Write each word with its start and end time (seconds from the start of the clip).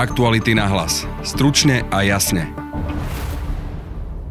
Aktuality 0.00 0.56
na 0.56 0.64
hlas. 0.64 1.04
Stručne 1.20 1.84
a 1.92 2.00
jasne. 2.00 2.48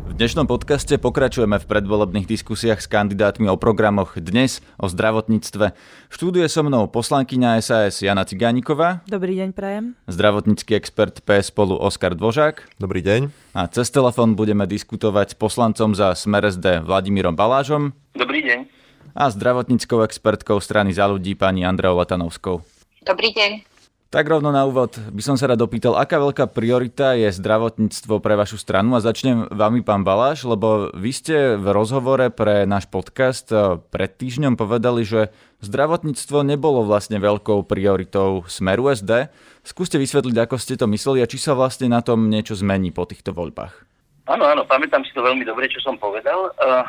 V 0.09 0.17
dnešnom 0.17 0.49
podcaste 0.49 0.97
pokračujeme 0.97 1.61
v 1.61 1.69
predvolebných 1.69 2.25
diskusiách 2.25 2.81
s 2.81 2.89
kandidátmi 2.89 3.45
o 3.45 3.53
programoch 3.53 4.17
dnes 4.17 4.65
o 4.81 4.89
zdravotníctve. 4.89 5.65
V 6.09 6.13
štúdiu 6.17 6.41
je 6.41 6.49
so 6.49 6.65
mnou 6.65 6.89
poslankyňa 6.89 7.61
SAS 7.61 8.01
Jana 8.01 8.25
Cigániková. 8.25 9.05
Dobrý 9.05 9.37
deň, 9.37 9.53
prajem. 9.53 9.93
Zdravotnícky 10.09 10.73
expert 10.73 11.21
PS 11.21 11.53
spolu 11.53 11.77
Oskar 11.77 12.17
Dvožák. 12.17 12.81
Dobrý 12.81 13.05
deň. 13.05 13.29
A 13.53 13.69
cez 13.69 13.93
telefón 13.93 14.33
budeme 14.33 14.65
diskutovať 14.65 15.31
s 15.31 15.35
poslancom 15.37 15.93
za 15.93 16.17
Smer 16.17 16.49
SD 16.49 16.81
Vladimírom 16.81 17.37
Balážom. 17.37 17.93
Dobrý 18.17 18.41
deň. 18.41 18.65
A 19.13 19.29
zdravotníckou 19.29 20.01
expertkou 20.01 20.57
strany 20.65 20.97
za 20.97 21.05
ľudí 21.05 21.37
pani 21.37 21.61
Andreou 21.61 21.93
Latanovskou. 21.93 22.65
Dobrý 23.05 23.37
deň. 23.37 23.68
Tak 24.09 24.25
rovno 24.25 24.49
na 24.49 24.65
úvod 24.65 24.97
by 24.97 25.21
som 25.21 25.37
sa 25.37 25.45
rád 25.45 25.61
opýtal, 25.61 25.93
aká 25.93 26.17
veľká 26.17 26.49
priorita 26.49 27.13
je 27.13 27.29
zdravotníctvo 27.29 28.17
pre 28.25 28.33
vašu 28.33 28.57
stranu 28.57 28.97
a 28.97 29.05
začnem 29.05 29.45
vami, 29.53 29.85
pán 29.85 30.01
Baláš, 30.01 30.49
lebo 30.49 30.89
vy 30.97 31.13
ste 31.13 31.53
v 31.53 31.69
rozhovore 31.69 32.33
pre 32.33 32.65
náš 32.65 32.89
podcast 32.89 33.53
eh, 33.53 33.77
pred 33.77 34.09
týždňom 34.09 34.57
povedali, 34.57 35.05
že 35.05 35.29
zdravotníctvo 35.61 36.41
nebolo 36.41 36.89
vlastne 36.89 37.21
veľkou 37.21 37.69
prioritou 37.69 38.49
Smeru 38.49 38.89
SD. 38.89 39.29
Skúste 39.61 40.01
vysvetliť, 40.01 40.41
ako 40.41 40.57
ste 40.57 40.73
to 40.73 40.89
mysleli 40.89 41.21
a 41.21 41.29
či 41.29 41.37
sa 41.37 41.53
vlastne 41.53 41.93
na 41.93 42.01
tom 42.01 42.33
niečo 42.33 42.57
zmení 42.57 42.89
po 42.89 43.05
týchto 43.05 43.29
voľbách. 43.29 43.85
Áno, 44.25 44.41
áno, 44.41 44.65
pamätám 44.65 45.05
si 45.05 45.13
to 45.13 45.21
veľmi 45.21 45.45
dobre, 45.45 45.69
čo 45.69 45.85
som 45.85 45.97
povedal. 46.01 46.53
Uh, 46.57 46.85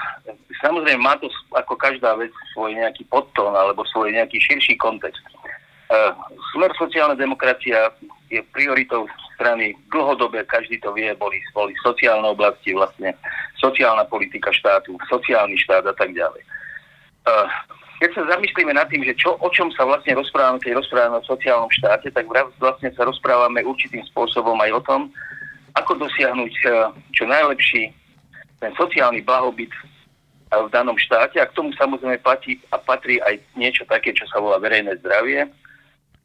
samozrejme, 0.61 1.01
má 1.01 1.17
to 1.21 1.29
ako 1.57 1.73
každá 1.73 2.13
vec 2.17 2.33
svoj 2.53 2.77
nejaký 2.77 3.05
podtón 3.09 3.57
alebo 3.57 3.85
svoj 3.89 4.13
nejaký 4.13 4.41
širší 4.41 4.77
kontext. 4.77 5.21
Smer 6.55 6.71
sociálna 6.79 7.19
demokracia 7.19 7.91
je 8.31 8.39
prioritou 8.55 9.11
strany. 9.35 9.75
Dlhodobé, 9.91 10.47
každý 10.47 10.79
to 10.79 10.95
vie, 10.95 11.11
boli, 11.19 11.43
boli 11.51 11.75
sociálne 11.83 12.31
oblasti 12.31 12.71
vlastne, 12.71 13.11
sociálna 13.59 14.07
politika 14.07 14.55
štátu, 14.55 14.95
sociálny 15.11 15.59
štát 15.59 15.83
a 15.91 15.95
tak 15.99 16.15
ďalej. 16.15 16.43
Uh, 17.27 17.51
keď 17.99 18.11
sa 18.17 18.23
zamyslíme 18.37 18.73
nad 18.73 18.87
tým, 18.89 19.03
že 19.05 19.19
čo, 19.19 19.35
o 19.37 19.49
čom 19.51 19.69
sa 19.75 19.85
vlastne 19.85 20.15
rozprávame, 20.15 20.63
keď 20.63 20.79
rozprávame 20.79 21.21
o 21.21 21.29
sociálnom 21.29 21.69
štáte, 21.75 22.09
tak 22.15 22.25
vlastne 22.63 22.89
sa 22.95 23.03
rozprávame 23.05 23.61
určitým 23.67 24.07
spôsobom 24.15 24.57
aj 24.63 24.71
o 24.79 24.81
tom, 24.87 25.01
ako 25.75 26.07
dosiahnuť 26.07 26.55
uh, 26.71 26.95
čo 27.11 27.27
najlepší 27.27 27.91
ten 28.63 28.73
sociálny 28.79 29.27
blahobyt 29.27 29.75
v 30.51 30.69
danom 30.71 30.95
štáte. 30.99 31.43
A 31.43 31.51
k 31.51 31.57
tomu 31.57 31.75
samozrejme 31.75 32.23
platí 32.23 32.63
a 32.71 32.79
patrí 32.79 33.19
aj 33.25 33.43
niečo 33.59 33.83
také, 33.91 34.15
čo 34.15 34.29
sa 34.31 34.39
volá 34.39 34.61
verejné 34.63 35.01
zdravie, 35.01 35.51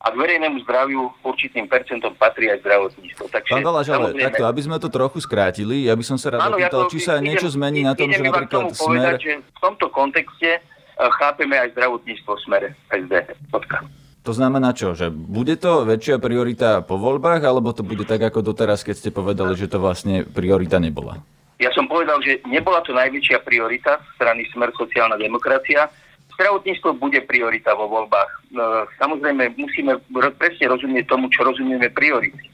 a 0.01 0.11
k 0.11 0.15
verejnému 0.15 0.61
zdraviu 0.67 1.09
určitým 1.23 1.65
percentom 1.65 2.13
patrí 2.13 2.51
aj 2.51 2.61
zdravotníctvo. 2.61 3.25
Takže, 3.31 3.51
Pán 3.57 3.65
Baláš, 3.65 3.87
ale 3.89 4.11
samozrejme... 4.11 4.27
takto, 4.27 4.43
aby 4.45 4.61
sme 4.61 4.77
to 4.77 4.89
trochu 4.91 5.17
skrátili, 5.23 5.87
ja 5.87 5.95
by 5.95 6.03
som 6.05 6.17
sa 6.19 6.35
rád 6.35 6.53
opýtal, 6.53 6.85
či 6.91 6.99
sa 7.01 7.17
idem, 7.17 7.33
niečo 7.33 7.47
zmení 7.49 7.81
idem, 7.81 7.89
na 7.89 7.93
tom, 7.97 8.09
že 8.11 8.21
napríklad 8.21 8.63
smer... 8.75 9.15
Povedať, 9.15 9.21
že 9.23 9.33
v 9.41 9.59
tomto 9.63 9.85
kontexte 9.89 10.49
uh, 10.59 11.09
chápeme 11.15 11.55
aj 11.57 11.73
zdravotníctvo 11.73 12.31
v 12.37 12.41
smere 12.43 12.67
SD. 12.91 13.13
Podka. 13.49 13.77
To 14.25 14.33
znamená 14.33 14.73
čo? 14.73 14.97
Že 14.97 15.13
bude 15.13 15.53
to 15.61 15.85
väčšia 15.85 16.17
priorita 16.17 16.81
po 16.81 16.97
voľbách, 16.97 17.45
alebo 17.45 17.77
to 17.77 17.85
bude 17.85 18.09
tak 18.09 18.25
ako 18.25 18.41
doteraz, 18.41 18.81
keď 18.81 18.95
ste 18.97 19.09
povedali, 19.13 19.53
že 19.53 19.69
to 19.69 19.77
vlastne 19.77 20.25
priorita 20.25 20.81
nebola? 20.81 21.21
Ja 21.61 21.71
som 21.71 21.87
povedal, 21.87 22.19
že 22.19 22.43
nebola 22.49 22.83
to 22.83 22.91
najväčšia 22.91 23.45
priorita 23.45 24.01
strany 24.17 24.43
Smer 24.51 24.73
sociálna 24.75 25.15
demokracia, 25.15 25.87
zdravotníctvo 26.35 26.99
bude 26.99 27.19
priorita 27.23 27.73
vo 27.73 27.87
voľbách. 27.87 28.31
No, 28.51 28.85
samozrejme, 28.99 29.55
musíme 29.55 29.99
presne 30.35 30.71
rozumieť 30.71 31.07
tomu, 31.09 31.31
čo 31.31 31.47
rozumieme 31.47 31.89
priority. 31.91 32.51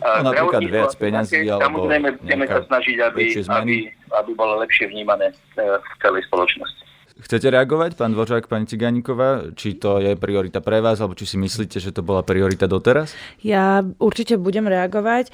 No, 0.00 0.32
napríklad 0.32 0.64
viac 0.64 0.92
peňazí, 0.96 1.44
alebo 1.44 1.84
Samozrejme, 1.84 2.08
budeme 2.24 2.46
sa 2.48 2.64
snažiť, 2.64 2.96
aby, 3.04 3.24
aby, 3.44 3.76
aby 3.92 4.30
bolo 4.32 4.56
lepšie 4.64 4.88
vnímané 4.88 5.28
e, 5.28 5.34
v 5.60 5.92
celej 6.00 6.24
spoločnosti. 6.24 6.80
Chcete 7.20 7.52
reagovať, 7.52 8.00
pán 8.00 8.16
Dvořák, 8.16 8.48
pani 8.48 8.64
Cigániková, 8.64 9.52
či 9.52 9.76
to 9.76 10.00
je 10.00 10.16
priorita 10.16 10.64
pre 10.64 10.80
vás, 10.80 11.04
alebo 11.04 11.12
či 11.12 11.28
si 11.28 11.36
myslíte, 11.36 11.76
že 11.76 11.92
to 11.92 12.00
bola 12.00 12.24
priorita 12.24 12.64
doteraz? 12.64 13.12
Ja 13.44 13.84
určite 14.00 14.40
budem 14.40 14.64
reagovať. 14.64 15.28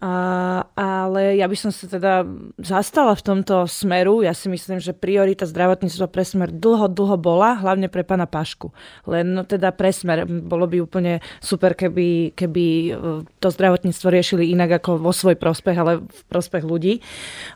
A, 0.00 0.64
ale 0.80 1.36
ja 1.36 1.44
by 1.44 1.56
som 1.60 1.68
sa 1.68 1.84
teda 1.84 2.24
zastala 2.56 3.12
v 3.12 3.20
tomto 3.20 3.68
smeru. 3.68 4.24
Ja 4.24 4.32
si 4.32 4.48
myslím, 4.48 4.80
že 4.80 4.96
priorita 4.96 5.44
zdravotníctva 5.44 6.08
pre 6.08 6.24
smer 6.24 6.48
dlho, 6.48 6.88
dlho 6.88 7.20
bola, 7.20 7.60
hlavne 7.60 7.92
pre 7.92 8.00
pána 8.00 8.24
Pašku. 8.24 8.72
Len 9.04 9.36
no, 9.36 9.44
teda 9.44 9.76
pre 9.76 9.92
smer 9.92 10.24
bolo 10.24 10.64
by 10.64 10.80
úplne 10.80 11.20
super, 11.44 11.76
keby, 11.76 12.32
keby 12.32 12.64
e, 12.64 12.92
to 13.44 13.48
zdravotníctvo 13.52 14.08
riešili 14.08 14.48
inak 14.56 14.80
ako 14.80 15.04
vo 15.04 15.12
svoj 15.12 15.36
prospech, 15.36 15.76
ale 15.76 16.00
v 16.00 16.20
prospech 16.32 16.64
ľudí. 16.64 17.04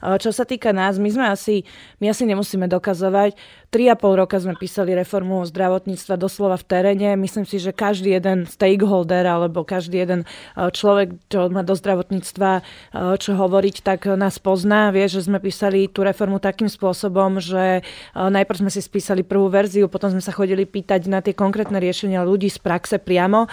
Čo 0.04 0.28
sa 0.28 0.44
týka 0.44 0.76
nás, 0.76 1.00
my 1.00 1.08
sme 1.08 1.26
asi, 1.32 1.64
my 2.04 2.12
asi 2.12 2.28
nemusíme 2.28 2.68
dokazovať. 2.68 3.40
3,5 3.74 4.22
roka 4.22 4.38
sme 4.38 4.54
písali 4.54 4.94
reformu 4.94 5.42
zdravotníctva 5.50 6.14
doslova 6.14 6.54
v 6.54 6.62
teréne. 6.62 7.18
Myslím 7.18 7.42
si, 7.42 7.58
že 7.58 7.74
každý 7.74 8.14
jeden 8.14 8.46
stakeholder 8.46 9.26
alebo 9.26 9.66
každý 9.66 10.06
jeden 10.06 10.22
e, 10.22 10.70
človek, 10.70 11.18
čo 11.26 11.50
má 11.50 11.66
do 11.66 11.74
zdravotníctva 11.74 12.62
eh, 12.62 13.18
čo 13.18 13.34
hovoriť, 13.34 13.76
tak 13.82 14.06
nás 14.14 14.38
pozná. 14.38 14.94
Vie, 14.94 15.10
že 15.10 15.26
sme 15.26 15.42
písali 15.42 15.90
tú 15.90 16.06
reformu 16.06 16.38
takým 16.38 16.70
spôsobom, 16.70 17.42
že 17.42 17.80
eh, 17.80 18.14
najprv 18.14 18.62
sme 18.62 18.70
si 18.70 18.78
spísali 18.78 19.26
prvú 19.26 19.50
verziu, 19.50 19.90
potom 19.90 20.14
sme 20.14 20.22
sa 20.22 20.30
chodili 20.30 20.62
pýtať 20.62 21.10
na 21.10 21.18
tie 21.18 21.34
konkrétne 21.34 21.82
riešenia 21.82 22.22
ľudí 22.22 22.46
z 22.46 22.62
praxe 22.62 23.02
priamo, 23.02 23.50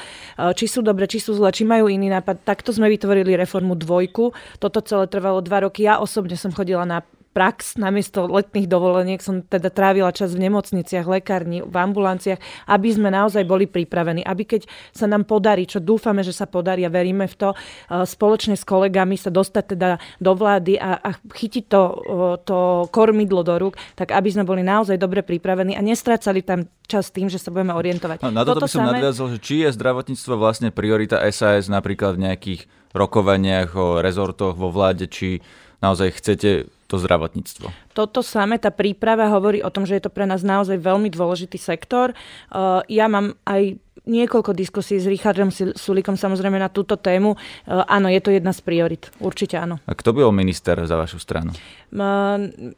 či 0.53 0.65
sú 0.69 0.85
dobre, 0.85 1.09
či 1.09 1.17
sú 1.17 1.33
zle, 1.33 1.49
či 1.49 1.65
majú 1.65 1.89
iný 1.89 2.13
nápad. 2.13 2.45
Takto 2.45 2.69
sme 2.69 2.91
vytvorili 2.91 3.33
reformu 3.33 3.73
dvojku. 3.73 4.35
Toto 4.61 4.85
celé 4.85 5.09
trvalo 5.09 5.41
dva 5.41 5.65
roky. 5.65 5.87
Ja 5.87 5.97
osobne 5.97 6.37
som 6.37 6.53
chodila 6.53 6.85
na 6.85 7.01
prax, 7.31 7.79
namiesto 7.79 8.27
letných 8.27 8.67
dovoleniek 8.67 9.23
som 9.23 9.39
teda 9.39 9.71
trávila 9.71 10.11
čas 10.11 10.35
v 10.35 10.51
nemocniciach, 10.51 11.07
lekárni, 11.07 11.63
v 11.63 11.75
ambulanciách, 11.75 12.39
aby 12.67 12.89
sme 12.91 13.07
naozaj 13.07 13.47
boli 13.47 13.65
pripravení, 13.65 14.21
aby 14.23 14.43
keď 14.43 14.67
sa 14.91 15.07
nám 15.07 15.23
podarí, 15.23 15.63
čo 15.63 15.79
dúfame, 15.79 16.21
že 16.27 16.35
sa 16.35 16.43
podarí 16.43 16.83
a 16.83 16.91
veríme 16.91 17.25
v 17.31 17.35
to, 17.35 17.49
eh, 17.55 18.03
spoločne 18.03 18.59
s 18.59 18.67
kolegami 18.67 19.15
sa 19.15 19.31
dostať 19.31 19.63
teda 19.75 19.89
do 20.19 20.31
vlády 20.35 20.75
a, 20.75 20.99
a 20.99 21.09
chytiť 21.15 21.63
to, 21.71 21.81
eh, 21.81 22.35
to 22.43 22.57
kormidlo 22.91 23.47
do 23.47 23.55
rúk, 23.55 23.79
tak 23.95 24.11
aby 24.11 24.27
sme 24.27 24.43
boli 24.43 24.61
naozaj 24.61 24.99
dobre 24.99 25.23
pripravení 25.23 25.79
a 25.79 25.81
nestracali 25.81 26.43
tam 26.43 26.67
čas 26.91 27.07
tým, 27.15 27.31
že 27.31 27.39
sa 27.39 27.55
budeme 27.55 27.71
orientovať. 27.71 28.19
No, 28.19 28.35
na 28.35 28.43
toto, 28.43 28.59
toto 28.59 28.67
by 28.67 28.71
som 28.75 28.83
samé... 28.83 28.99
nadviazol, 28.99 29.27
že 29.35 29.39
či 29.39 29.63
je 29.63 29.71
zdravotníctvo 29.71 30.33
vlastne 30.35 30.69
priorita 30.75 31.23
SAS 31.31 31.71
napríklad 31.71 32.19
v 32.19 32.27
nejakých 32.27 32.61
rokovaniach 32.91 33.71
o 33.79 33.87
rezortoch 34.03 34.59
vo 34.59 34.67
vláde, 34.67 35.07
či 35.07 35.39
naozaj 35.79 36.19
chcete 36.19 36.49
to 36.91 36.99
zdravotníctvo. 36.99 37.71
Toto 37.95 38.19
samé, 38.19 38.59
tá 38.59 38.67
príprava 38.67 39.31
hovorí 39.31 39.63
o 39.63 39.71
tom, 39.71 39.87
že 39.87 39.95
je 39.95 40.03
to 40.03 40.11
pre 40.11 40.27
nás 40.27 40.43
naozaj 40.43 40.75
veľmi 40.75 41.07
dôležitý 41.07 41.55
sektor. 41.55 42.11
Uh, 42.51 42.83
ja 42.91 43.07
mám 43.07 43.39
aj 43.47 43.79
niekoľko 44.11 44.51
diskusí 44.51 44.99
s 44.99 45.07
Richardom 45.07 45.47
Sulikom 45.55 46.19
samozrejme 46.19 46.59
na 46.59 46.67
túto 46.67 46.99
tému. 46.99 47.39
Uh, 47.63 47.87
áno, 47.87 48.11
je 48.11 48.19
to 48.19 48.35
jedna 48.35 48.51
z 48.51 48.59
priorit. 48.59 49.07
Určite 49.23 49.55
áno. 49.55 49.79
A 49.87 49.95
kto 49.95 50.11
byl 50.11 50.27
minister 50.35 50.75
za 50.83 50.99
vašu 50.99 51.23
stranu? 51.23 51.55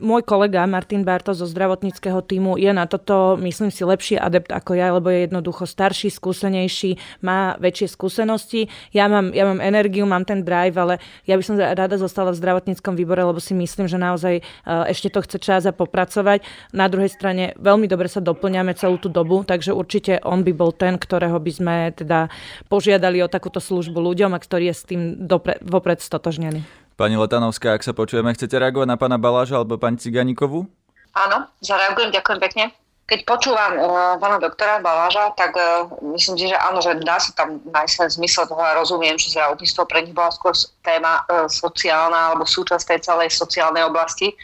Môj 0.01 0.25
kolega 0.25 0.65
Martin 0.65 1.05
Barto 1.05 1.37
zo 1.37 1.45
zdravotníckého 1.45 2.25
týmu 2.25 2.57
je 2.57 2.73
na 2.73 2.89
toto, 2.89 3.37
myslím 3.37 3.69
si, 3.69 3.85
lepší 3.85 4.17
adept 4.17 4.49
ako 4.49 4.73
ja, 4.73 4.89
lebo 4.89 5.13
je 5.13 5.29
jednoducho 5.29 5.69
starší, 5.69 6.09
skúsenejší, 6.09 7.21
má 7.21 7.53
väčšie 7.61 7.93
skúsenosti. 7.93 8.73
Ja 8.89 9.05
mám, 9.05 9.29
ja 9.29 9.45
mám 9.45 9.61
energiu, 9.61 10.09
mám 10.09 10.25
ten 10.25 10.41
drive, 10.41 10.73
ale 10.81 10.97
ja 11.29 11.37
by 11.37 11.43
som 11.45 11.61
rada 11.61 11.93
zostala 11.93 12.33
v 12.33 12.41
zdravotníckom 12.41 12.97
výbore, 12.97 13.21
lebo 13.21 13.37
si 13.37 13.53
myslím, 13.53 13.85
že 13.85 14.01
naozaj 14.01 14.41
e, 14.41 14.43
ešte 14.89 15.13
to 15.13 15.21
chce 15.21 15.37
čas 15.37 15.61
a 15.69 15.77
popracovať. 15.77 16.41
Na 16.73 16.89
druhej 16.89 17.13
strane 17.13 17.53
veľmi 17.61 17.85
dobre 17.85 18.09
sa 18.09 18.17
doplňame 18.17 18.73
celú 18.73 18.97
tú 18.97 19.13
dobu, 19.13 19.45
takže 19.45 19.77
určite 19.77 20.25
on 20.25 20.41
by 20.41 20.57
bol 20.57 20.73
ten, 20.73 20.97
ktorého 21.23 21.39
by 21.39 21.51
sme 21.55 21.75
teda 21.95 22.27
požiadali 22.67 23.23
o 23.23 23.31
takúto 23.31 23.63
službu 23.63 23.95
ľuďom 23.95 24.35
a 24.35 24.43
ktorý 24.43 24.67
je 24.67 24.75
s 24.75 24.83
tým 24.83 25.15
dopre, 25.23 25.55
vopred 25.63 26.03
stotožnený. 26.03 26.67
Pani 26.99 27.15
Letanovská, 27.15 27.79
ak 27.79 27.87
sa 27.87 27.95
počujeme, 27.95 28.35
chcete 28.35 28.59
reagovať 28.59 28.91
na 28.91 28.99
pána 28.99 29.15
Baláža 29.15 29.55
alebo 29.55 29.79
pani 29.79 29.95
Ciganíkovú? 29.95 30.67
Áno, 31.15 31.47
zareagujem, 31.63 32.11
ďakujem 32.11 32.39
pekne. 32.43 32.65
Keď 33.07 33.23
počúvam 33.23 33.79
uh, 33.79 34.19
pána 34.19 34.35
doktora 34.43 34.83
Baláža, 34.83 35.31
tak 35.39 35.55
uh, 35.55 35.87
myslím 36.11 36.35
si, 36.35 36.51
že 36.51 36.59
áno, 36.59 36.83
že 36.83 36.91
dá 36.99 37.15
sa 37.23 37.31
tam 37.39 37.63
nájsť 37.71 37.95
ten 38.03 38.09
zmysel 38.19 38.43
toho 38.43 38.59
a 38.59 38.75
rozumiem, 38.75 39.15
že 39.15 39.31
zdravotníctvo 39.31 39.83
pre 39.87 40.03
nich 40.03 40.11
bola 40.11 40.27
skôr 40.35 40.51
téma 40.83 41.23
uh, 41.31 41.47
sociálna 41.47 42.35
alebo 42.35 42.43
súčasť 42.43 42.83
tej 42.83 42.99
celej 42.99 43.31
sociálnej 43.31 43.87
oblasti. 43.87 44.35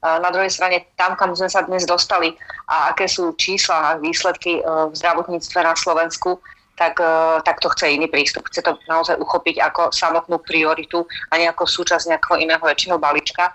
Uh, 0.00 0.24
na 0.24 0.32
druhej 0.32 0.48
strane, 0.48 0.88
tam, 0.96 1.20
kam 1.20 1.36
sme 1.36 1.52
sa 1.52 1.68
dnes 1.68 1.84
dostali 1.84 2.32
a 2.68 2.94
aké 2.94 3.08
sú 3.08 3.36
čísla 3.36 3.76
a 3.76 3.96
výsledky 4.00 4.60
uh, 4.60 4.88
v 4.88 4.94
zdravotníctve 4.96 5.58
na 5.60 5.76
Slovensku, 5.76 6.40
tak, 6.74 6.98
e, 6.98 7.38
tak 7.46 7.62
to 7.62 7.70
chce 7.70 7.86
iný 7.94 8.10
prístup. 8.10 8.50
Chce 8.50 8.62
to 8.66 8.74
naozaj 8.90 9.14
uchopiť 9.14 9.62
ako 9.62 9.94
samotnú 9.94 10.42
prioritu 10.42 11.06
a 11.30 11.38
nie 11.38 11.46
ako 11.46 11.70
súčasť 11.70 12.10
nejakého 12.10 12.42
iného 12.42 12.58
väčšieho 12.58 12.98
balíčka. 12.98 13.54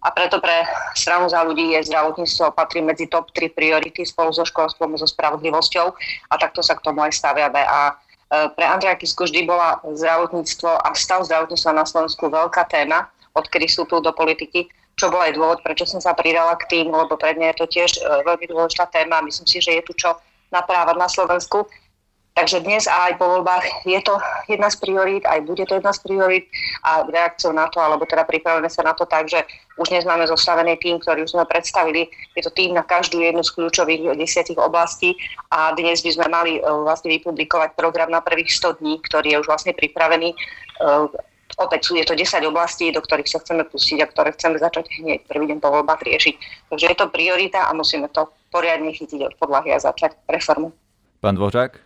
A 0.00 0.08
preto 0.16 0.40
pre 0.40 0.64
stranu 0.96 1.28
za 1.28 1.44
ľudí 1.44 1.76
je 1.76 1.88
zdravotníctvo 1.88 2.56
patrí 2.56 2.80
medzi 2.80 3.08
top 3.08 3.28
3 3.36 3.52
priority 3.52 4.04
spolu 4.04 4.32
so 4.32 4.48
školstvom, 4.48 4.96
so 4.96 5.04
spravodlivosťou 5.04 5.86
a 6.28 6.34
takto 6.40 6.64
sa 6.64 6.76
k 6.76 6.84
tomu 6.84 7.04
aj 7.04 7.16
staviame. 7.16 7.60
A 7.60 7.96
pre 8.30 8.64
Andreja 8.64 8.96
Kisku 8.96 9.28
vždy 9.28 9.44
bola 9.44 9.76
zdravotníctvo 9.84 10.72
a 10.72 10.88
stav 10.96 11.20
zdravotníctva 11.28 11.72
na 11.76 11.84
Slovensku 11.84 12.32
veľká 12.32 12.64
téma, 12.72 13.12
odkedy 13.36 13.68
vstúpil 13.68 14.00
do 14.00 14.16
politiky, 14.16 14.72
čo 15.00 15.08
bol 15.08 15.24
aj 15.24 15.32
dôvod, 15.32 15.64
prečo 15.64 15.88
som 15.88 15.96
sa 15.96 16.12
pridala 16.12 16.52
k 16.60 16.68
tým, 16.68 16.92
lebo 16.92 17.16
pre 17.16 17.32
mňa 17.32 17.56
je 17.56 17.58
to 17.64 17.66
tiež 17.72 17.90
veľmi 18.28 18.44
dôležitá 18.52 18.84
téma. 18.92 19.24
Myslím 19.24 19.48
si, 19.48 19.64
že 19.64 19.80
je 19.80 19.82
tu 19.88 19.96
čo 19.96 20.12
naprávať 20.52 20.96
na 21.00 21.08
Slovensku. 21.08 21.64
Takže 22.30 22.62
dnes 22.62 22.86
a 22.86 23.10
aj 23.10 23.18
po 23.18 23.26
voľbách 23.26 23.84
je 23.84 24.00
to 24.06 24.14
jedna 24.46 24.70
z 24.70 24.78
priorít, 24.78 25.26
aj 25.26 25.44
bude 25.44 25.66
to 25.66 25.74
jedna 25.76 25.90
z 25.90 25.98
priorít 25.98 26.46
a 26.86 27.02
reakciou 27.02 27.50
na 27.50 27.66
to, 27.66 27.82
alebo 27.82 28.06
teda 28.06 28.22
pripravíme 28.22 28.70
sa 28.70 28.86
na 28.86 28.94
to 28.94 29.02
tak, 29.02 29.26
že 29.26 29.42
už 29.76 29.90
dnes 29.90 30.06
máme 30.06 30.24
zostavený 30.30 30.78
tým, 30.78 31.02
ktorý 31.02 31.26
už 31.26 31.34
sme 31.34 31.42
predstavili. 31.44 32.06
Je 32.38 32.46
to 32.46 32.54
tým 32.54 32.78
na 32.78 32.86
každú 32.86 33.18
jednu 33.18 33.42
z 33.42 33.50
kľúčových 33.50 34.14
desiatich 34.14 34.56
oblastí 34.62 35.18
a 35.50 35.74
dnes 35.74 36.06
by 36.06 36.10
sme 36.14 36.26
mali 36.30 36.52
uh, 36.62 36.86
vlastne 36.86 37.10
vypublikovať 37.18 37.74
program 37.74 38.14
na 38.14 38.22
prvých 38.22 38.54
100 38.56 38.78
dní, 38.78 39.02
ktorý 39.10 39.34
je 39.34 39.40
už 39.42 39.46
vlastne 39.50 39.74
pripravený. 39.74 40.30
Opäť 41.60 41.92
sú 41.92 41.92
je 42.00 42.08
to 42.08 42.16
10 42.16 42.40
oblastí, 42.48 42.88
do 42.88 43.04
ktorých 43.04 43.28
sa 43.28 43.38
chceme 43.44 43.68
pustiť 43.68 44.00
a 44.00 44.08
ktoré 44.08 44.32
chceme 44.32 44.56
začať 44.56 44.88
hneď 44.96 45.28
prvý 45.28 45.44
deň 45.52 45.60
po 45.60 45.68
voľbách 45.68 46.00
riešiť. 46.00 46.34
Takže 46.72 46.86
je 46.88 46.96
to 46.96 47.12
priorita 47.12 47.68
a 47.68 47.76
musíme 47.76 48.08
to 48.08 48.32
poriadne 48.48 48.88
chytiť 48.88 49.20
od 49.28 49.34
podlahy 49.36 49.76
a 49.76 49.78
začať 49.78 50.16
reformu. 50.24 50.72
Pán 51.20 51.36
Dvořák? 51.36 51.76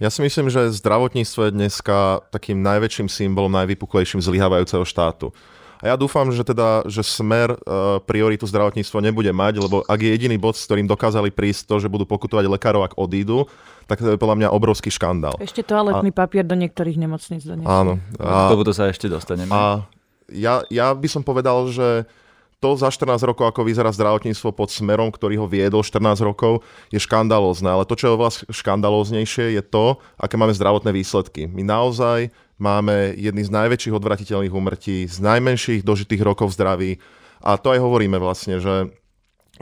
Ja 0.00 0.08
si 0.08 0.24
myslím, 0.24 0.48
že 0.48 0.72
zdravotníctvo 0.72 1.50
je 1.50 1.52
dneska 1.52 2.24
takým 2.32 2.62
najväčším 2.64 3.10
symbolom 3.10 3.52
najvypuklejším 3.52 4.24
zlyhávajúceho 4.24 4.86
štátu. 4.86 5.34
A 5.80 5.92
ja 5.92 5.96
dúfam, 5.96 6.28
že 6.28 6.44
teda, 6.44 6.84
že 6.84 7.00
smer 7.00 7.56
e, 7.56 7.58
prioritu 8.04 8.44
zdravotníctva 8.44 9.00
nebude 9.00 9.32
mať, 9.32 9.64
lebo 9.64 9.80
ak 9.88 10.00
je 10.00 10.12
jediný 10.12 10.36
bod, 10.36 10.54
s 10.60 10.68
ktorým 10.68 10.84
dokázali 10.84 11.32
prísť 11.32 11.72
to, 11.72 11.74
že 11.80 11.88
budú 11.88 12.04
pokutovať 12.04 12.44
lekárov, 12.52 12.84
ak 12.84 13.00
odídu, 13.00 13.48
tak 13.88 14.04
to 14.04 14.12
je 14.12 14.20
podľa 14.20 14.36
mňa 14.44 14.48
obrovský 14.52 14.92
škandál. 14.92 15.40
Ešte 15.40 15.64
toaletný 15.64 16.12
a... 16.12 16.16
papier 16.16 16.44
do 16.44 16.54
niektorých 16.54 17.00
nemocníc 17.00 17.48
donesú. 17.48 17.66
Áno. 17.66 17.96
A... 18.20 18.52
K 18.52 18.52
tomuto 18.52 18.76
sa 18.76 18.92
ešte 18.92 19.08
dostaneme. 19.08 19.48
A 19.48 19.88
ja, 20.28 20.62
ja 20.68 20.92
by 20.92 21.08
som 21.08 21.24
povedal, 21.24 21.66
že 21.72 22.04
to 22.60 22.76
za 22.76 22.92
14 22.92 23.24
rokov, 23.24 23.48
ako 23.48 23.64
vyzerá 23.64 23.88
zdravotníctvo 23.88 24.52
pod 24.52 24.68
smerom, 24.68 25.08
ktorý 25.08 25.40
ho 25.40 25.46
viedol 25.48 25.80
14 25.80 26.20
rokov, 26.20 26.60
je 26.92 27.00
škandalózne. 27.00 27.72
Ale 27.72 27.88
to, 27.88 27.96
čo 27.96 28.12
je 28.12 28.14
oveľa 28.20 28.32
škandalóznejšie, 28.52 29.56
je 29.56 29.62
to, 29.64 29.96
aké 30.20 30.36
máme 30.36 30.52
zdravotné 30.52 30.92
výsledky. 30.92 31.48
My 31.48 31.64
naozaj 31.64 32.28
máme 32.60 33.16
jedny 33.16 33.42
z 33.42 33.50
najväčších 33.50 33.96
odvratiteľných 33.96 34.52
úmrtí, 34.52 35.08
z 35.08 35.18
najmenších 35.18 35.80
dožitých 35.82 36.22
rokov 36.22 36.52
zdraví. 36.52 37.00
A 37.40 37.56
to 37.56 37.72
aj 37.72 37.80
hovoríme 37.80 38.20
vlastne, 38.20 38.60
že 38.60 38.92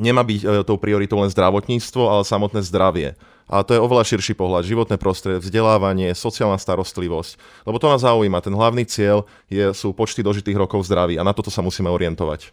nemá 0.02 0.26
byť 0.26 0.40
e, 0.42 0.46
tou 0.66 0.76
prioritou 0.76 1.22
len 1.22 1.30
zdravotníctvo, 1.30 2.02
ale 2.10 2.26
samotné 2.26 2.66
zdravie. 2.66 3.14
A 3.48 3.64
to 3.64 3.72
je 3.72 3.80
oveľa 3.80 4.04
širší 4.04 4.36
pohľad. 4.36 4.68
Životné 4.68 5.00
prostredie, 5.00 5.40
vzdelávanie, 5.40 6.12
sociálna 6.12 6.60
starostlivosť. 6.60 7.64
Lebo 7.64 7.80
to 7.80 7.88
nás 7.88 8.04
zaujíma. 8.04 8.44
Ten 8.44 8.52
hlavný 8.52 8.84
cieľ 8.84 9.24
je, 9.48 9.72
sú 9.72 9.96
počty 9.96 10.20
dožitých 10.20 10.58
rokov 10.58 10.84
zdraví 10.84 11.16
a 11.16 11.24
na 11.24 11.32
toto 11.32 11.48
sa 11.48 11.64
musíme 11.64 11.88
orientovať. 11.88 12.52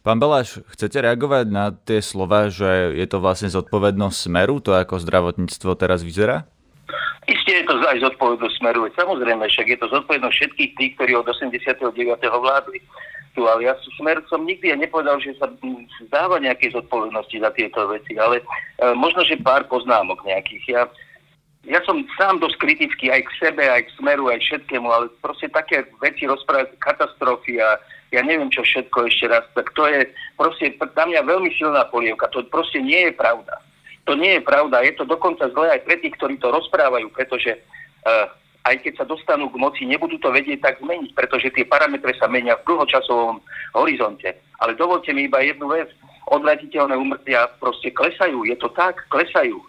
Pán 0.00 0.16
Baláš, 0.16 0.64
chcete 0.72 0.96
reagovať 0.96 1.46
na 1.52 1.76
tie 1.76 2.00
slova, 2.00 2.48
že 2.48 2.96
je 2.96 3.04
to 3.04 3.20
vlastne 3.20 3.52
zodpovednosť 3.52 4.16
smeru, 4.16 4.56
to 4.56 4.72
ako 4.72 4.96
zdravotníctvo 4.96 5.76
teraz 5.76 6.00
vyzerá? 6.00 6.48
Isté 7.28 7.60
je 7.60 7.68
to 7.68 7.76
aj 7.84 8.00
zodpovednosť 8.00 8.56
smeru. 8.56 8.88
Samozrejme, 8.96 9.44
však 9.44 9.66
je 9.68 9.78
to 9.78 9.92
zodpovednosť 9.92 10.36
všetkých 10.36 10.70
tých, 10.80 10.92
ktorí 10.96 11.12
od 11.20 11.28
89. 11.28 11.92
vládli. 12.16 12.80
Tu, 13.36 13.40
ale 13.46 13.60
ja 13.62 13.76
smer 14.00 14.18
som 14.26 14.42
nikdy 14.42 14.74
nepovedal, 14.74 15.20
že 15.22 15.38
sa 15.38 15.46
zdáva 16.08 16.42
nejaké 16.42 16.74
zodpovednosti 16.74 17.36
za 17.38 17.50
tieto 17.54 17.86
veci, 17.86 18.18
ale 18.18 18.42
e, 18.42 18.44
možno, 18.98 19.22
že 19.22 19.38
pár 19.38 19.70
poznámok 19.70 20.18
nejakých. 20.26 20.64
Ja, 20.66 20.82
ja 21.62 21.78
som 21.86 22.02
sám 22.18 22.42
dosť 22.42 22.58
kritický 22.58 23.14
aj 23.14 23.22
k 23.28 23.30
sebe, 23.38 23.62
aj 23.62 23.86
k 23.86 23.94
smeru, 24.02 24.26
aj 24.32 24.42
všetkému, 24.42 24.88
ale 24.90 25.06
proste 25.22 25.46
také 25.46 25.86
veci 26.02 26.26
rozprávať, 26.26 26.74
katastrofy 26.82 27.62
a 27.62 27.78
ja 28.10 28.26
neviem 28.26 28.50
čo 28.50 28.66
všetko 28.66 29.06
ešte 29.06 29.30
raz, 29.30 29.46
tak 29.54 29.70
to 29.78 29.86
je 29.86 30.02
proste 30.34 30.74
na 30.82 31.04
mňa 31.06 31.20
veľmi 31.22 31.54
silná 31.54 31.86
polievka. 31.86 32.26
To 32.34 32.42
proste 32.50 32.82
nie 32.82 33.06
je 33.06 33.12
pravda. 33.14 33.54
To 34.10 34.18
nie 34.18 34.34
je 34.34 34.42
pravda. 34.42 34.82
Je 34.82 34.98
to 34.98 35.06
dokonca 35.06 35.46
zle 35.54 35.70
aj 35.70 35.86
pre 35.86 35.94
tých, 36.02 36.18
ktorí 36.18 36.42
to 36.42 36.50
rozprávajú, 36.50 37.14
pretože 37.14 37.62
uh, 38.02 38.26
aj 38.66 38.82
keď 38.82 38.92
sa 38.98 39.04
dostanú 39.06 39.46
k 39.54 39.60
moci, 39.62 39.86
nebudú 39.86 40.18
to 40.18 40.34
vedieť 40.34 40.66
tak 40.66 40.82
zmeniť, 40.82 41.14
pretože 41.14 41.54
tie 41.54 41.62
parametre 41.62 42.10
sa 42.18 42.26
menia 42.26 42.58
v 42.58 42.66
dlhočasovom 42.66 43.38
horizonte. 43.78 44.34
Ale 44.58 44.74
dovolte 44.74 45.14
mi 45.14 45.30
iba 45.30 45.38
jednu 45.46 45.70
vec. 45.70 45.94
Odvratiteľné 46.26 46.98
umrtia 46.98 47.54
proste 47.62 47.94
klesajú. 47.94 48.42
Je 48.50 48.58
to 48.58 48.66
tak? 48.74 48.98
Klesajú. 49.14 49.62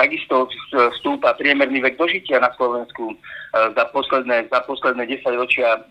Takisto 0.00 0.48
stúpa 0.96 1.36
priemerný 1.36 1.84
vek 1.84 2.00
dožitia 2.00 2.40
na 2.40 2.48
Slovensku 2.56 3.12
e, 3.12 3.16
za 3.52 3.84
posledné, 3.92 4.48
za 4.48 4.64
posledné 4.64 5.04
10 5.04 5.36
ročia 5.36 5.84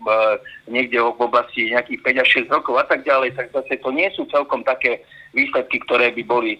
niekde 0.66 0.98
v 0.98 1.22
oblasti 1.22 1.70
nejakých 1.70 2.18
5 2.18 2.22
až 2.26 2.28
6 2.50 2.50
rokov 2.50 2.82
a 2.82 2.84
tak 2.90 3.06
ďalej, 3.06 3.38
tak 3.38 3.54
zase 3.54 3.78
to 3.78 3.94
nie 3.94 4.10
sú 4.18 4.26
celkom 4.26 4.66
také 4.66 5.06
výsledky, 5.38 5.78
ktoré 5.86 6.10
by 6.10 6.22
boli, 6.26 6.58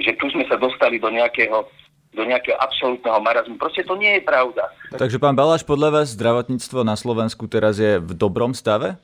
že 0.00 0.12
tu 0.16 0.28
sme 0.32 0.46
sa 0.48 0.56
dostali 0.56 0.96
do 0.96 1.12
nejakého 1.12 1.68
do 2.12 2.28
nejakého 2.28 2.60
absolútneho 2.60 3.16
marazmu. 3.24 3.56
Proste 3.56 3.88
to 3.88 3.96
nie 3.96 4.20
je 4.20 4.22
pravda. 4.22 4.68
Takže 4.92 5.16
pán 5.16 5.32
Baláš, 5.32 5.64
podľa 5.64 5.96
vás 6.00 6.12
zdravotníctvo 6.12 6.84
na 6.84 6.92
Slovensku 6.92 7.48
teraz 7.48 7.80
je 7.80 7.96
v 7.96 8.12
dobrom 8.12 8.52
stave? 8.52 9.00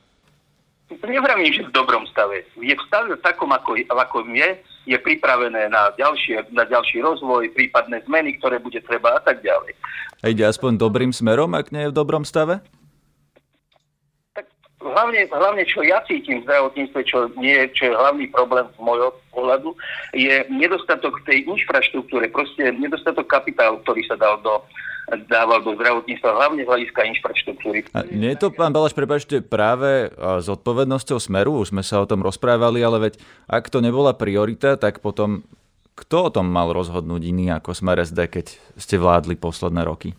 Nevravím, 0.89 1.49
že 1.49 1.65
v 1.65 1.73
dobrom 1.73 2.05
stave. 2.09 2.45
Je 2.61 2.73
v 2.73 2.81
stave 2.85 3.13
takom, 3.21 3.49
ako, 3.49 3.81
ako 3.81 4.25
je, 4.29 4.61
je 4.85 4.97
pripravené 4.97 5.69
na, 5.69 5.89
ďalšie, 5.97 6.53
na 6.53 6.65
ďalší 6.65 7.01
rozvoj, 7.01 7.49
prípadné 7.53 8.05
zmeny, 8.05 8.37
ktoré 8.37 8.61
bude 8.61 8.77
treba 8.85 9.17
a 9.17 9.21
tak 9.21 9.41
ďalej. 9.41 9.73
A 10.21 10.29
ide 10.29 10.45
aspoň 10.45 10.77
dobrým 10.77 11.09
smerom, 11.09 11.53
ak 11.57 11.73
nie 11.73 11.89
je 11.89 11.91
v 11.93 11.97
dobrom 11.97 12.25
stave? 12.25 12.61
Hlavne, 14.79 15.27
hlavne 15.27 15.67
čo 15.67 15.83
ja 15.83 15.99
cítim 16.07 16.39
v 16.39 16.47
zdravotníctve, 16.47 16.99
čo, 17.03 17.27
nie, 17.35 17.67
čo 17.75 17.91
je 17.91 17.99
hlavný 17.99 18.31
problém 18.31 18.63
z 18.71 18.79
môjho 18.79 19.11
pohľadu, 19.35 19.75
je 20.15 20.47
nedostatok 20.47 21.19
tej 21.27 21.43
infraštruktúre, 21.51 22.31
proste 22.31 22.71
nedostatok 22.79 23.27
kapitálu, 23.27 23.83
ktorý 23.83 24.07
sa 24.07 24.15
dal 24.15 24.39
do, 24.39 24.63
dával 25.27 25.59
do 25.67 25.75
zdravotníctva, 25.75 26.31
hlavne 26.31 26.63
z 26.63 26.69
hľadiska 26.71 27.01
infraštruktúry. 27.11 27.91
A 27.91 28.07
nie 28.07 28.31
je 28.31 28.39
to, 28.39 28.55
pán 28.55 28.71
Balaš, 28.71 28.95
prepačte, 28.95 29.43
práve 29.43 30.15
s 30.15 30.47
odpovednosťou 30.47 31.19
Smeru, 31.19 31.59
už 31.59 31.75
sme 31.75 31.83
sa 31.83 31.99
o 31.99 32.07
tom 32.07 32.23
rozprávali, 32.23 32.79
ale 32.79 33.11
veď 33.11 33.13
ak 33.51 33.67
to 33.67 33.83
nebola 33.83 34.15
priorita, 34.15 34.79
tak 34.79 35.03
potom 35.03 35.43
kto 35.99 36.31
o 36.31 36.33
tom 36.33 36.47
mal 36.47 36.71
rozhodnúť 36.71 37.21
iný 37.27 37.51
ako 37.51 37.75
Smer 37.75 37.99
SD, 37.99 38.31
keď 38.31 38.45
ste 38.79 38.95
vládli 38.95 39.35
posledné 39.35 39.83
roky? 39.83 40.15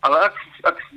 Ale 0.00 0.16
ak 0.24 0.34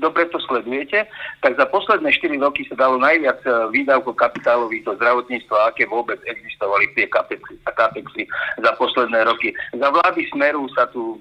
dobre 0.04 0.28
to 0.28 0.36
sledujete, 0.44 1.08
tak 1.40 1.56
za 1.56 1.64
posledné 1.72 2.12
4 2.12 2.36
roky 2.44 2.68
sa 2.68 2.76
dalo 2.76 3.00
najviac 3.00 3.40
e, 3.48 3.72
výdavkov 3.72 4.20
kapitálových 4.20 4.84
do 4.84 4.94
zdravotníctva, 5.00 5.72
aké 5.72 5.88
vôbec 5.88 6.20
existovali 6.28 6.92
tie 6.92 7.08
kapexy, 7.08 7.56
kapexy 7.64 8.28
za 8.60 8.72
posledné 8.76 9.24
roky. 9.24 9.56
Za 9.72 9.88
vlády 9.88 10.28
Smeru 10.36 10.68
sa 10.76 10.92
tu 10.92 11.16
e, 11.16 11.18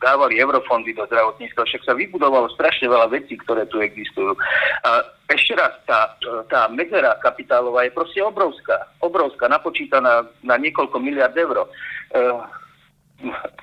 dávali 0.00 0.40
eurofondy 0.40 0.96
do 0.96 1.04
zdravotníctva, 1.04 1.68
však 1.68 1.82
sa 1.84 1.92
vybudovalo 1.92 2.48
strašne 2.56 2.88
veľa 2.88 3.12
vecí, 3.12 3.36
ktoré 3.44 3.68
tu 3.68 3.84
existujú. 3.84 4.32
A 4.88 5.04
ešte 5.28 5.52
raz, 5.60 5.76
tá, 5.84 6.16
e, 6.24 6.40
tá 6.48 6.72
medzera 6.72 7.20
kapitálová 7.20 7.84
je 7.84 7.92
proste 7.92 8.24
obrovská. 8.24 8.88
Obrovská, 9.04 9.52
napočítaná 9.52 10.24
na 10.40 10.56
niekoľko 10.56 10.96
miliard 10.96 11.36
eur 11.36 11.68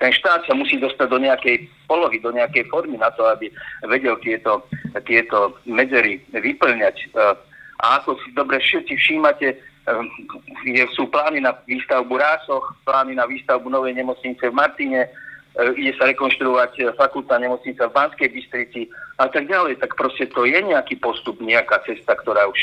ten 0.03 0.11
štát 0.11 0.43
sa 0.43 0.51
musí 0.51 0.75
dostať 0.83 1.07
do 1.07 1.15
nejakej 1.23 1.63
polohy, 1.87 2.19
do 2.19 2.35
nejakej 2.35 2.67
formy 2.67 2.99
na 2.99 3.07
to, 3.15 3.23
aby 3.23 3.47
vedel 3.87 4.19
tieto, 4.19 4.67
tieto 5.07 5.55
medzery 5.63 6.19
vyplňať. 6.35 6.95
E, 6.99 7.39
a 7.79 8.03
ako 8.03 8.19
si 8.19 8.35
dobre 8.35 8.59
všetci 8.59 8.99
všímate, 8.99 9.55
e, 9.55 10.83
sú 10.91 11.07
plány 11.07 11.39
na 11.47 11.55
výstavbu 11.63 12.19
Rásoch, 12.19 12.75
plány 12.83 13.15
na 13.15 13.23
výstavbu 13.23 13.71
novej 13.71 13.95
nemocnice 13.95 14.43
v 14.51 14.51
Martine, 14.51 15.07
ide 15.53 15.93
sa 15.97 16.09
rekonštruovať 16.09 16.97
fakultná 16.97 17.37
nemocnica 17.37 17.85
v 17.85 17.95
Banskej 17.95 18.29
Bystrici 18.33 18.81
a 19.21 19.29
tak 19.29 19.45
ďalej. 19.45 19.77
Tak 19.77 19.93
proste 19.93 20.25
to 20.33 20.49
je 20.49 20.57
nejaký 20.57 20.97
postup, 20.97 21.37
nejaká 21.37 21.85
cesta, 21.85 22.17
ktorá 22.17 22.49
už, 22.49 22.59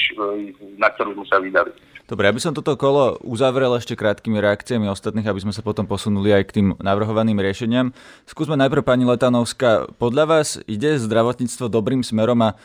na 0.75 0.90
ktorú 0.90 1.14
sme 1.14 1.26
sa 1.30 1.38
vydali. 1.38 1.70
Dobre, 2.11 2.26
aby 2.26 2.42
som 2.42 2.50
toto 2.50 2.75
kolo 2.75 3.23
uzavrel 3.23 3.70
ešte 3.78 3.94
krátkými 3.94 4.42
reakciami 4.42 4.90
ostatných, 4.90 5.30
aby 5.30 5.47
sme 5.47 5.54
sa 5.54 5.62
potom 5.62 5.87
posunuli 5.87 6.35
aj 6.35 6.42
k 6.50 6.54
tým 6.59 6.66
navrhovaným 6.82 7.38
riešeniam. 7.38 7.94
Skúsme 8.26 8.59
najprv 8.59 8.82
pani 8.82 9.06
Letanovská. 9.06 9.87
Podľa 9.94 10.25
vás 10.26 10.59
ide 10.66 10.99
zdravotníctvo 10.99 11.70
dobrým 11.70 12.02
smerom 12.02 12.42
a 12.42 12.59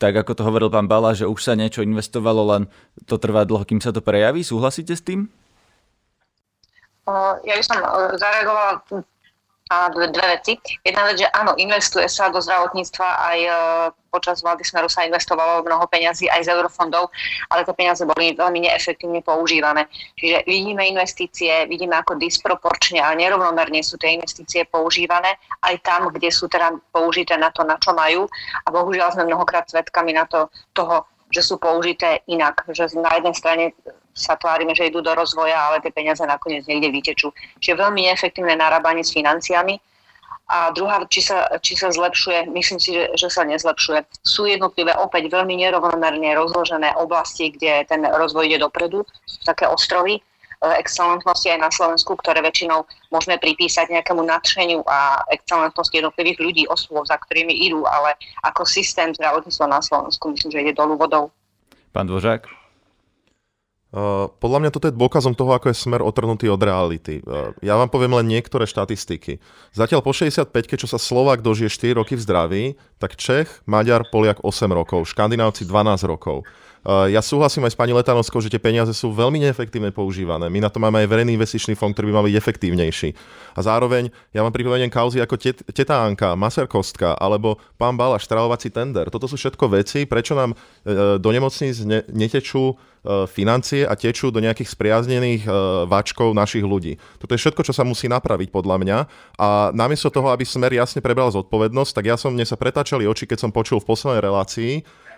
tak 0.00 0.16
ako 0.16 0.32
to 0.32 0.42
hovoril 0.48 0.72
pán 0.72 0.88
Bala, 0.88 1.12
že 1.12 1.28
už 1.28 1.44
sa 1.44 1.52
niečo 1.52 1.84
investovalo, 1.84 2.56
len 2.56 2.72
to 3.04 3.20
trvá 3.20 3.44
dlho, 3.44 3.68
kým 3.68 3.84
sa 3.84 3.92
to 3.92 4.00
prejaví. 4.00 4.40
Súhlasíte 4.40 4.96
s 4.96 5.04
tým? 5.04 5.28
Ja 7.44 7.52
by 7.60 7.64
som 7.68 7.76
zareagovala 8.16 8.80
a 9.70 9.86
dve, 9.88 10.10
dve 10.10 10.26
veci. 10.34 10.58
Jedna 10.82 11.06
vec, 11.06 11.22
že 11.22 11.30
áno, 11.30 11.54
investuje 11.54 12.10
sa 12.10 12.26
do 12.26 12.42
zdravotníctva 12.42 13.06
aj 13.06 13.38
e, 13.38 13.50
počas 14.10 14.42
vlády 14.42 14.66
Smeru 14.66 14.90
sa 14.90 15.06
investovalo 15.06 15.62
mnoho 15.62 15.86
peňazí 15.86 16.26
aj 16.26 16.50
z 16.50 16.58
eurofondov, 16.58 17.14
ale 17.46 17.62
tie 17.62 17.78
peniaze 17.78 18.02
boli 18.02 18.34
veľmi 18.34 18.66
neefektívne 18.66 19.22
používané. 19.22 19.86
Čiže 20.18 20.42
vidíme 20.50 20.82
investície, 20.90 21.70
vidíme 21.70 21.94
ako 22.02 22.18
disproporčne 22.18 22.98
a 22.98 23.14
nerovnomerne 23.14 23.78
sú 23.86 23.94
tie 23.94 24.18
investície 24.18 24.66
používané 24.66 25.38
aj 25.62 25.78
tam, 25.86 26.10
kde 26.10 26.34
sú 26.34 26.50
teda 26.50 26.74
použité 26.90 27.38
na 27.38 27.54
to, 27.54 27.62
na 27.62 27.78
čo 27.78 27.94
majú. 27.94 28.26
A 28.66 28.74
bohužiaľ 28.74 29.14
sme 29.14 29.30
mnohokrát 29.30 29.70
svedkami 29.70 30.18
na 30.18 30.26
to, 30.26 30.50
toho, 30.74 31.06
že 31.30 31.46
sú 31.46 31.62
použité 31.62 32.26
inak. 32.26 32.66
Že 32.66 32.98
na 32.98 33.14
jednej 33.14 33.34
strane 33.38 33.64
sa 34.14 34.36
tvárime, 34.36 34.74
že 34.74 34.90
idú 34.90 35.00
do 35.00 35.14
rozvoja, 35.14 35.56
ale 35.56 35.80
tie 35.80 35.94
peniaze 35.94 36.22
nakoniec 36.26 36.66
niekde 36.66 36.90
vytečú. 36.90 37.30
Čiže 37.62 37.80
veľmi 37.80 38.10
neefektívne 38.10 38.58
narábanie 38.58 39.06
s 39.06 39.14
financiami. 39.14 39.78
A 40.50 40.74
druhá, 40.74 41.06
či 41.06 41.22
sa, 41.22 41.46
či 41.62 41.78
sa 41.78 41.94
zlepšuje, 41.94 42.50
myslím 42.50 42.82
si, 42.82 42.90
že, 42.90 43.14
že 43.14 43.30
sa 43.30 43.46
nezlepšuje. 43.46 44.02
Sú 44.26 44.50
jednotlivé 44.50 44.90
opäť 44.98 45.30
veľmi 45.30 45.54
nerovnomerne 45.62 46.26
rozložené 46.34 46.90
oblasti, 46.98 47.54
kde 47.54 47.86
ten 47.86 48.02
rozvoj 48.02 48.50
ide 48.50 48.58
dopredu, 48.58 49.06
sú 49.30 49.38
také 49.46 49.70
ostrovy 49.70 50.18
e, 50.18 50.20
excelentnosti 50.82 51.54
aj 51.54 51.60
na 51.62 51.70
Slovensku, 51.70 52.18
ktoré 52.18 52.42
väčšinou 52.42 52.82
môžeme 53.14 53.38
pripísať 53.38 53.94
nejakému 53.94 54.26
nadšeniu 54.26 54.82
a 54.90 55.22
excelentnosti 55.30 55.94
jednotlivých 55.94 56.42
ľudí, 56.42 56.62
osôb, 56.66 57.06
za 57.06 57.14
ktorými 57.14 57.54
idú, 57.54 57.86
ale 57.86 58.18
ako 58.42 58.66
systém 58.66 59.14
zdravotníctva 59.14 59.70
na 59.70 59.78
Slovensku 59.78 60.34
myslím, 60.34 60.50
že 60.50 60.62
ide 60.66 60.74
dolu 60.74 60.98
vodou. 60.98 61.30
Pán 61.94 62.10
Dvořák? 62.10 62.59
Uh, 63.90 64.30
podľa 64.38 64.62
mňa 64.62 64.70
toto 64.70 64.86
je 64.86 64.94
dôkazom 64.94 65.34
toho, 65.34 65.50
ako 65.50 65.74
je 65.74 65.82
smer 65.82 65.98
otrhnutý 65.98 66.46
od 66.46 66.62
reality. 66.62 67.18
Uh, 67.26 67.50
ja 67.58 67.74
vám 67.74 67.90
poviem 67.90 68.14
len 68.22 68.30
niektoré 68.30 68.62
štatistiky. 68.62 69.42
Zatiaľ 69.74 69.98
po 70.06 70.14
65 70.14 70.46
čo 70.78 70.86
sa 70.86 70.94
Slovak 70.94 71.42
dožije 71.42 71.74
4 71.74 71.98
roky 71.98 72.14
v 72.14 72.22
zdraví, 72.22 72.64
tak 73.02 73.18
Čech, 73.18 73.50
Maďar, 73.66 74.06
Poliak 74.06 74.46
8 74.46 74.70
rokov, 74.70 75.10
Škandinávci 75.10 75.66
12 75.66 76.06
rokov. 76.06 76.46
Uh, 76.80 77.12
ja 77.12 77.20
súhlasím 77.20 77.68
aj 77.68 77.72
s 77.72 77.78
pani 77.78 77.92
Letanovskou, 77.92 78.40
že 78.40 78.48
tie 78.48 78.62
peniaze 78.62 78.92
sú 78.96 79.12
veľmi 79.12 79.36
neefektívne 79.42 79.92
používané. 79.92 80.48
My 80.48 80.64
na 80.64 80.72
to 80.72 80.80
máme 80.80 81.00
aj 81.00 81.08
verejný 81.08 81.36
investičný 81.36 81.76
fond, 81.76 81.92
ktorý 81.92 82.08
by 82.08 82.14
mal 82.16 82.26
byť 82.26 82.36
efektívnejší. 82.40 83.08
A 83.56 83.60
zároveň 83.60 84.08
ja 84.32 84.40
vám 84.40 84.54
pripomeniem 84.54 84.88
kauzy 84.88 85.20
ako 85.20 85.36
tet- 85.36 85.64
teta 85.76 86.00
Anka, 86.00 86.32
maserkostka 86.38 87.18
alebo 87.20 87.60
pán 87.76 87.98
Balaš, 87.98 88.24
stravovací 88.24 88.72
tender. 88.72 89.12
Toto 89.12 89.28
sú 89.28 89.36
všetko 89.36 89.64
veci, 89.76 90.08
prečo 90.08 90.32
nám 90.32 90.56
do 91.20 91.28
nemocníc 91.28 91.84
ne- 91.84 92.06
netečú 92.08 92.78
E, 93.00 93.24
financie 93.24 93.88
a 93.88 93.96
tečú 93.96 94.28
do 94.28 94.44
nejakých 94.44 94.76
spriaznených 94.76 95.48
váčkov 95.88 96.36
našich 96.36 96.60
ľudí. 96.60 97.00
Toto 97.16 97.32
je 97.32 97.40
všetko, 97.40 97.64
čo 97.64 97.72
sa 97.72 97.80
musí 97.80 98.12
napraviť 98.12 98.52
podľa 98.52 98.76
mňa 98.76 98.98
a 99.40 99.72
namiesto 99.72 100.12
toho, 100.12 100.28
aby 100.28 100.44
Smer 100.44 100.76
jasne 100.76 101.00
prebral 101.00 101.32
zodpovednosť, 101.32 101.92
tak 101.96 102.04
ja 102.12 102.20
som, 102.20 102.36
mne 102.36 102.44
sa 102.44 102.60
pretáčali 102.60 103.08
oči, 103.08 103.24
keď 103.24 103.48
som 103.48 103.56
počul 103.56 103.80
v 103.80 103.88
poslednej 103.88 104.20
relácii, 104.20 104.72
Eh, 104.84 105.09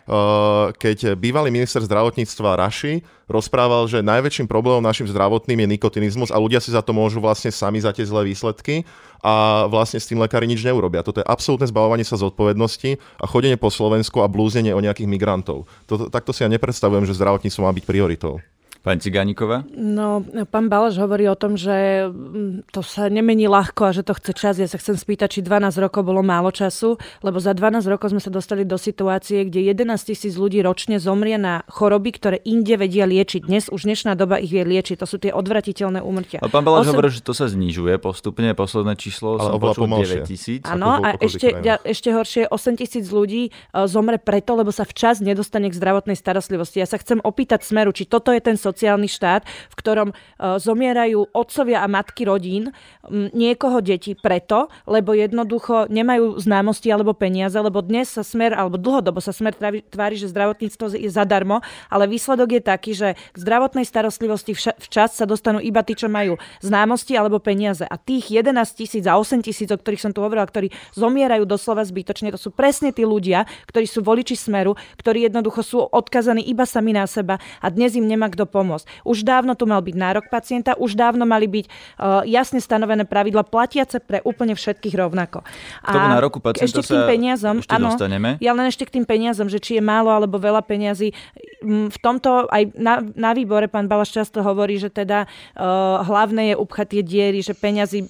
keď 0.76 1.14
bývalý 1.14 1.54
minister 1.54 1.78
zdravotníctva 1.82 2.59
Raši 2.59 3.02
rozprával, 3.30 3.87
že 3.88 4.04
najväčším 4.04 4.50
problémom 4.50 4.82
našim 4.82 5.09
zdravotným 5.09 5.64
je 5.64 5.68
nikotinizmus 5.78 6.35
a 6.35 6.37
ľudia 6.37 6.61
si 6.61 6.75
za 6.75 6.85
to 6.85 6.92
môžu 6.92 7.23
vlastne 7.23 7.49
sami 7.49 7.80
za 7.80 7.94
tie 7.94 8.04
zlé 8.04 8.28
výsledky 8.28 8.85
a 9.23 9.64
vlastne 9.71 10.02
s 10.02 10.11
tým 10.11 10.21
lekári 10.21 10.44
nič 10.50 10.61
neurobia. 10.66 11.06
Toto 11.06 11.23
je 11.23 11.26
absolútne 11.26 11.64
zbavovanie 11.71 12.04
sa 12.04 12.18
zodpovednosti 12.18 12.99
a 13.23 13.25
chodenie 13.25 13.56
po 13.56 13.71
Slovensku 13.71 14.21
a 14.21 14.28
blúznenie 14.28 14.75
o 14.75 14.85
nejakých 14.85 15.09
migrantov. 15.09 15.71
Toto, 15.87 16.11
takto 16.11 16.35
si 16.35 16.44
ja 16.44 16.50
nepredstavujem, 16.50 17.06
že 17.06 17.16
zdravotníctvo 17.16 17.62
má 17.62 17.73
byť 17.73 17.85
prioritou. 17.87 18.42
Pani 18.83 18.99
Cigániková? 18.99 19.62
No, 19.79 20.27
pán 20.51 20.67
Balaš 20.67 20.99
hovorí 20.99 21.31
o 21.31 21.39
tom, 21.39 21.55
že 21.55 22.11
mm, 22.11 22.67
to 22.75 22.83
sa 22.83 23.07
nemení 23.07 23.47
ľahko 23.47 23.87
a 23.87 23.95
že 23.95 24.03
to 24.03 24.11
chce 24.19 24.35
čas. 24.35 24.55
Ja 24.59 24.67
sa 24.67 24.75
chcem 24.75 24.99
spýtať, 24.99 25.39
či 25.39 25.41
12 25.47 25.79
rokov 25.79 26.03
bolo 26.03 26.19
málo 26.27 26.51
času, 26.51 26.99
lebo 27.23 27.39
za 27.39 27.55
12 27.55 27.79
rokov 27.87 28.11
sme 28.11 28.19
sa 28.19 28.35
dostali 28.35 28.67
do 28.67 28.75
situácie, 28.75 29.47
kde 29.47 29.71
11 29.71 29.87
tisíc 30.03 30.35
ľudí 30.35 30.59
ročne 30.67 30.99
zomrie 30.99 31.39
na 31.39 31.62
choroby, 31.71 32.11
ktoré 32.11 32.37
inde 32.43 32.75
vedia 32.75 33.07
liečiť. 33.07 33.47
Dnes 33.47 33.71
už 33.71 33.87
dnešná 33.87 34.19
doba 34.19 34.43
ich 34.43 34.51
vie 34.51 34.67
liečiť. 34.67 34.99
To 34.99 35.07
sú 35.07 35.23
tie 35.23 35.31
odvratiteľné 35.31 36.03
úmrtia. 36.03 36.43
A 36.43 36.51
pán 36.51 36.67
Balaš 36.67 36.91
Osem... 36.91 36.99
hovorí, 36.99 37.15
že 37.15 37.23
to 37.23 37.39
sa 37.39 37.47
znižuje 37.47 38.03
postupne. 38.03 38.51
Posledné 38.51 38.99
číslo 38.99 39.39
Ale 39.39 39.47
som 39.47 39.62
počul 39.62 39.87
9 39.87 40.27
tisíc. 40.27 40.67
Áno, 40.67 40.99
a 40.99 41.15
ešte, 41.23 41.55
ja, 41.62 41.79
ešte 41.87 42.11
horšie, 42.11 42.51
8 42.51 42.75
tisíc 42.83 43.07
ľudí 43.15 43.47
e, 43.47 43.51
zomre 43.87 44.19
preto, 44.19 44.59
lebo 44.59 44.75
sa 44.75 44.83
včas 44.83 45.23
nedostane 45.23 45.71
k 45.71 45.79
zdravotnej 45.79 46.19
starostlivosti. 46.19 46.83
Ja 46.83 46.91
sa 46.91 46.99
chcem 46.99 47.23
opýtať 47.23 47.62
Smeru, 47.62 47.95
či 47.95 48.11
toto 48.11 48.35
je 48.35 48.43
ten 48.43 48.59
sociálny 48.73 49.07
štát, 49.07 49.45
v 49.45 49.75
ktorom 49.76 50.09
e, 50.11 50.14
zomierajú 50.57 51.37
otcovia 51.37 51.85
a 51.85 51.87
matky 51.87 52.25
rodín, 52.25 52.73
niekoho 53.12 53.85
deti 53.85 54.17
preto, 54.17 54.73
lebo 54.88 55.12
jednoducho 55.12 55.91
nemajú 55.93 56.38
známosti 56.41 56.88
alebo 56.88 57.12
peniaze, 57.12 57.59
lebo 57.59 57.85
dnes 57.85 58.09
sa 58.09 58.25
smer, 58.25 58.57
alebo 58.57 58.81
dlhodobo 58.81 59.21
sa 59.21 59.35
smer 59.35 59.52
tvári, 59.91 60.17
že 60.17 60.33
zdravotníctvo 60.33 60.97
je 60.97 61.11
zadarmo, 61.11 61.61
ale 61.93 62.09
výsledok 62.09 62.49
je 62.59 62.62
taký, 62.62 62.93
že 62.97 63.09
k 63.14 63.37
zdravotnej 63.37 63.85
starostlivosti 63.85 64.55
včas 64.57 65.19
sa 65.19 65.26
dostanú 65.26 65.59
iba 65.59 65.83
tí, 65.83 65.99
čo 65.99 66.07
majú 66.07 66.38
známosti 66.62 67.19
alebo 67.19 67.43
peniaze. 67.43 67.83
A 67.85 67.99
tých 67.99 68.31
11 68.31 68.55
tisíc 68.79 69.05
a 69.05 69.19
8 69.19 69.43
tisíc, 69.43 69.69
o 69.69 69.76
ktorých 69.76 70.02
som 70.09 70.12
tu 70.14 70.23
hovorila, 70.23 70.47
ktorí 70.47 70.71
zomierajú 70.95 71.45
doslova 71.45 71.83
zbytočne, 71.83 72.31
to 72.31 72.41
sú 72.41 72.55
presne 72.55 72.95
tí 72.95 73.02
ľudia, 73.02 73.45
ktorí 73.67 73.85
sú 73.85 74.00
voliči 74.07 74.38
smeru, 74.38 74.79
ktorí 74.97 75.26
jednoducho 75.26 75.61
sú 75.61 75.79
odkazaní 75.83 76.47
iba 76.47 76.64
sami 76.64 76.95
na 76.95 77.05
seba 77.11 77.43
a 77.59 77.67
dnes 77.69 77.99
im 77.99 78.07
nemá 78.07 78.31
kto 78.31 78.47
pomôcť. 78.47 78.62
Už 79.02 79.26
dávno 79.26 79.59
tu 79.59 79.66
mal 79.66 79.83
byť 79.83 79.97
nárok 79.99 80.31
pacienta, 80.31 80.78
už 80.78 80.95
dávno 80.95 81.26
mali 81.26 81.50
byť 81.50 81.66
uh, 81.66 82.23
jasne 82.28 82.62
stanovené 82.62 83.02
pravidla 83.09 83.42
platiace 83.42 83.99
pre 83.99 84.21
úplne 84.23 84.54
všetkých 84.54 84.95
rovnako. 84.95 85.42
K 85.83 85.88
tomu 85.88 86.09
nároku 86.12 86.38
pacienta 86.38 86.69
ešte 86.69 86.81
k 86.85 86.90
tým 86.95 87.04
peniazom, 87.09 87.54
ešte 87.64 87.73
áno, 87.73 87.88
dostaneme. 87.90 88.37
Ja 88.38 88.52
len 88.52 88.69
ešte 88.69 88.85
k 88.85 89.00
tým 89.00 89.07
peniazom, 89.09 89.49
že 89.49 89.59
či 89.59 89.81
je 89.81 89.83
málo 89.83 90.12
alebo 90.12 90.37
veľa 90.37 90.61
peniazy. 90.69 91.16
V 91.62 91.99
tomto 92.04 92.52
aj 92.52 92.76
na, 92.76 93.00
na 93.16 93.33
výbore 93.33 93.73
pán 93.73 93.88
Balaš 93.88 94.12
často 94.12 94.45
hovorí, 94.45 94.76
že 94.76 94.92
teda 94.92 95.25
uh, 95.25 96.04
hlavné 96.04 96.52
je 96.52 96.54
upchať 96.61 96.87
tie 96.92 97.02
diery, 97.02 97.40
že 97.40 97.57
peniazy, 97.57 98.04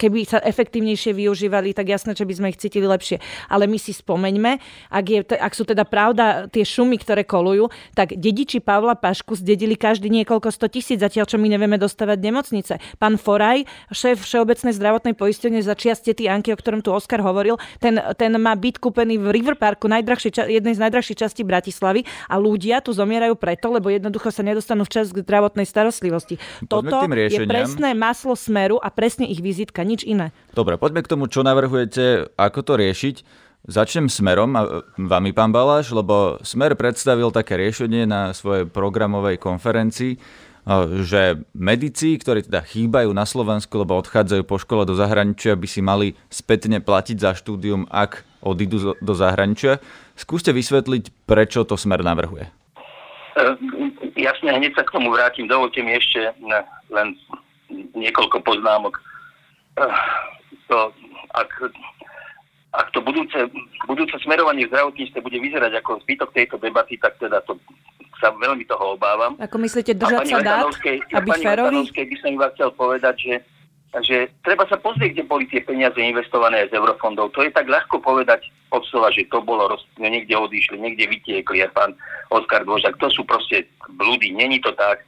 keby 0.00 0.24
sa 0.24 0.40
efektívnejšie 0.40 1.12
využívali, 1.12 1.76
tak 1.76 1.92
jasné, 1.92 2.16
že 2.16 2.24
by 2.24 2.32
sme 2.32 2.46
ich 2.48 2.56
cítili 2.56 2.88
lepšie. 2.88 3.20
Ale 3.52 3.68
my 3.68 3.76
si 3.76 3.92
spomeňme, 3.92 4.56
ak, 4.88 5.04
je, 5.04 5.20
ak 5.28 5.52
sú 5.52 5.68
teda 5.68 5.84
pravda 5.84 6.48
tie 6.48 6.64
šumy, 6.64 6.96
ktoré 6.96 7.28
kolujú, 7.28 7.68
tak 7.92 8.16
dediči 8.16 8.64
Pavla 8.64 8.96
Pašku 8.96 9.36
zdedili 9.36 9.76
každý 9.76 9.91
niekoľko 9.98 10.32
niekoľko 10.32 10.48
sto 10.48 10.66
tisíc, 10.66 10.96
zatiaľ 10.98 11.28
čo 11.28 11.36
my 11.36 11.46
nevieme 11.50 11.76
dostavať 11.76 12.18
nemocnice. 12.18 12.74
Pán 12.96 13.20
Foraj, 13.20 13.68
šéf 13.92 14.24
Všeobecnej 14.24 14.72
zdravotnej 14.72 15.12
poistenie 15.12 15.60
za 15.60 15.76
čias 15.76 16.00
tety 16.00 16.24
Anky, 16.26 16.50
o 16.50 16.58
ktorom 16.58 16.80
tu 16.80 16.88
Oskar 16.88 17.20
hovoril, 17.20 17.60
ten, 17.78 18.00
ten 18.16 18.32
má 18.40 18.56
byt 18.56 18.80
kúpený 18.80 19.20
v 19.20 19.28
River 19.28 19.60
Parku, 19.60 19.86
jednej 19.86 20.74
z 20.74 20.80
najdrahších 20.80 21.20
častí 21.20 21.44
Bratislavy 21.44 22.08
a 22.32 22.40
ľudia 22.40 22.80
tu 22.80 22.96
zomierajú 22.96 23.36
preto, 23.36 23.68
lebo 23.68 23.92
jednoducho 23.92 24.32
sa 24.32 24.40
nedostanú 24.40 24.88
včas 24.88 25.12
k 25.12 25.20
zdravotnej 25.20 25.68
starostlivosti. 25.68 26.40
Toto 26.64 27.04
je 27.12 27.44
presné 27.44 27.92
maslo 27.92 28.32
smeru 28.32 28.80
a 28.80 28.88
presne 28.88 29.28
ich 29.28 29.44
vizitka, 29.44 29.84
nič 29.84 30.02
iné. 30.02 30.32
Dobre, 30.56 30.80
poďme 30.80 31.04
k 31.04 31.12
tomu, 31.12 31.28
čo 31.28 31.44
navrhujete, 31.44 32.32
ako 32.40 32.58
to 32.64 32.72
riešiť. 32.80 33.16
Začnem 33.62 34.10
smerom 34.10 34.50
a 34.58 34.82
vami, 34.98 35.30
pán 35.30 35.54
Baláš, 35.54 35.94
lebo 35.94 36.42
Smer 36.42 36.74
predstavil 36.74 37.30
také 37.30 37.54
riešenie 37.54 38.10
na 38.10 38.34
svojej 38.34 38.66
programovej 38.66 39.38
konferencii, 39.38 40.18
že 41.06 41.46
medici, 41.54 42.18
ktorí 42.18 42.42
teda 42.42 42.66
chýbajú 42.66 43.14
na 43.14 43.22
Slovensku, 43.22 43.70
lebo 43.78 43.94
odchádzajú 44.02 44.42
po 44.42 44.58
škole 44.58 44.82
do 44.82 44.98
zahraničia, 44.98 45.54
by 45.54 45.68
si 45.70 45.78
mali 45.78 46.18
spätne 46.26 46.82
platiť 46.82 47.22
za 47.22 47.38
štúdium, 47.38 47.86
ak 47.86 48.26
odídu 48.42 48.98
do 48.98 49.14
zahraničia. 49.14 49.78
Skúste 50.18 50.50
vysvetliť, 50.50 51.30
prečo 51.30 51.62
to 51.62 51.78
Smer 51.78 52.02
navrhuje. 52.02 52.50
E, 53.38 53.42
jasne, 54.18 54.58
hneď 54.58 54.74
sa 54.74 54.82
k 54.82 54.90
tomu 54.90 55.14
vrátim. 55.14 55.46
Dovolte 55.46 55.86
mi 55.86 55.94
ešte 55.94 56.34
len 56.90 57.14
niekoľko 57.94 58.42
poznámok. 58.42 58.98
E, 59.78 59.86
to, 60.66 60.90
ak 61.30 61.70
ak 62.72 62.88
to 62.96 63.04
budúce, 63.04 63.36
budúce 63.84 64.16
smerovanie 64.24 64.64
zdravotníctve 64.72 65.20
bude 65.20 65.36
vyzerať 65.36 65.84
ako 65.84 66.00
zbytok 66.08 66.32
tejto 66.32 66.56
debaty, 66.56 66.96
tak 66.96 67.20
teda 67.20 67.44
to 67.44 67.60
sa 68.16 68.32
veľmi 68.32 68.64
toho 68.64 68.96
obávam. 68.96 69.36
Ako 69.36 69.60
myslíte, 69.60 69.92
držať 69.92 70.30
sa 70.30 70.40
dát 70.40 70.72
a 71.12 71.18
byť 71.20 71.40
férový? 71.42 71.84
by 71.84 72.16
som 72.22 72.30
iba 72.32 72.48
chcel 72.56 72.70
povedať, 72.72 73.14
že, 73.18 73.34
že 74.00 74.16
treba 74.40 74.64
sa 74.72 74.80
pozrieť, 74.80 75.20
kde 75.20 75.24
boli 75.28 75.44
tie 75.52 75.60
peniaze 75.60 75.98
investované 76.00 76.64
z 76.70 76.78
eurofondov. 76.78 77.34
To 77.36 77.44
je 77.44 77.52
tak 77.52 77.68
ľahko 77.68 78.00
povedať 78.00 78.48
od 78.72 78.80
slova, 78.88 79.12
že 79.12 79.28
to 79.28 79.44
bolo, 79.44 79.68
roz, 79.68 79.84
niekde 80.00 80.32
odišli, 80.32 80.80
niekde 80.80 81.12
vytiekli 81.12 81.60
a 81.60 81.68
pán 81.68 81.92
Oskar 82.32 82.64
Dvožak. 82.64 82.96
To 83.04 83.12
sú 83.12 83.26
proste 83.28 83.68
blúdy, 84.00 84.32
není 84.32 84.62
to 84.64 84.72
tak. 84.72 85.04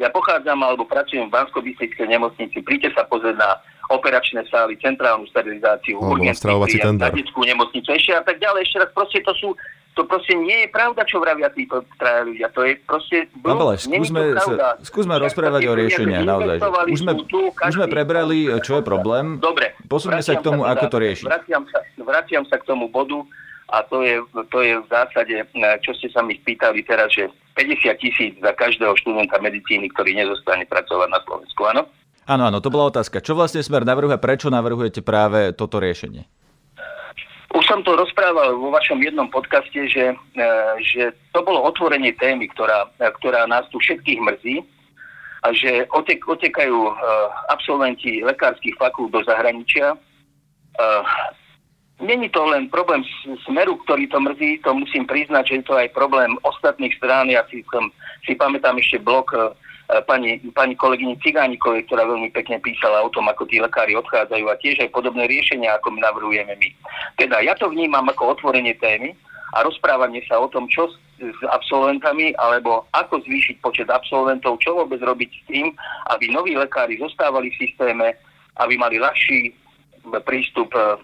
Ja 0.00 0.08
pochádzam 0.08 0.58
alebo 0.64 0.88
pracujem 0.88 1.28
v 1.28 1.34
bansko 1.36 1.60
nemocnici, 2.08 2.58
príďte 2.64 2.96
sa 2.96 3.04
pozrieť 3.04 3.36
na 3.36 3.60
operačné 3.92 4.48
sály, 4.48 4.80
centrálnu 4.80 5.28
sterilizáciu, 5.28 6.00
urgentný 6.00 6.96
na 6.96 7.12
detskú 7.12 7.44
nemocnicu, 7.44 7.92
ešte 7.92 8.16
a 8.16 8.24
tak 8.24 8.40
ďalej. 8.40 8.64
Ešte 8.64 8.76
raz, 8.80 8.90
proste 8.96 9.18
to 9.20 9.32
sú 9.36 9.48
to 9.92 10.08
proste 10.08 10.32
nie 10.32 10.64
je 10.64 10.68
pravda, 10.72 11.04
čo 11.04 11.20
vravia 11.20 11.52
títo 11.52 11.84
traja 12.00 12.24
ľudia. 12.24 12.48
To 12.56 12.64
je 12.64 12.80
proste... 12.88 13.28
Pán 13.44 13.60
Baleš, 13.60 13.84
skúsme, 13.84 14.32
sa, 14.40 14.80
skúsme 14.80 15.14
rozprávať 15.20 15.68
o 15.68 15.72
riešeniach 15.76 16.24
naozaj. 16.24 16.56
Už 16.88 16.98
sme, 17.04 17.12
tu, 17.28 17.52
už 17.52 17.74
sme 17.76 17.86
prebrali, 17.92 18.48
čo 18.64 18.80
je 18.80 18.82
problém. 18.84 19.36
Dobre. 19.36 19.76
Posuňme 19.92 20.24
sa 20.24 20.40
k 20.40 20.42
tomu, 20.44 20.64
sa, 20.64 20.72
ako 20.72 20.84
to 20.88 20.96
riešiť. 20.96 21.28
Vraciam 21.28 21.62
sa, 21.68 21.78
vraciam 22.00 22.44
sa 22.48 22.56
k 22.56 22.64
tomu 22.64 22.88
bodu 22.88 23.20
a 23.72 23.80
to 23.88 24.04
je, 24.04 24.20
to 24.52 24.58
je 24.60 24.74
v 24.76 24.86
zásade, 24.92 25.34
čo 25.80 25.96
ste 25.96 26.12
sa 26.12 26.20
mi 26.20 26.36
spýtali 26.36 26.84
teraz, 26.84 27.08
že 27.16 27.32
50 27.56 27.96
tisíc 27.96 28.32
za 28.36 28.52
každého 28.52 28.92
študenta 29.00 29.40
medicíny, 29.40 29.88
ktorý 29.96 30.12
nezostane 30.12 30.68
pracovať 30.68 31.08
na 31.08 31.20
Slovensku, 31.24 31.60
áno? 31.64 31.82
Áno, 32.28 32.52
áno, 32.52 32.60
to 32.60 32.70
bola 32.70 32.92
otázka. 32.92 33.24
Čo 33.24 33.34
vlastne 33.34 33.64
Smer 33.64 33.82
navrhuje, 33.82 34.20
prečo 34.20 34.52
navrhujete 34.52 35.00
práve 35.02 35.56
toto 35.56 35.80
riešenie? 35.82 36.28
Už 37.52 37.64
som 37.68 37.84
to 37.84 37.92
rozprával 37.96 38.56
vo 38.56 38.72
vašom 38.72 39.00
jednom 39.04 39.28
podcaste, 39.28 39.76
že, 39.88 40.16
e, 40.16 40.46
že 40.80 41.12
to 41.36 41.44
bolo 41.44 41.60
otvorenie 41.68 42.16
témy, 42.16 42.48
ktorá, 42.48 42.88
e, 42.96 43.08
ktorá 43.20 43.44
nás 43.44 43.68
tu 43.68 43.76
všetkých 43.76 44.20
mrzí 44.24 44.56
a 45.44 45.52
že 45.52 45.84
otek, 45.92 46.24
otekajú 46.24 46.76
e, 46.88 46.92
absolventi 47.52 48.24
lekárskych 48.24 48.76
fakult 48.80 49.12
do 49.12 49.20
zahraničia. 49.24 49.96
Není 52.02 52.34
to 52.34 52.42
len 52.50 52.66
problém 52.66 53.06
smeru, 53.46 53.78
ktorý 53.86 54.10
to 54.10 54.18
mrzí, 54.18 54.58
to 54.66 54.74
musím 54.74 55.06
priznať, 55.06 55.46
že 55.46 55.54
je 55.62 55.64
to 55.70 55.74
aj 55.78 55.94
problém 55.94 56.34
ostatných 56.42 56.90
strán. 56.98 57.30
Ja 57.30 57.46
si, 57.46 57.62
si 58.26 58.32
pamätám 58.34 58.74
ešte 58.74 58.98
blok 58.98 59.30
E, 59.92 60.02
pani, 60.02 60.40
pani 60.56 60.72
kolegyni 60.78 61.20
Cigánikovej, 61.20 61.84
ktorá 61.84 62.08
veľmi 62.08 62.32
pekne 62.32 62.62
písala 62.64 63.04
o 63.04 63.12
tom, 63.12 63.28
ako 63.28 63.44
tí 63.44 63.60
lekári 63.60 63.92
odchádzajú 63.98 64.44
a 64.48 64.60
tiež 64.62 64.80
aj 64.80 64.94
podobné 64.94 65.28
riešenia, 65.28 65.76
ako 65.76 65.92
my 65.92 66.00
navrhujeme 66.00 66.54
my. 66.56 66.68
Teda 67.20 67.44
ja 67.44 67.52
to 67.58 67.68
vnímam 67.68 68.08
ako 68.08 68.38
otvorenie 68.38 68.72
témy 68.80 69.12
a 69.52 69.60
rozprávanie 69.60 70.24
sa 70.24 70.40
o 70.40 70.48
tom, 70.48 70.64
čo 70.70 70.88
s, 70.88 70.96
s 71.20 71.40
absolventami, 71.44 72.32
alebo 72.40 72.88
ako 72.96 73.20
zvýšiť 73.26 73.60
počet 73.60 73.88
absolventov, 73.92 74.62
čo 74.64 74.80
vôbec 74.80 75.02
robiť 75.02 75.28
s 75.28 75.42
tým, 75.50 75.66
aby 76.08 76.32
noví 76.32 76.56
lekári 76.56 76.96
zostávali 76.96 77.52
v 77.52 77.60
systéme, 77.68 78.16
aby 78.64 78.80
mali 78.80 78.96
ľahší 78.96 79.52
prístup 80.24 80.72
e, 80.72 80.96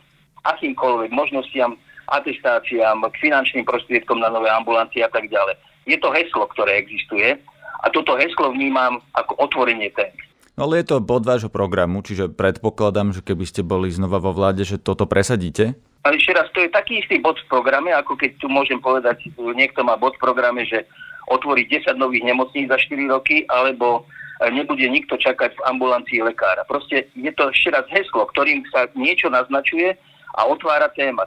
akýmkoľvek 0.46 1.10
možnostiam, 1.10 1.74
atestáciám, 2.08 3.04
k 3.12 3.16
finančným 3.28 3.64
prostriedkom 3.68 4.20
na 4.20 4.32
nové 4.32 4.48
ambulancie 4.48 5.04
a 5.04 5.10
tak 5.12 5.28
ďalej. 5.28 5.56
Je 5.88 5.96
to 6.00 6.12
heslo, 6.12 6.48
ktoré 6.52 6.80
existuje 6.80 7.36
a 7.84 7.86
toto 7.92 8.16
heslo 8.18 8.52
vnímam 8.52 9.00
ako 9.14 9.38
otvorenie 9.38 9.92
témy. 9.92 10.18
No 10.58 10.66
ale 10.66 10.82
je 10.82 10.90
to 10.90 10.98
bod 10.98 11.22
vášho 11.22 11.46
programu, 11.54 12.02
čiže 12.02 12.34
predpokladám, 12.34 13.14
že 13.14 13.22
keby 13.22 13.44
ste 13.46 13.62
boli 13.62 13.94
znova 13.94 14.18
vo 14.18 14.34
vláde, 14.34 14.66
že 14.66 14.82
toto 14.82 15.06
presadíte? 15.06 15.78
Ale 16.02 16.18
ešte 16.18 16.34
raz, 16.34 16.50
to 16.50 16.66
je 16.66 16.70
taký 16.74 16.98
istý 16.98 17.22
bod 17.22 17.38
v 17.38 17.46
programe, 17.46 17.94
ako 17.94 18.18
keď 18.18 18.42
tu 18.42 18.50
môžem 18.50 18.82
povedať, 18.82 19.30
niekto 19.38 19.86
má 19.86 19.94
bod 19.94 20.18
v 20.18 20.24
programe, 20.26 20.66
že 20.66 20.82
otvorí 21.30 21.62
10 21.68 21.94
nových 21.94 22.26
nemocníc 22.26 22.66
za 22.66 22.74
4 22.74 23.06
roky, 23.06 23.46
alebo 23.46 24.02
e, 24.42 24.50
nebude 24.50 24.82
nikto 24.90 25.14
čakať 25.14 25.54
v 25.54 25.64
ambulancii 25.70 26.26
lekára. 26.26 26.66
Proste 26.66 27.06
je 27.14 27.32
to 27.38 27.54
ešte 27.54 27.70
raz 27.70 27.86
heslo, 27.94 28.26
ktorým 28.26 28.66
sa 28.74 28.90
niečo 28.98 29.30
naznačuje 29.30 29.94
a 30.38 30.46
otvára 30.46 30.86
téma. 30.86 31.26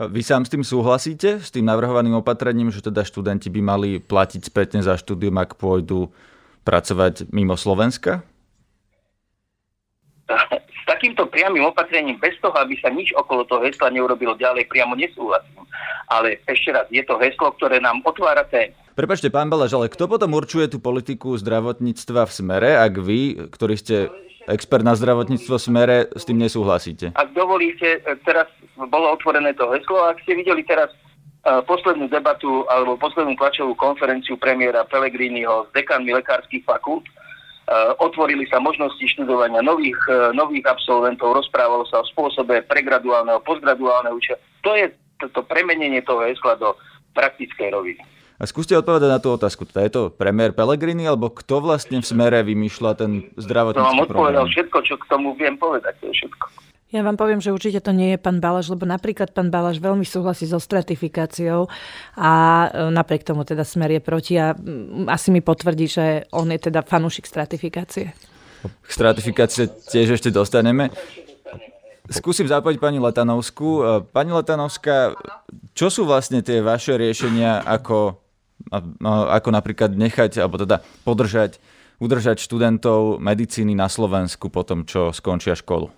Vy 0.00 0.20
sám 0.24 0.44
s 0.44 0.52
tým 0.52 0.64
súhlasíte, 0.64 1.44
s 1.44 1.52
tým 1.52 1.68
navrhovaným 1.68 2.20
opatrením, 2.20 2.72
že 2.72 2.80
teda 2.80 3.04
študenti 3.04 3.52
by 3.52 3.60
mali 3.60 3.90
platiť 4.00 4.48
spätne 4.48 4.80
za 4.80 4.96
štúdium, 4.96 5.36
ak 5.36 5.60
pôjdu 5.60 6.08
pracovať 6.64 7.28
mimo 7.32 7.56
Slovenska? 7.56 8.24
S 10.80 10.98
takýmto 10.98 11.30
priamým 11.30 11.62
opatrením, 11.70 12.18
bez 12.18 12.34
toho, 12.42 12.56
aby 12.58 12.74
sa 12.82 12.90
nič 12.90 13.14
okolo 13.14 13.46
toho 13.46 13.62
hesla 13.62 13.94
neurobilo 13.94 14.34
ďalej, 14.34 14.66
priamo 14.66 14.98
nesúhlasím. 14.98 15.62
Ale 16.10 16.42
ešte 16.50 16.74
raz, 16.74 16.90
je 16.90 17.04
to 17.06 17.14
heslo, 17.20 17.54
ktoré 17.54 17.78
nám 17.78 18.02
otvára 18.02 18.42
tému. 18.42 18.74
Prepačte, 18.98 19.30
pán 19.30 19.46
Balaž, 19.46 19.70
ale 19.76 19.86
kto 19.86 20.10
potom 20.10 20.34
určuje 20.34 20.66
tú 20.66 20.82
politiku 20.82 21.38
zdravotníctva 21.38 22.26
v 22.26 22.32
smere, 22.32 22.70
ak 22.74 22.98
vy, 22.98 23.52
ktorí 23.54 23.78
ste 23.78 24.10
expert 24.50 24.82
na 24.82 24.98
zdravotníctvo 24.98 25.56
smere, 25.56 26.10
s 26.12 26.26
tým 26.26 26.42
nesúhlasíte? 26.42 27.14
Ak 27.14 27.30
dovolíte, 27.32 28.02
teraz 28.26 28.50
bolo 28.76 29.14
otvorené 29.14 29.54
to 29.54 29.70
heslo. 29.70 30.10
Ak 30.10 30.18
ste 30.26 30.34
videli 30.34 30.66
teraz 30.66 30.90
uh, 31.46 31.62
poslednú 31.64 32.10
debatu 32.10 32.66
alebo 32.66 32.98
poslednú 32.98 33.38
tlačovú 33.38 33.78
konferenciu 33.78 34.34
premiéra 34.36 34.82
Pellegriniho 34.84 35.70
s 35.70 35.74
dekanmi 35.78 36.10
lekárskych 36.18 36.66
fakult, 36.66 37.06
uh, 37.06 37.94
otvorili 38.02 38.44
sa 38.50 38.58
možnosti 38.58 39.02
študovania 39.16 39.62
nových, 39.62 39.98
nových 40.34 40.66
absolventov, 40.66 41.38
rozprávalo 41.38 41.86
sa 41.86 42.02
o 42.02 42.08
spôsobe 42.10 42.66
pregraduálneho, 42.66 43.40
postgraduálneho 43.46 44.18
učenia. 44.18 44.42
To 44.66 44.74
je 44.74 44.90
to, 45.20 45.28
to 45.30 45.40
premenenie 45.44 46.00
toho 46.02 46.24
hesla 46.24 46.56
do 46.56 46.74
praktickej 47.12 47.70
roviny. 47.70 48.02
A 48.40 48.48
skúste 48.48 48.72
odpovedať 48.72 49.10
na 49.12 49.20
tú 49.20 49.36
otázku. 49.36 49.68
Teda 49.68 49.84
je 49.84 49.92
to 49.92 50.02
premiér 50.08 50.56
Pellegrini, 50.56 51.04
alebo 51.04 51.28
kto 51.28 51.60
vlastne 51.60 52.00
v 52.00 52.06
smere 52.08 52.40
vymýšľa 52.40 52.90
ten 52.96 53.28
zdravotnícky 53.36 53.84
program? 53.84 54.00
To 54.00 54.00
vám 54.00 54.08
odpovedal 54.08 54.46
všetko, 54.48 54.78
čo 54.80 54.94
k 54.96 55.04
tomu 55.12 55.36
viem 55.36 55.60
povedať. 55.60 55.92
To 56.00 56.08
je 56.08 56.14
všetko. 56.24 56.44
Ja 56.90 57.06
vám 57.06 57.14
poviem, 57.14 57.38
že 57.38 57.54
určite 57.54 57.78
to 57.78 57.94
nie 57.94 58.16
je 58.16 58.18
pán 58.18 58.42
Balaš, 58.42 58.72
lebo 58.74 58.82
napríklad 58.82 59.30
pán 59.30 59.46
Balaš 59.46 59.78
veľmi 59.78 60.02
súhlasí 60.02 60.48
so 60.50 60.58
stratifikáciou 60.58 61.70
a 62.18 62.32
e, 62.66 62.68
napriek 62.90 63.22
tomu 63.22 63.46
teda 63.46 63.62
smer 63.62 63.94
je 63.94 64.02
proti 64.02 64.34
a 64.34 64.58
asi 65.06 65.30
mi 65.30 65.38
potvrdí, 65.38 65.86
že 65.86 66.26
on 66.34 66.50
je 66.50 66.58
teda 66.58 66.82
fanúšik 66.82 67.30
stratifikácie. 67.30 68.10
K 68.66 68.90
stratifikácie 68.90 69.70
tiež 69.86 70.18
ešte 70.18 70.34
dostaneme. 70.34 70.90
Skúsim 72.10 72.50
zapojiť 72.50 72.82
pani 72.82 72.98
Letanovskú. 72.98 73.70
E, 73.70 73.82
pani 74.10 74.34
Letanovská, 74.34 75.14
čo 75.78 75.94
sú 75.94 76.10
vlastne 76.10 76.42
tie 76.42 76.58
vaše 76.58 76.98
riešenia, 76.98 77.62
ako, 77.70 78.18
ako 79.00 79.48
napríklad 79.48 79.96
nechať, 79.96 80.44
alebo 80.44 80.60
teda 80.60 80.84
podržať, 81.08 81.56
udržať 81.96 82.44
študentov 82.44 83.16
medicíny 83.16 83.72
na 83.72 83.88
Slovensku 83.88 84.52
po 84.52 84.60
tom, 84.66 84.84
čo 84.84 85.16
skončia 85.16 85.56
školu? 85.56 85.88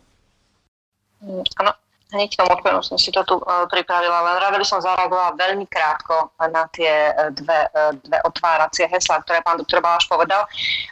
Áno, 1.59 1.73
hneď 2.13 2.37
tomu 2.37 2.53
odpoviem, 2.53 2.85
som 2.85 3.01
si 3.01 3.09
to 3.09 3.25
tu 3.25 3.41
uh, 3.41 3.65
pripravila, 3.67 4.21
len 4.29 4.37
rada 4.39 4.57
by 4.61 4.67
som 4.69 4.85
zareagovala 4.85 5.35
veľmi 5.41 5.65
krátko 5.67 6.31
na 6.39 6.69
tie 6.71 7.11
uh, 7.11 7.33
dve, 7.33 7.67
uh, 7.73 7.97
dve 8.05 8.19
otváracie 8.29 8.85
heslá, 8.87 9.25
ktoré 9.25 9.41
pán 9.41 9.57
doktor 9.57 9.81
Baláš 9.81 10.07
povedal. 10.07 10.45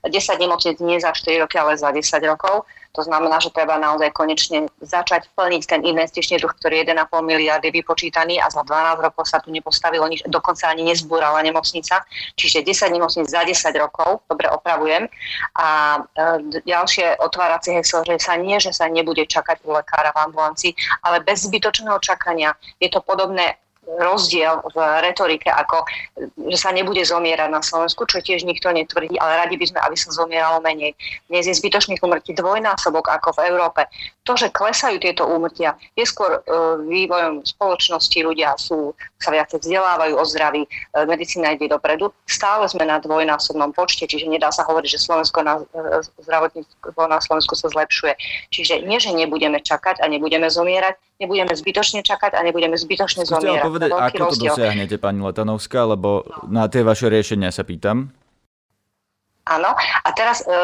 10 0.02 0.16
nemocnic 0.40 0.80
nie 0.80 0.96
za 0.96 1.12
4 1.12 1.44
roky, 1.44 1.61
ale 1.61 1.76
za 1.76 1.92
10 1.92 2.02
rokov. 2.24 2.64
To 2.98 3.06
znamená, 3.06 3.38
že 3.38 3.54
treba 3.54 3.78
naozaj 3.78 4.11
konečne 4.11 4.66
začať 4.83 5.30
plniť 5.38 5.62
ten 5.62 5.80
investičný 5.87 6.42
duch, 6.42 6.59
ktorý 6.59 6.83
je 6.83 6.90
1,5 6.90 7.22
miliardy 7.22 7.70
vypočítaný 7.70 8.42
a 8.42 8.50
za 8.50 8.66
12 8.66 9.06
rokov 9.06 9.30
sa 9.30 9.38
tu 9.38 9.54
nepostavilo 9.54 10.02
nič, 10.11 10.26
dokonca 10.26 10.66
ani 10.66 10.83
nezbúrala 10.90 11.38
nemocnica. 11.46 12.02
Čiže 12.35 12.66
10 12.66 12.90
nemocnic 12.90 13.30
za 13.30 13.46
10 13.46 13.70
rokov, 13.78 14.26
dobre 14.26 14.50
opravujem. 14.50 15.06
A 15.54 16.02
e, 16.02 16.61
ďalšie 16.66 17.22
otváracie 17.22 17.78
heslo, 17.78 18.02
že 18.02 18.18
sa 18.18 18.35
nie, 18.35 18.59
že 18.59 18.74
sa 18.74 18.90
nebude 18.90 19.22
čakať 19.22 19.62
u 19.70 19.78
lekára 19.78 20.11
v 20.11 20.26
ambulancii, 20.26 20.72
ale 21.06 21.10
bez 21.18 21.51
zbytočného 21.51 21.99
čakania. 21.99 22.55
Je 22.79 22.87
to 22.87 23.03
podobné 23.03 23.59
rozdiel 23.99 24.62
v 24.70 24.79
retorike, 25.03 25.51
ako 25.51 25.83
že 26.46 26.59
sa 26.61 26.70
nebude 26.70 27.03
zomierať 27.03 27.51
na 27.51 27.59
Slovensku, 27.64 28.07
čo 28.07 28.23
tiež 28.23 28.46
nikto 28.46 28.70
netvrdí, 28.70 29.18
ale 29.18 29.42
radi 29.42 29.59
by 29.59 29.66
sme, 29.66 29.81
aby 29.83 29.96
sa 29.99 30.14
zomieralo 30.14 30.62
menej. 30.62 30.94
Dnes 31.27 31.51
je 31.51 31.59
zbytočných 31.59 31.99
umrtí 31.99 32.37
dvojnásobok 32.37 33.11
ako 33.11 33.35
v 33.35 33.51
Európe. 33.51 33.83
To, 34.29 34.38
že 34.38 34.55
klesajú 34.55 35.03
tieto 35.03 35.27
úmrtia, 35.27 35.75
je 35.99 36.07
skôr 36.07 36.38
uh, 36.38 36.79
vývojom 36.87 37.42
spoločnosti, 37.42 38.18
ľudia 38.20 38.55
sú, 38.61 38.94
sa 39.20 39.30
viacej 39.30 39.61
vzdelávajú 39.61 40.14
o 40.16 40.24
zdraví, 40.24 40.62
uh, 40.66 41.04
medicína 41.04 41.52
ide 41.52 41.68
dopredu. 41.68 42.11
Stále 42.24 42.66
sme 42.66 42.88
na 42.88 42.98
dvojnásobnom 42.98 43.76
počte, 43.76 44.09
čiže 44.09 44.26
nedá 44.26 44.48
sa 44.48 44.64
hovoriť, 44.64 44.88
že 44.96 44.98
Slovensko 44.98 45.44
na, 45.44 45.61
uh, 45.61 46.00
zdravotníctvo 46.24 47.00
na 47.04 47.20
Slovensku 47.20 47.52
sa 47.54 47.68
zlepšuje. 47.68 48.16
Čiže 48.50 48.83
nie, 48.88 48.96
že 48.96 49.12
nebudeme 49.12 49.61
čakať 49.61 50.00
a 50.00 50.09
nebudeme 50.09 50.48
zomierať, 50.48 51.20
nebudeme 51.20 51.52
zbytočne 51.52 52.00
čakať 52.00 52.33
a 52.35 52.40
nebudeme 52.40 52.74
zbytočne 52.80 53.28
zomierať. 53.28 53.61
Chcete 53.61 53.68
povedať, 53.68 53.90
ako 53.92 54.16
rozdiel. 54.24 54.52
to 54.52 54.59
dosiahnete, 54.59 54.96
pani 54.96 55.20
Letanovská, 55.20 55.85
lebo 55.85 56.24
na 56.48 56.66
tie 56.72 56.80
vaše 56.80 57.12
riešenia 57.12 57.52
sa 57.52 57.62
pýtam. 57.62 58.16
Áno. 59.50 59.74
A 59.74 60.08
teraz 60.14 60.46
e, 60.46 60.54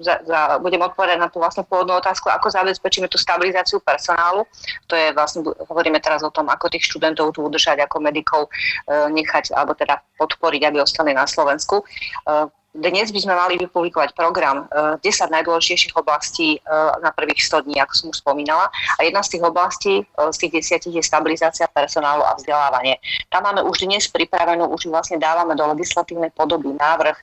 za, 0.00 0.24
za, 0.24 0.56
budem 0.64 0.80
odpovedať 0.80 1.20
na 1.20 1.28
tú 1.28 1.36
vlastne 1.36 1.68
pôvodnú 1.68 2.00
otázku, 2.00 2.32
ako 2.32 2.48
zabezpečíme 2.48 3.12
tú 3.12 3.20
stabilizáciu 3.20 3.84
personálu. 3.84 4.48
To 4.88 4.96
je 4.96 5.12
vlastne, 5.12 5.44
hovoríme 5.44 6.00
teraz 6.00 6.24
o 6.24 6.32
tom, 6.32 6.48
ako 6.48 6.72
tých 6.72 6.88
študentov 6.88 7.36
tu 7.36 7.44
udržať, 7.44 7.84
ako 7.84 8.00
medikov 8.00 8.48
e, 8.48 9.12
nechať, 9.12 9.52
alebo 9.52 9.76
teda 9.76 10.00
podporiť, 10.16 10.62
aby 10.64 10.80
ostali 10.80 11.12
na 11.12 11.28
Slovensku. 11.28 11.84
E, 11.84 12.48
dnes 12.76 13.08
by 13.08 13.20
sme 13.24 13.34
mali 13.34 13.54
vypublikovať 13.56 14.12
program 14.12 14.68
10 14.68 15.00
eh, 15.00 15.28
najdôležitejších 15.32 15.96
oblastí 15.96 16.56
eh, 16.56 16.62
na 17.00 17.08
prvých 17.10 17.40
100 17.40 17.64
dní, 17.64 17.76
ako 17.80 17.92
som 17.96 18.06
už 18.12 18.20
spomínala. 18.20 18.68
A 19.00 19.04
jedna 19.04 19.24
z 19.24 19.36
tých 19.36 19.42
oblastí, 19.42 19.94
eh, 20.04 20.30
z 20.32 20.36
tých 20.36 20.52
desiatich 20.60 20.94
je 20.94 21.02
stabilizácia 21.04 21.66
personálu 21.72 22.22
a 22.22 22.36
vzdelávanie. 22.36 23.00
Tam 23.32 23.48
máme 23.48 23.64
už 23.64 23.88
dnes 23.88 24.04
pripravenú, 24.12 24.68
už 24.68 24.92
vlastne 24.92 25.16
dávame 25.16 25.56
do 25.56 25.64
legislatívnej 25.72 26.30
podoby 26.36 26.76
návrh 26.76 27.16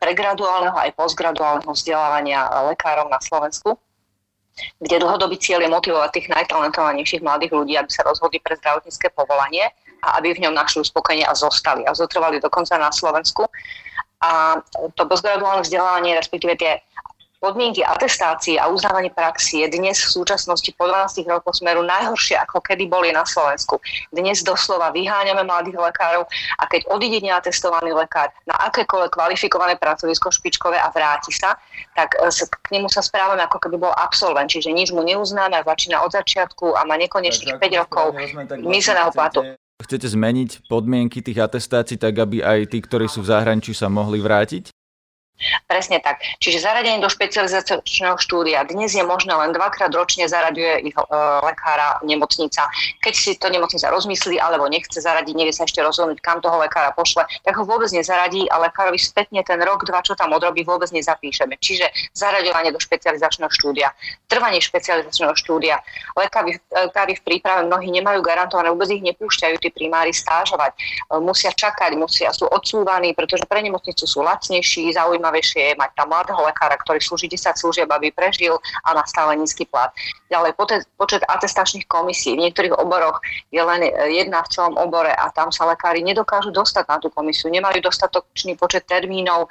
pregraduálneho 0.00 0.74
aj 0.74 0.96
postgraduálneho 0.98 1.70
vzdelávania 1.70 2.46
lekárov 2.72 3.06
na 3.06 3.20
Slovensku 3.22 3.78
kde 4.80 5.00
dlhodobý 5.00 5.40
cieľ 5.40 5.64
je 5.64 5.70
motivovať 5.72 6.10
tých 6.12 6.26
najtalentovanejších 6.28 7.24
mladých 7.24 7.52
ľudí, 7.54 7.74
aby 7.80 7.88
sa 7.88 8.04
rozhodli 8.04 8.42
pre 8.42 8.58
zdravotnícke 8.60 9.08
povolanie 9.14 9.72
a 10.04 10.20
aby 10.20 10.36
v 10.36 10.42
ňom 10.48 10.56
našli 10.56 10.84
uspokojenie 10.84 11.24
a 11.24 11.36
zostali 11.36 11.84
a 11.84 11.92
zotrvali 11.96 12.40
dokonca 12.40 12.76
na 12.76 12.88
Slovensku. 12.92 13.46
A 14.20 14.60
to 14.94 15.02
postgraduálne 15.08 15.64
vzdelávanie, 15.64 16.12
respektíve 16.12 16.56
tie 16.60 16.84
podmienky 17.40 17.80
atestácie 17.80 18.60
a 18.60 18.68
uznávanie 18.68 19.08
praxi 19.08 19.64
je 19.64 19.72
dnes 19.72 19.96
v 19.96 20.12
súčasnosti 20.20 20.68
po 20.76 20.84
12 20.84 21.24
rokoch 21.24 21.56
smeru 21.56 21.80
najhoršie, 21.80 22.36
ako 22.36 22.60
kedy 22.60 22.84
boli 22.84 23.16
na 23.16 23.24
Slovensku. 23.24 23.80
Dnes 24.12 24.44
doslova 24.44 24.92
vyháňame 24.92 25.40
mladých 25.48 25.80
lekárov 25.80 26.28
a 26.60 26.62
keď 26.68 26.92
odíde 26.92 27.24
neatestovaný 27.24 27.96
lekár 27.96 28.28
na 28.44 28.60
akékoľvek 28.68 29.16
kvalifikované 29.16 29.74
pracovisko 29.80 30.28
špičkové 30.28 30.76
a 30.76 30.92
vráti 30.92 31.32
sa, 31.32 31.56
tak 31.96 32.12
e, 32.20 32.28
k 32.44 32.68
nemu 32.76 32.92
sa 32.92 33.00
správame 33.00 33.40
ako 33.40 33.56
keby 33.56 33.88
bol 33.88 33.92
absolvent, 33.96 34.52
čiže 34.52 34.68
nič 34.68 34.92
mu 34.92 35.00
neuznáme 35.00 35.64
začína 35.64 36.04
od 36.04 36.12
začiatku 36.12 36.76
a 36.76 36.84
má 36.84 37.00
nekonečných 37.00 37.56
5 37.56 37.80
rokov 37.80 38.06
mizerného 38.60 39.10
platu. 39.16 39.40
Chcete 39.80 40.12
zmeniť 40.12 40.68
podmienky 40.68 41.24
tých 41.24 41.40
atestácií 41.40 41.96
tak, 41.96 42.20
aby 42.20 42.44
aj 42.44 42.68
tí, 42.68 42.84
ktorí 42.84 43.08
sú 43.08 43.24
v 43.24 43.32
zahraničí, 43.32 43.72
sa 43.72 43.88
mohli 43.88 44.20
vrátiť? 44.20 44.68
Presne 45.64 46.04
tak. 46.04 46.20
Čiže 46.36 46.60
zaradenie 46.60 47.00
do 47.00 47.08
špecializačného 47.08 48.16
štúdia. 48.20 48.60
Dnes 48.68 48.92
je 48.92 49.00
možné 49.00 49.32
len 49.32 49.56
dvakrát 49.56 49.88
ročne 49.88 50.28
zaraďuje 50.28 50.92
ich 50.92 50.96
e, 50.96 51.04
lekára 51.42 51.96
nemocnica. 52.04 52.68
Keď 53.00 53.14
si 53.16 53.32
to 53.40 53.48
nemocnica 53.48 53.88
rozmyslí 53.88 54.36
alebo 54.36 54.68
nechce 54.68 55.00
zaradiť, 55.00 55.34
nevie 55.34 55.54
sa 55.56 55.64
ešte 55.64 55.80
rozhodnúť, 55.80 56.20
kam 56.20 56.44
toho 56.44 56.60
lekára 56.60 56.92
pošle, 56.92 57.24
tak 57.44 57.56
ho 57.56 57.64
vôbec 57.64 57.88
nezaradí 57.88 58.44
a 58.52 58.60
lekárovi 58.60 59.00
spätne 59.00 59.40
ten 59.40 59.56
rok, 59.64 59.88
dva, 59.88 60.04
čo 60.04 60.12
tam 60.12 60.36
odrobí, 60.36 60.60
vôbec 60.60 60.92
nezapíšeme. 60.92 61.56
Čiže 61.56 61.88
zaraďovanie 62.12 62.70
do 62.70 62.80
špecializačného 62.80 63.48
štúdia, 63.48 63.88
trvanie 64.28 64.60
špecializačného 64.60 65.32
štúdia. 65.40 65.80
Lekári, 66.20 66.60
lekári 66.68 67.16
v 67.16 67.22
príprave 67.24 67.64
mnohí 67.64 67.88
nemajú 67.88 68.20
garantované, 68.20 68.68
vôbec 68.68 68.92
ich 68.92 69.00
nepúšťajú 69.00 69.56
tí 69.56 69.72
primári 69.72 70.12
stážovať. 70.12 70.76
E, 70.76 70.78
musia 71.24 71.48
čakať, 71.48 71.96
musia, 71.96 72.28
sú 72.36 72.44
odsúvaní, 72.44 73.16
pretože 73.16 73.48
pre 73.48 73.64
nemocnicu 73.64 74.04
sú 74.04 74.20
lacnejší, 74.20 74.92
zaujímaví 74.92 75.29
zaujímavejšie 75.30 75.62
je 75.62 75.74
mať 75.78 75.90
tam 75.94 76.10
mladého 76.10 76.42
lekára, 76.42 76.74
ktorý 76.74 76.98
slúži 76.98 77.30
10 77.30 77.54
služieb, 77.54 77.86
aby 77.86 78.10
prežil 78.10 78.58
a 78.82 78.98
má 78.98 79.06
stále 79.06 79.38
nízky 79.38 79.62
plat. 79.62 79.94
Ďalej 80.26 80.58
počet, 80.98 81.22
atestačných 81.22 81.86
komisí. 81.86 82.34
V 82.34 82.42
niektorých 82.42 82.74
oboroch 82.74 83.22
je 83.54 83.62
len 83.62 83.86
jedna 84.10 84.42
v 84.42 84.50
celom 84.50 84.74
obore 84.74 85.14
a 85.14 85.30
tam 85.30 85.54
sa 85.54 85.70
lekári 85.70 86.02
nedokážu 86.02 86.50
dostať 86.50 86.84
na 86.90 86.98
tú 86.98 87.08
komisiu, 87.14 87.46
nemajú 87.50 87.78
dostatočný 87.78 88.58
počet 88.58 88.90
termínov, 88.90 89.46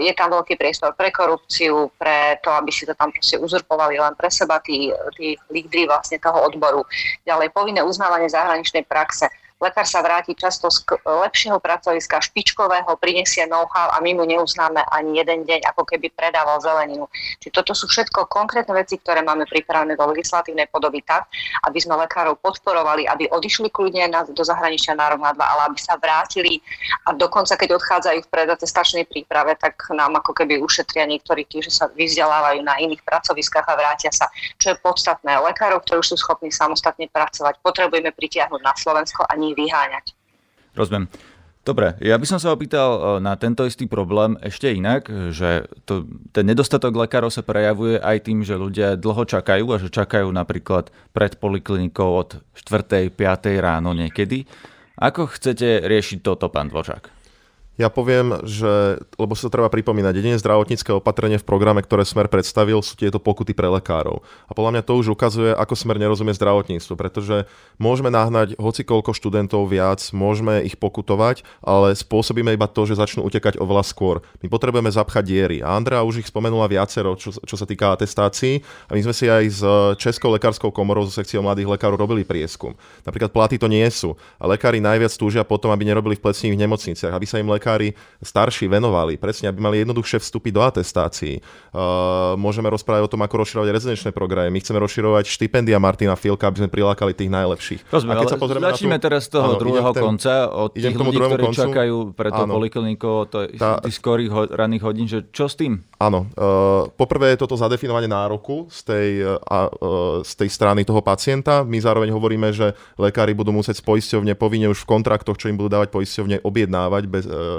je 0.00 0.12
tam 0.12 0.36
veľký 0.36 0.60
priestor 0.60 0.92
pre 0.92 1.08
korupciu, 1.08 1.88
pre 1.96 2.36
to, 2.44 2.52
aby 2.52 2.68
si 2.68 2.84
to 2.84 2.92
tam 2.92 3.08
proste 3.08 3.40
uzurpovali 3.40 3.96
len 3.96 4.12
pre 4.16 4.28
seba 4.28 4.60
tí, 4.60 4.92
tí 5.16 5.36
lídry 5.48 5.88
vlastne 5.88 6.20
toho 6.20 6.44
odboru. 6.44 6.84
Ďalej 7.24 7.48
povinné 7.56 7.80
uznávanie 7.80 8.28
zahraničnej 8.28 8.84
praxe 8.84 9.28
lekár 9.64 9.88
sa 9.88 10.04
vráti 10.04 10.36
často 10.36 10.68
z 10.68 10.84
lepšieho 11.00 11.56
pracoviska, 11.56 12.20
špičkového, 12.20 12.92
prinesie 13.00 13.48
know-how 13.48 13.88
a 13.96 14.04
my 14.04 14.12
mu 14.12 14.28
neuznáme 14.28 14.84
ani 14.92 15.24
jeden 15.24 15.48
deň, 15.48 15.64
ako 15.72 15.88
keby 15.88 16.12
predával 16.12 16.60
zeleninu. 16.60 17.08
Čiže 17.40 17.56
toto 17.56 17.72
sú 17.72 17.88
všetko 17.88 18.28
konkrétne 18.28 18.76
veci, 18.76 19.00
ktoré 19.00 19.24
máme 19.24 19.48
pripravené 19.48 19.96
do 19.96 20.04
legislatívnej 20.12 20.68
podoby 20.68 21.00
tak, 21.00 21.24
aby 21.64 21.80
sme 21.80 21.96
lekárov 21.96 22.36
podporovali, 22.44 23.08
aby 23.08 23.32
odišli 23.32 23.72
kľudne 23.72 24.12
na, 24.12 24.28
do 24.28 24.44
zahraničia 24.44 24.92
na 24.92 25.08
rok, 25.08 25.24
na 25.24 25.32
dva, 25.32 25.56
ale 25.56 25.72
aby 25.72 25.80
sa 25.80 25.96
vrátili 25.96 26.60
a 27.08 27.16
dokonca, 27.16 27.56
keď 27.56 27.80
odchádzajú 27.80 28.18
v 28.28 28.32
predatestačnej 28.32 29.04
príprave, 29.08 29.56
tak 29.56 29.80
nám 29.96 30.20
ako 30.20 30.36
keby 30.36 30.60
ušetria 30.60 31.08
niektorí 31.08 31.48
tí, 31.48 31.64
že 31.64 31.72
sa 31.72 31.88
vyzdelávajú 31.88 32.60
na 32.60 32.76
iných 32.76 33.00
pracoviskách 33.06 33.64
a 33.64 33.78
vrátia 33.78 34.12
sa. 34.12 34.28
Čo 34.60 34.74
je 34.74 34.82
podstatné, 34.82 35.40
lekárov, 35.40 35.80
ktorí 35.86 36.04
sú 36.04 36.20
schopní 36.20 36.52
samostatne 36.52 37.08
pracovať, 37.08 37.62
potrebujeme 37.64 38.12
pritiahnuť 38.12 38.60
na 38.60 38.74
Slovensko 38.76 39.24
a 39.24 39.32
nie 39.38 39.53
vyháňať. 39.54 40.12
Rozumiem. 40.74 41.06
Dobre, 41.64 41.96
ja 42.04 42.20
by 42.20 42.26
som 42.28 42.36
sa 42.36 42.52
opýtal 42.52 42.90
e, 42.92 43.00
na 43.24 43.40
tento 43.40 43.64
istý 43.64 43.88
problém 43.88 44.36
ešte 44.44 44.68
inak, 44.68 45.08
že 45.32 45.64
to, 45.88 46.04
ten 46.28 46.44
nedostatok 46.44 46.92
lekárov 46.92 47.32
sa 47.32 47.40
prejavuje 47.40 47.96
aj 47.96 48.28
tým, 48.28 48.44
že 48.44 48.60
ľudia 48.60 49.00
dlho 49.00 49.24
čakajú 49.24 49.72
a 49.72 49.80
že 49.80 49.88
čakajú 49.88 50.28
napríklad 50.28 50.92
pred 51.16 51.40
poliklinikou 51.40 52.10
od 52.20 52.44
4. 52.52 53.08
5. 53.08 53.16
ráno 53.64 53.96
niekedy. 53.96 54.44
Ako 55.00 55.32
chcete 55.32 55.88
riešiť 55.88 56.20
toto, 56.20 56.52
pán 56.52 56.68
Dvořák? 56.68 57.13
Ja 57.74 57.90
poviem, 57.90 58.38
že, 58.46 59.02
lebo 59.18 59.34
sa 59.34 59.50
to 59.50 59.54
treba 59.58 59.66
pripomínať, 59.66 60.14
jedine 60.14 60.38
zdravotnícke 60.38 60.94
opatrenie 60.94 61.42
v 61.42 61.48
programe, 61.48 61.82
ktoré 61.82 62.06
Smer 62.06 62.30
predstavil, 62.30 62.78
sú 62.86 62.94
tieto 62.94 63.18
pokuty 63.18 63.50
pre 63.50 63.66
lekárov. 63.66 64.22
A 64.46 64.54
podľa 64.54 64.78
mňa 64.78 64.82
to 64.86 64.94
už 64.94 65.10
ukazuje, 65.10 65.50
ako 65.50 65.74
Smer 65.74 65.98
nerozumie 65.98 66.30
zdravotníctvu, 66.38 66.94
pretože 66.94 67.50
môžeme 67.82 68.14
nahnať 68.14 68.54
hoci 68.62 68.86
koľko 68.86 69.10
študentov 69.10 69.66
viac, 69.66 69.98
môžeme 70.14 70.62
ich 70.62 70.78
pokutovať, 70.78 71.42
ale 71.66 71.98
spôsobíme 71.98 72.54
iba 72.54 72.70
to, 72.70 72.86
že 72.86 72.94
začnú 72.94 73.26
utekať 73.26 73.58
oveľa 73.58 73.82
skôr. 73.82 74.22
My 74.38 74.46
potrebujeme 74.46 74.94
zapchať 74.94 75.26
diery. 75.26 75.58
A 75.58 75.74
Andrea 75.74 76.06
už 76.06 76.22
ich 76.22 76.30
spomenula 76.30 76.70
viacero, 76.70 77.18
čo, 77.18 77.34
čo 77.34 77.56
sa 77.58 77.66
týka 77.66 77.90
atestácií. 77.90 78.62
A 78.86 78.94
my 78.94 79.02
sme 79.02 79.14
si 79.18 79.26
aj 79.26 79.44
s 79.50 79.62
Českou 79.98 80.30
lekárskou 80.30 80.70
komorou, 80.70 81.02
zo 81.02 81.10
sekciou 81.10 81.42
mladých 81.42 81.74
lekárov 81.74 81.98
robili 81.98 82.22
prieskum. 82.22 82.78
Napríklad 83.02 83.34
platy 83.34 83.58
to 83.58 83.66
nie 83.66 83.82
sú. 83.90 84.14
A 84.38 84.46
lekári 84.46 84.78
najviac 84.78 85.10
túžia 85.18 85.42
potom, 85.42 85.74
aby 85.74 85.82
nerobili 85.82 86.14
v 86.14 86.22
plecných 86.22 86.54
nemocniciach, 86.54 87.10
aby 87.10 87.26
sa 87.26 87.42
im 87.42 87.50
lekári 87.64 87.96
starší 88.20 88.68
venovali, 88.68 89.16
presne, 89.16 89.48
aby 89.48 89.56
mali 89.56 89.80
jednoduchšie 89.80 90.20
vstupy 90.20 90.52
do 90.52 90.60
atestácií. 90.60 91.40
Uh, 91.72 92.36
môžeme 92.36 92.68
rozprávať 92.68 93.08
o 93.08 93.10
tom, 93.16 93.24
ako 93.24 93.40
rozširovať 93.40 93.68
rezidenčné 93.72 94.10
programy. 94.12 94.52
My 94.52 94.60
chceme 94.60 94.76
rozširovať 94.84 95.24
štipendia 95.24 95.80
Martina 95.80 96.12
Filka, 96.12 96.52
aby 96.52 96.60
sme 96.60 96.68
prilákali 96.68 97.16
tých 97.16 97.32
najlepších. 97.32 97.88
Rozumiem, 97.88 98.12
a 98.12 98.20
keď 98.20 98.32
sa 98.36 98.36
pozrieme 98.36 98.68
začneme 98.68 98.98
tú... 99.00 99.04
teraz 99.08 99.22
z 99.24 99.40
toho 99.40 99.56
áno, 99.56 99.60
druhého 99.64 99.90
ten, 99.96 100.04
konca, 100.04 100.32
od 100.52 100.76
tých 100.76 100.92
ľudí, 100.92 101.16
ktorí 101.16 101.44
koncu. 101.48 101.62
čakajú 101.64 101.96
pre 102.12 102.28
to 102.28 102.44
poliklinikou, 102.44 103.16
to 103.32 103.38
tá, 103.56 103.80
tých 103.80 103.96
skorých 103.96 104.30
ho, 104.32 104.40
ranných 104.52 104.84
hodín, 104.84 105.08
že 105.08 105.24
čo 105.32 105.48
s 105.48 105.56
tým? 105.56 105.80
Áno, 105.96 106.28
uh, 106.36 106.92
poprvé 107.00 107.32
je 107.32 107.40
toto 107.40 107.56
zadefinovanie 107.56 108.12
nároku 108.12 108.68
z 108.68 108.80
tej, 108.84 109.08
uh, 109.24 109.40
uh, 109.40 110.20
z 110.20 110.32
tej 110.36 110.48
strany 110.52 110.84
toho 110.84 111.00
pacienta. 111.00 111.64
My 111.64 111.80
zároveň 111.80 112.12
hovoríme, 112.12 112.52
že 112.52 112.76
lekári 113.00 113.32
budú 113.32 113.56
musieť 113.56 113.80
z 113.80 113.84
poisťovne 113.88 114.32
povinne 114.36 114.68
už 114.68 114.84
v 114.84 114.90
kontraktoch, 114.90 115.36
čo 115.40 115.48
im 115.48 115.56
budú 115.56 115.72
dávať 115.72 115.88
poisťovne, 115.94 116.44
objednávať 116.44 117.02
bez, 117.08 117.24
uh, 117.24 117.53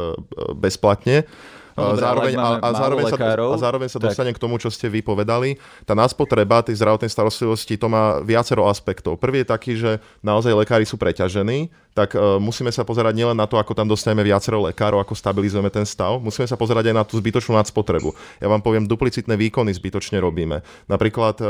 bezplatne. 0.57 1.27
No, 1.75 1.91
dobré, 1.91 2.07
zároveň, 2.07 2.33
a, 2.39 2.47
a, 2.63 2.69
zároveň 2.71 3.05
sa, 3.11 3.17
a 3.19 3.57
zároveň 3.59 3.89
sa 3.91 3.99
dostane 3.99 4.31
k 4.31 4.39
tomu, 4.39 4.55
čo 4.55 4.71
ste 4.71 4.87
vy 4.87 5.03
povedali. 5.03 5.59
Tá 5.83 5.91
náspotreba 5.91 6.63
tej 6.63 6.79
zdravotnej 6.79 7.11
starostlivosti 7.11 7.75
to 7.75 7.91
má 7.91 8.23
viacero 8.23 8.63
aspektov. 8.63 9.19
Prvý 9.19 9.43
je 9.43 9.47
taký, 9.51 9.75
že 9.75 9.99
naozaj 10.23 10.55
lekári 10.55 10.87
sú 10.87 10.95
preťažení, 10.95 11.67
tak 11.95 12.11
uh, 12.19 12.35
musíme 12.43 12.67
sa 12.75 12.83
pozerať 12.83 13.15
nielen 13.15 13.39
na 13.39 13.47
to, 13.47 13.55
ako 13.55 13.71
tam 13.71 13.87
dostaneme 13.87 14.27
viacero 14.27 14.59
lekárov, 14.67 14.99
ako 14.99 15.15
stabilizujeme 15.15 15.71
ten 15.71 15.87
stav, 15.87 16.19
musíme 16.19 16.43
sa 16.43 16.59
pozerať 16.59 16.91
aj 16.91 16.95
na 16.99 17.07
tú 17.07 17.15
zbytočnú 17.15 17.55
nadspotrebu. 17.55 18.11
Ja 18.43 18.51
vám 18.51 18.59
poviem, 18.59 18.83
duplicitné 18.83 19.39
výkony 19.39 19.71
zbytočne 19.71 20.19
robíme. 20.19 20.59
Napríklad 20.91 21.39
uh, 21.39 21.47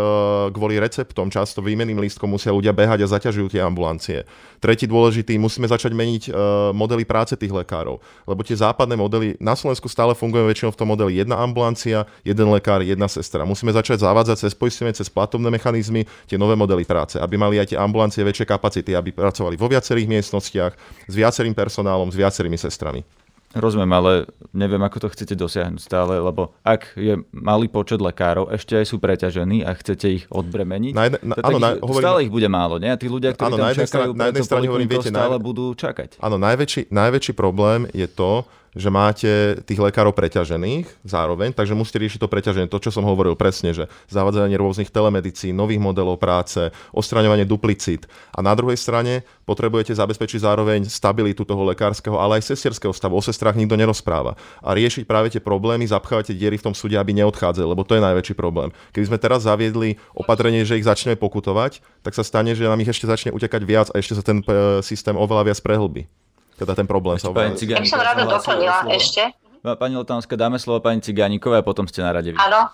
kvôli 0.54 0.78
receptom 0.78 1.34
často 1.34 1.66
výmeným 1.66 1.98
lístkom 1.98 2.30
musia 2.30 2.54
ľudia 2.54 2.78
behať 2.78 3.10
a 3.10 3.18
zaťažujú 3.18 3.58
tie 3.58 3.66
ambulancie. 3.66 4.30
Tretí 4.62 4.86
dôležitý, 4.86 5.34
musíme 5.42 5.66
začať 5.66 5.98
meniť 5.98 6.30
uh, 6.30 6.70
modely 6.78 7.10
práce 7.10 7.34
tých 7.34 7.50
lekárov, 7.50 7.98
lebo 8.30 8.46
tie 8.46 8.54
západné 8.54 8.94
modely 8.94 9.42
na 9.42 9.58
Slovensku 9.58 9.90
stále 9.90 10.14
fungujú 10.14 10.46
väčšinou 10.46 10.70
v 10.70 10.78
tom 10.78 10.94
modeli 10.94 11.18
jedna 11.18 11.42
ambulancia, 11.42 12.06
jeden 12.22 12.54
lekár, 12.54 12.86
jedna 12.86 13.10
sestra. 13.10 13.50
Musíme 13.50 13.74
začať 13.74 14.06
zavádzať 14.06 14.46
cez 14.46 14.54
poistenie, 14.54 14.94
cez 14.94 15.10
platobné 15.10 15.50
mechanizmy 15.50 16.06
tie 16.30 16.38
nové 16.38 16.54
modely 16.54 16.86
práce, 16.86 17.18
aby 17.18 17.34
mali 17.34 17.58
aj 17.58 17.74
tie 17.74 17.82
ambulancie 17.82 18.22
väčšie 18.22 18.46
kapacity, 18.46 18.94
aby 18.94 19.10
pracovali 19.10 19.58
vo 19.58 19.66
viacerých 19.66 20.06
miestach 20.06 20.35
miestnostiach 20.36 20.74
s 21.08 21.14
viacerým 21.16 21.56
personálom, 21.56 22.12
s 22.12 22.20
viacerými 22.20 22.60
sestrami. 22.60 23.08
Rozumiem, 23.56 23.88
ale 23.96 24.12
neviem, 24.52 24.84
ako 24.84 25.08
to 25.08 25.14
chcete 25.16 25.32
dosiahnuť 25.32 25.80
stále, 25.80 26.20
lebo 26.20 26.52
ak 26.60 27.00
je 27.00 27.24
malý 27.32 27.72
počet 27.72 28.04
lekárov, 28.04 28.52
ešte 28.52 28.76
aj 28.76 28.84
sú 28.92 29.00
preťažení 29.00 29.64
a 29.64 29.72
chcete 29.72 30.08
ich 30.12 30.24
odbremeniť, 30.28 30.92
na 30.92 31.04
jedne, 31.08 31.20
na, 31.24 31.36
áno, 31.40 31.58
na, 31.64 31.80
hovorím, 31.80 32.04
stále 32.04 32.20
ich 32.28 32.32
bude 32.36 32.52
málo, 32.52 32.84
nie? 32.84 32.92
A 32.92 33.00
tí 33.00 33.08
ľudia, 33.08 33.32
ktorí 33.32 33.56
áno, 33.56 33.64
tam 33.64 33.72
čakajú, 33.72 34.12
na 34.12 34.28
jednej 34.28 34.44
strane 34.44 34.68
hovorím, 34.68 34.90
viete, 34.92 35.08
stále 35.08 35.40
naj... 35.40 35.46
budú 35.48 35.72
čakať. 35.72 36.20
Áno, 36.20 36.36
najväčší, 36.36 36.92
najväčší 36.92 37.32
problém 37.32 37.88
je 37.96 38.12
to, 38.12 38.44
že 38.76 38.92
máte 38.92 39.58
tých 39.64 39.80
lekárov 39.80 40.12
preťažených 40.12 41.08
zároveň, 41.08 41.56
takže 41.56 41.74
musíte 41.74 42.04
riešiť 42.04 42.20
to 42.20 42.28
preťaženie, 42.28 42.68
to, 42.68 42.84
čo 42.84 42.92
som 42.92 43.08
hovoril 43.08 43.40
presne, 43.40 43.72
že 43.72 43.88
zavádzanie 44.12 44.60
rôznych 44.60 44.92
telemedicín, 44.92 45.56
nových 45.56 45.80
modelov 45.80 46.20
práce, 46.20 46.76
odstraňovanie 46.92 47.48
duplicít. 47.48 48.06
A 48.36 48.44
na 48.44 48.52
druhej 48.52 48.76
strane 48.76 49.24
potrebujete 49.48 49.96
zabezpečiť 49.96 50.44
zároveň 50.44 50.92
stabilitu 50.92 51.48
toho 51.48 51.64
lekárskeho, 51.72 52.20
ale 52.20 52.44
aj 52.44 52.52
sestierského 52.52 52.92
stavu. 52.92 53.16
O 53.16 53.24
sestrách 53.24 53.56
nikto 53.56 53.80
nerozpráva. 53.80 54.36
A 54.60 54.76
riešiť 54.76 55.08
práve 55.08 55.32
tie 55.32 55.40
problémy, 55.40 55.88
zapchávate 55.88 56.36
diery 56.36 56.60
v 56.60 56.68
tom 56.68 56.76
súde, 56.76 57.00
aby 57.00 57.16
neodchádzali, 57.16 57.64
lebo 57.64 57.88
to 57.88 57.96
je 57.96 58.04
najväčší 58.04 58.36
problém. 58.36 58.76
Keby 58.92 59.08
sme 59.08 59.18
teraz 59.18 59.48
zaviedli 59.48 59.96
opatrenie, 60.12 60.68
že 60.68 60.76
ich 60.76 60.84
začneme 60.84 61.16
pokutovať, 61.16 61.80
tak 62.04 62.12
sa 62.12 62.28
stane, 62.28 62.52
že 62.52 62.68
nám 62.68 62.84
ich 62.84 62.92
ešte 62.92 63.08
začne 63.08 63.32
utekať 63.32 63.62
viac 63.64 63.88
a 63.96 64.04
ešte 64.04 64.20
sa 64.20 64.24
ten 64.26 64.44
e, 64.44 64.84
systém 64.84 65.16
oveľa 65.16 65.54
viac 65.54 65.60
prehlbí 65.64 66.12
teda 66.56 66.74
ten 66.76 66.88
problém 66.88 67.20
sa 67.20 67.32
oveľa... 67.32 67.56
Ja 67.60 67.84
som 67.84 68.00
rada 68.00 68.24
doplnila 68.24 68.88
ešte. 68.96 69.32
Pani 69.66 69.98
Lotánska, 69.98 70.38
dáme 70.38 70.62
slovo 70.62 70.80
pani 70.86 71.02
Cigánikovej 71.02 71.60
a 71.60 71.66
potom 71.66 71.90
ste 71.90 72.06
na 72.06 72.14
rade. 72.14 72.38
Áno. 72.38 72.70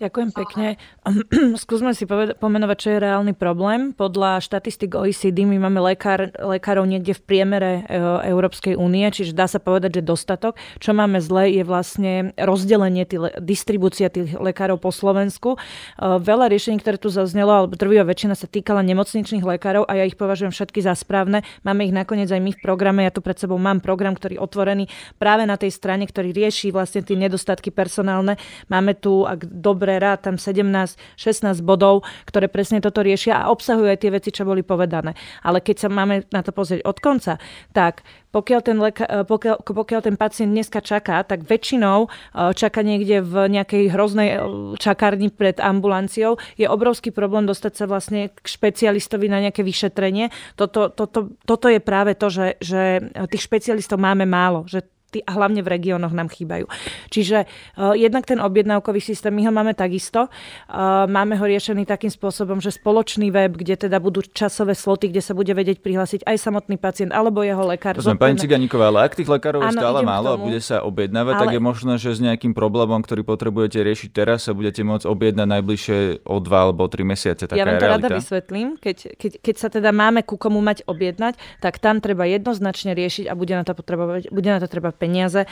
Ďakujem 0.00 0.30
pekne. 0.32 0.80
Skúsme 1.62 1.92
si 1.92 2.08
poved- 2.08 2.40
pomenovať, 2.40 2.76
čo 2.80 2.88
je 2.96 2.98
reálny 3.04 3.32
problém. 3.36 3.92
Podľa 3.92 4.40
štatistik 4.40 4.96
OECD 4.96 5.44
my 5.44 5.68
máme 5.68 5.84
lekár, 5.84 6.32
lekárov 6.32 6.88
niekde 6.88 7.12
v 7.12 7.22
priemere 7.22 7.84
e, 7.84 8.00
Európskej 8.32 8.72
únie, 8.80 9.04
čiže 9.12 9.36
dá 9.36 9.44
sa 9.44 9.60
povedať, 9.60 10.00
že 10.00 10.08
dostatok. 10.08 10.56
Čo 10.80 10.96
máme 10.96 11.20
zle 11.20 11.52
je 11.52 11.62
vlastne 11.62 12.32
rozdelenie, 12.40 13.04
tý, 13.04 13.20
distribúcia 13.44 14.08
tých 14.08 14.32
lekárov 14.32 14.80
po 14.80 14.96
Slovensku. 14.96 15.54
E, 15.54 15.58
veľa 16.00 16.48
riešení, 16.48 16.80
ktoré 16.80 16.96
tu 16.96 17.12
zaznelo, 17.12 17.52
alebo 17.52 17.76
drvivá 17.76 18.08
väčšina 18.08 18.32
sa 18.32 18.48
týkala 18.48 18.80
nemocničných 18.80 19.44
lekárov 19.44 19.84
a 19.84 19.92
ja 20.00 20.08
ich 20.08 20.16
považujem 20.16 20.56
všetky 20.56 20.80
za 20.80 20.96
správne. 20.96 21.44
Máme 21.68 21.84
ich 21.84 21.92
nakoniec 21.92 22.32
aj 22.32 22.40
my 22.40 22.56
v 22.56 22.62
programe. 22.64 23.04
Ja 23.04 23.12
tu 23.12 23.20
pred 23.20 23.36
sebou 23.36 23.60
mám 23.60 23.84
program, 23.84 24.16
ktorý 24.16 24.40
je 24.40 24.42
otvorený 24.42 24.84
práve 25.20 25.44
na 25.44 25.60
tej 25.60 25.68
strane, 25.68 26.08
ktorý 26.08 26.32
rieši 26.32 26.72
vlastne 26.72 27.04
tie 27.04 27.14
nedostatky 27.14 27.68
personálne. 27.68 28.40
Máme 28.72 28.96
tu, 28.96 29.28
ak 29.28 29.46
dobre 29.46 29.81
dobre 29.82 29.98
rád, 29.98 30.22
tam 30.22 30.38
17-16 30.38 31.58
bodov, 31.66 32.06
ktoré 32.30 32.46
presne 32.46 32.78
toto 32.78 33.02
riešia 33.02 33.42
a 33.42 33.50
obsahujú 33.50 33.90
aj 33.90 33.98
tie 33.98 34.14
veci, 34.14 34.30
čo 34.30 34.46
boli 34.46 34.62
povedané. 34.62 35.18
Ale 35.42 35.58
keď 35.58 35.76
sa 35.82 35.88
máme 35.90 36.22
na 36.30 36.46
to 36.46 36.54
pozrieť 36.54 36.86
od 36.86 37.02
konca, 37.02 37.42
tak 37.74 38.06
pokiaľ 38.30 38.60
ten, 38.62 38.78
leka- 38.78 39.10
e, 39.10 39.26
pokiaľ, 39.26 39.66
pokiaľ 39.66 40.00
ten 40.06 40.14
pacient 40.14 40.54
dneska 40.54 40.78
čaká, 40.80 41.26
tak 41.26 41.42
väčšinou 41.42 42.06
e, 42.06 42.08
čaká 42.54 42.80
niekde 42.86 43.26
v 43.26 43.50
nejakej 43.58 43.90
hroznej 43.90 44.28
e, 44.32 44.38
čakárni 44.78 45.34
pred 45.34 45.58
ambulanciou. 45.58 46.38
Je 46.54 46.70
obrovský 46.70 47.10
problém 47.10 47.44
dostať 47.44 47.72
sa 47.74 47.84
vlastne 47.90 48.30
k 48.30 48.46
špecialistovi 48.46 49.26
na 49.26 49.42
nejaké 49.42 49.66
vyšetrenie. 49.66 50.30
Toto, 50.54 50.94
toto, 50.94 51.34
toto 51.42 51.66
je 51.66 51.82
práve 51.82 52.14
to, 52.14 52.30
že, 52.30 52.56
že 52.62 53.02
tých 53.28 53.42
špecialistov 53.44 53.98
máme 53.98 54.24
málo, 54.24 54.64
že 54.70 54.80
a 55.20 55.30
hlavne 55.36 55.60
v 55.60 55.68
regiónoch 55.68 56.16
nám 56.16 56.32
chýbajú. 56.32 56.64
Čiže 57.12 57.44
uh, 57.44 57.92
jednak 57.92 58.24
ten 58.24 58.40
objednávkový 58.40 59.04
systém, 59.04 59.36
my 59.36 59.44
ho 59.44 59.52
máme 59.52 59.76
takisto. 59.76 60.32
Uh, 60.72 61.04
máme 61.04 61.36
ho 61.36 61.44
riešený 61.44 61.84
takým 61.84 62.08
spôsobom, 62.08 62.64
že 62.64 62.72
spoločný 62.72 63.28
web, 63.28 63.52
kde 63.52 63.76
teda 63.76 64.00
budú 64.00 64.24
časové 64.24 64.72
sloty, 64.72 65.12
kde 65.12 65.20
sa 65.20 65.36
bude 65.36 65.52
vedieť 65.52 65.84
prihlásiť 65.84 66.24
aj 66.24 66.36
samotný 66.40 66.80
pacient 66.80 67.12
alebo 67.12 67.44
jeho 67.44 67.60
lekár. 67.66 68.00
Rozumiem, 68.00 68.16
pani 68.16 68.40
Ciganíková, 68.40 68.88
ale 68.88 69.04
ak 69.04 69.18
tých 69.18 69.28
lekárov 69.28 69.66
je 69.68 69.76
stále 69.76 70.00
málo 70.00 70.32
a 70.32 70.36
bude 70.40 70.62
sa 70.62 70.80
objednávať, 70.86 71.34
ale... 71.36 71.40
tak 71.44 71.54
je 71.58 71.60
možné, 71.60 71.94
že 71.98 72.14
s 72.14 72.20
nejakým 72.22 72.54
problémom, 72.54 73.02
ktorý 73.02 73.26
potrebujete 73.26 73.82
riešiť 73.82 74.10
teraz, 74.14 74.46
sa 74.46 74.54
budete 74.54 74.86
môcť 74.86 75.04
objednať 75.10 75.46
najbližšie 75.58 75.98
o 76.22 76.36
dva 76.38 76.70
alebo 76.70 76.86
tri 76.86 77.02
mesiace. 77.02 77.50
Taká 77.50 77.58
ja 77.58 77.66
vám 77.66 77.82
to 77.82 77.88
rada 77.90 78.08
vysvetlím. 78.08 78.78
Keď, 78.78 79.18
keď, 79.18 79.32
keď 79.42 79.54
sa 79.58 79.68
teda 79.72 79.90
máme 79.90 80.22
ku 80.22 80.38
komu 80.38 80.62
mať 80.62 80.86
objednať, 80.86 81.34
tak 81.58 81.82
tam 81.82 81.98
treba 81.98 82.28
jednoznačne 82.28 82.94
riešiť 82.94 83.26
a 83.26 83.34
bude 83.34 83.56
na 83.56 83.64
to, 83.66 83.74
potrebovať, 83.74 84.30
bude 84.30 84.50
na 84.52 84.60
to 84.62 84.68
treba 84.70 84.94
peniaze. 85.02 85.50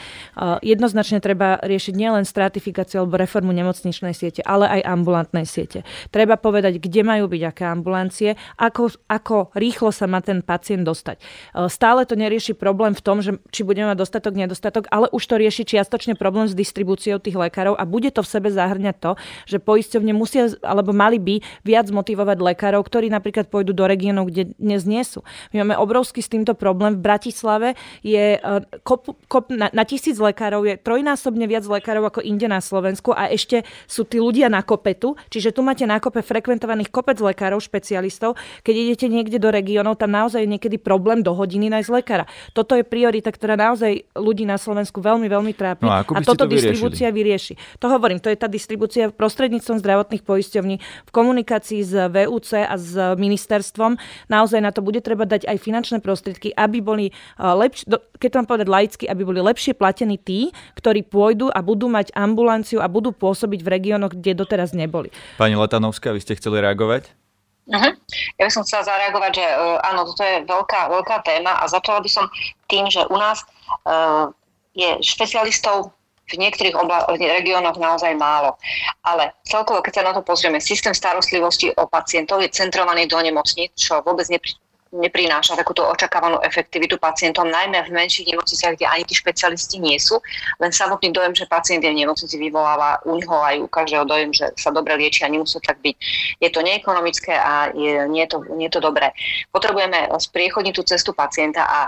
Jednoznačne 0.63 1.19
treba 1.19 1.59
riešiť 1.59 1.91
nielen 1.91 2.23
stratifikáciu 2.23 3.03
alebo 3.03 3.19
reformu 3.19 3.51
nemocničnej 3.51 4.15
siete, 4.15 4.39
ale 4.47 4.79
aj 4.79 4.87
ambulantnej 4.87 5.43
siete. 5.43 5.83
Treba 6.07 6.39
povedať, 6.39 6.79
kde 6.79 7.03
majú 7.03 7.27
byť 7.27 7.41
aké 7.43 7.67
ambulancie, 7.67 8.39
ako, 8.55 8.95
ako 9.11 9.51
rýchlo 9.51 9.91
sa 9.91 10.07
má 10.07 10.23
ten 10.23 10.39
pacient 10.39 10.87
dostať. 10.87 11.19
Stále 11.67 12.07
to 12.07 12.15
nerieši 12.15 12.55
problém 12.55 12.95
v 12.95 13.03
tom, 13.03 13.19
že 13.19 13.35
či 13.51 13.67
budeme 13.67 13.91
mať 13.91 13.99
dostatok, 13.99 14.39
nedostatok, 14.39 14.87
ale 14.87 15.11
už 15.11 15.23
to 15.27 15.35
rieši 15.35 15.67
čiastočne 15.67 16.15
problém 16.15 16.47
s 16.47 16.55
distribúciou 16.55 17.19
tých 17.19 17.35
lekárov 17.35 17.75
a 17.75 17.83
bude 17.83 18.13
to 18.13 18.21
v 18.21 18.29
sebe 18.29 18.53
zahrňať 18.53 18.95
to, 19.01 19.11
že 19.49 19.57
poisťovne 19.57 20.13
musia 20.13 20.53
alebo 20.61 20.93
mali 20.93 21.17
by 21.17 21.41
viac 21.65 21.89
motivovať 21.89 22.37
lekárov, 22.37 22.85
ktorí 22.85 23.09
napríklad 23.09 23.49
pôjdu 23.49 23.73
do 23.73 23.89
regiónov, 23.89 24.29
kde 24.29 24.53
dnes 24.61 24.85
nie 24.85 25.01
sú. 25.01 25.25
My 25.49 25.65
máme 25.65 25.81
obrovský 25.81 26.21
s 26.21 26.29
týmto 26.29 26.53
problém. 26.53 27.01
V 27.01 27.01
Bratislave 27.01 27.73
je 28.05 28.37
kop, 28.85 29.09
na, 29.49 29.71
na 29.71 29.83
tisíc 29.87 30.19
lekárov 30.19 30.67
je 30.67 30.75
trojnásobne 30.77 31.47
viac 31.47 31.65
lekárov 31.65 32.11
ako 32.11 32.21
inde 32.21 32.45
na 32.45 32.59
Slovensku 32.59 33.15
a 33.15 33.31
ešte 33.31 33.63
sú 33.87 34.03
tí 34.03 34.19
ľudia 34.19 34.51
na 34.51 34.61
kopetu, 34.61 35.15
čiže 35.31 35.55
tu 35.55 35.63
máte 35.63 35.87
na 35.87 35.97
kope 36.03 36.19
frekventovaných 36.19 36.91
kopec 36.91 37.17
lekárov, 37.23 37.63
špecialistov. 37.63 38.35
Keď 38.67 38.75
idete 38.75 39.05
niekde 39.07 39.39
do 39.39 39.47
regiónov, 39.47 39.95
tam 39.95 40.11
naozaj 40.11 40.43
je 40.43 40.49
niekedy 40.51 40.75
problém 40.75 41.23
do 41.23 41.31
hodiny 41.31 41.71
nájsť 41.71 41.89
lekára. 41.95 42.27
Toto 42.51 42.75
je 42.75 42.83
priorita, 42.83 43.31
ktorá 43.31 43.55
naozaj 43.55 44.03
ľudí 44.19 44.43
na 44.43 44.59
Slovensku 44.59 44.99
veľmi, 44.99 45.31
veľmi 45.31 45.53
trápi. 45.55 45.87
No 45.87 45.95
a, 45.95 46.03
a 46.03 46.19
toto 46.19 46.43
to 46.43 46.51
distribúcia 46.51 47.07
vyrieši. 47.07 47.55
To 47.79 47.87
hovorím, 47.87 48.19
to 48.19 48.27
je 48.27 48.35
tá 48.35 48.51
distribúcia 48.51 49.07
prostredníctvom 49.07 49.79
zdravotných 49.79 50.27
poisťovní 50.27 50.75
v 51.07 51.11
komunikácii 51.15 51.79
s 51.79 51.93
VUC 52.11 52.67
a 52.67 52.75
s 52.75 52.91
ministerstvom. 53.15 53.95
Naozaj 54.27 54.59
na 54.59 54.75
to 54.75 54.83
bude 54.83 54.99
treba 54.99 55.23
dať 55.23 55.47
aj 55.47 55.57
finančné 55.63 55.97
prostriedky, 56.03 56.51
aby 56.51 56.83
boli 56.83 57.05
lepšie, 57.39 57.87
keď 58.19 58.27
to 58.27 58.39
mám 58.43 58.49
povedať 58.49 58.67
laicky, 58.67 59.05
aby 59.07 59.21
boli 59.23 59.30
lepšie 59.39 59.71
platení 59.71 60.19
tí, 60.19 60.51
ktorí 60.75 61.07
pôjdu 61.07 61.47
a 61.47 61.63
budú 61.63 61.87
mať 61.87 62.11
ambulanciu 62.11 62.83
a 62.83 62.91
budú 62.91 63.15
pôsobiť 63.15 63.63
v 63.63 63.71
regiónoch, 63.71 64.11
kde 64.11 64.35
doteraz 64.35 64.75
neboli. 64.75 65.07
Pani 65.39 65.55
Letanovská, 65.55 66.11
vy 66.11 66.19
ste 66.19 66.35
chceli 66.35 66.59
reagovať? 66.59 67.07
Uh-huh. 67.71 67.93
Ja 68.35 68.43
by 68.43 68.51
som 68.51 68.65
chcela 68.67 68.83
zareagovať, 68.83 69.31
že 69.37 69.45
uh, 69.47 69.79
áno, 69.85 70.03
toto 70.03 70.25
je 70.25 70.43
veľká, 70.43 70.91
veľká 70.91 71.23
téma 71.23 71.61
a 71.61 71.69
začala 71.71 72.03
by 72.03 72.09
som 72.09 72.25
tým, 72.67 72.89
že 72.91 73.05
u 73.07 73.15
nás 73.15 73.45
uh, 73.87 74.27
je 74.75 74.99
špecialistov 74.99 75.95
v 76.31 76.39
niektorých 76.39 76.75
obla- 76.79 77.05
regiónoch 77.15 77.75
naozaj 77.75 78.15
málo. 78.15 78.55
Ale 79.03 79.35
celkovo, 79.43 79.83
keď 79.83 79.93
sa 80.01 80.07
na 80.07 80.13
to 80.15 80.23
pozrieme, 80.23 80.63
systém 80.63 80.95
starostlivosti 80.95 81.75
o 81.75 81.85
pacientov 81.85 82.39
je 82.41 82.49
centrovaný 82.49 83.05
do 83.05 83.19
nemocníc, 83.19 83.75
čo 83.75 83.99
vôbec 84.01 84.25
nepri- 84.31 84.57
neprináša 84.91 85.55
takúto 85.55 85.87
očakávanú 85.87 86.43
efektivitu 86.43 86.99
pacientom, 86.99 87.47
najmä 87.47 87.87
v 87.87 87.95
menších 87.95 88.27
nemocniciach, 88.35 88.75
kde 88.75 88.85
ani 88.91 89.03
tí 89.07 89.15
špecialisti 89.15 89.79
nie 89.79 89.95
sú. 89.95 90.19
Len 90.59 90.71
samotný 90.75 91.15
dojem, 91.15 91.31
že 91.31 91.47
pacient 91.47 91.79
je 91.79 91.91
v 91.91 91.99
nemocnici 92.03 92.35
vyvoláva 92.35 92.99
u 93.07 93.15
neho 93.15 93.37
aj 93.39 93.55
u 93.63 93.67
každého 93.71 94.03
dojem, 94.03 94.35
že 94.35 94.51
sa 94.59 94.69
dobre 94.75 94.99
lieči 94.99 95.23
a 95.23 95.31
nemusí 95.31 95.57
tak 95.63 95.79
byť. 95.79 95.95
Je 96.43 96.49
to 96.51 96.59
neekonomické 96.59 97.31
a 97.39 97.71
je, 97.71 98.03
nie, 98.11 98.27
je 98.27 98.29
to, 98.35 98.37
nie 98.59 98.67
je 98.67 98.75
to 98.75 98.83
dobré. 98.83 99.15
Potrebujeme 99.55 100.11
spriechodniť 100.11 100.73
tú 100.75 100.83
cestu 100.83 101.15
pacienta 101.15 101.63
a 101.63 101.79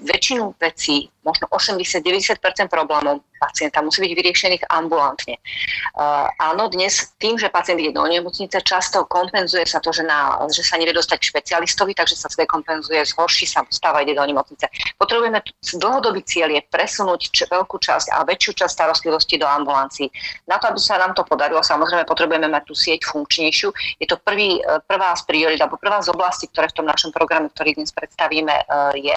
väčšinu 0.00 0.56
vecí 0.56 1.12
možno 1.28 1.44
80-90% 1.52 2.40
problémov 2.72 3.20
pacienta 3.38 3.84
musí 3.84 4.02
byť 4.02 4.12
vyriešených 4.18 4.62
ambulantne. 4.72 5.38
Uh, 5.94 6.26
áno, 6.42 6.66
dnes 6.66 7.14
tým, 7.22 7.38
že 7.38 7.52
pacient 7.52 7.78
ide 7.78 7.94
do 7.94 8.02
nemocnice, 8.02 8.58
často 8.66 9.06
kompenzuje 9.06 9.62
sa 9.68 9.78
to, 9.78 9.94
že, 9.94 10.02
na, 10.02 10.34
že 10.50 10.66
sa 10.66 10.74
nevie 10.80 10.90
dostať 10.90 11.16
k 11.22 11.28
špecialistovi, 11.30 11.94
takže 11.94 12.18
sa 12.18 12.26
dekompenzuje, 12.34 12.98
zhorší 13.14 13.46
sa, 13.46 13.62
stáva, 13.70 14.02
ide 14.02 14.18
do 14.18 14.24
nemocnice. 14.26 14.66
Potrebujeme 14.98 15.38
dlhodobý 15.78 16.26
cieľ 16.26 16.58
je 16.58 16.62
presunúť 16.66 17.20
č- 17.30 17.46
veľkú 17.46 17.78
časť 17.78 18.10
a 18.10 18.26
väčšiu 18.26 18.64
časť 18.64 18.72
starostlivosti 18.74 19.38
do 19.38 19.46
ambulancií. 19.46 20.10
Na 20.50 20.58
to, 20.58 20.70
aby 20.70 20.80
sa 20.82 20.98
nám 20.98 21.14
to 21.14 21.22
podarilo, 21.22 21.62
samozrejme 21.62 22.06
potrebujeme 22.06 22.50
mať 22.50 22.62
tú 22.66 22.74
sieť 22.74 23.06
funkčnejšiu. 23.06 23.70
Je 24.02 24.06
to 24.06 24.18
prvý, 24.22 24.58
e, 24.58 24.82
prvá 24.86 25.14
z 25.14 25.22
priorit, 25.26 25.60
alebo 25.62 25.78
prvá 25.78 26.02
z 26.02 26.10
oblastí, 26.10 26.50
ktoré 26.50 26.70
v 26.70 26.82
tom 26.82 26.86
našom 26.86 27.10
programe, 27.14 27.50
ktorý 27.50 27.78
dnes 27.78 27.94
predstavíme, 27.94 28.54
e, 28.54 28.64
je. 29.12 29.16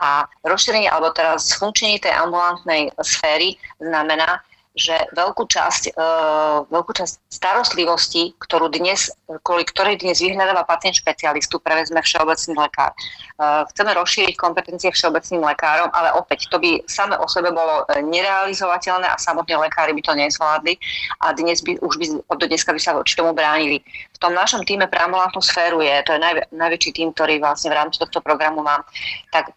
A 0.00 0.24
rozšírenie, 0.44 0.88
alebo 0.88 1.12
teda 1.12 1.31
zfunkčnenie 1.38 2.02
tej 2.02 2.14
ambulantnej 2.16 2.90
sféry 3.00 3.56
znamená, 3.78 4.40
že 4.72 4.96
veľkú 5.12 5.44
časť, 5.52 6.00
uh, 6.00 6.64
veľkú 6.72 6.96
časť 6.96 7.28
starostlivosti, 7.28 8.32
ktorú 8.40 8.72
dnes, 8.72 9.12
kvôli 9.44 9.68
ktorej 9.68 10.00
dnes 10.00 10.24
vyhľadáva 10.24 10.64
pacient 10.64 10.96
špecialistu, 10.96 11.60
prevezme 11.60 12.00
všeobecný 12.00 12.56
lekár. 12.56 12.96
Uh, 13.36 13.68
chceme 13.68 13.92
rozšíriť 13.92 14.32
kompetencie 14.32 14.88
všeobecným 14.88 15.44
lekárom, 15.44 15.92
ale 15.92 16.16
opäť 16.16 16.48
to 16.48 16.56
by 16.56 16.80
same 16.88 17.12
o 17.12 17.28
sebe 17.28 17.52
bolo 17.52 17.84
nerealizovateľné 18.00 19.12
a 19.12 19.20
samotní 19.20 19.60
lekári 19.60 19.92
by 19.92 20.02
to 20.08 20.12
nezvládli 20.16 20.74
a 21.20 21.36
dnes 21.36 21.60
by, 21.60 21.76
už 21.84 21.94
by, 22.00 22.06
od 22.32 22.40
dneska 22.40 22.72
by 22.72 22.80
sa 22.80 22.96
voči 22.96 23.12
tomu 23.12 23.36
bránili. 23.36 23.84
V 24.16 24.18
tom 24.24 24.32
našom 24.32 24.64
týme 24.64 24.88
pre 24.88 25.04
ambulantnú 25.04 25.44
sféru 25.44 25.84
je, 25.84 26.00
to 26.08 26.16
je 26.16 26.20
naj, 26.22 26.48
najväčší 26.48 26.96
tým, 26.96 27.12
ktorý 27.12 27.44
vlastne 27.44 27.68
v 27.68 27.76
rámci 27.76 28.00
tohto 28.00 28.24
programu 28.24 28.64
mám, 28.64 28.80
tak 29.28 29.52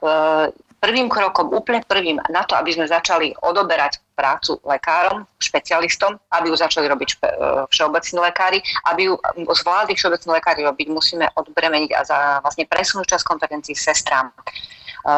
prvým 0.86 1.10
krokom, 1.10 1.50
úplne 1.50 1.82
prvým 1.82 2.21
na 2.30 2.45
to, 2.45 2.54
aby 2.54 2.78
sme 2.78 2.86
začali 2.86 3.34
odoberať 3.41 3.98
prácu 4.13 4.62
lekárom, 4.62 5.26
špecialistom, 5.41 6.13
aby 6.30 6.54
ju 6.54 6.56
začali 6.56 6.86
robiť 6.86 7.10
e, 7.10 7.15
všeobecní 7.74 8.17
lekári, 8.21 8.60
aby 8.86 9.10
ju 9.10 9.13
zvládli 9.50 9.98
všeobecní 9.98 10.30
lekári 10.38 10.62
robiť, 10.62 10.88
musíme 10.93 11.26
odbremeniť 11.34 11.91
a 11.98 12.02
za, 12.06 12.17
vlastne 12.45 12.69
presunúť 12.69 13.17
čas 13.17 13.26
kompetencií 13.26 13.74
sestrám. 13.74 14.30
E, 14.30 14.34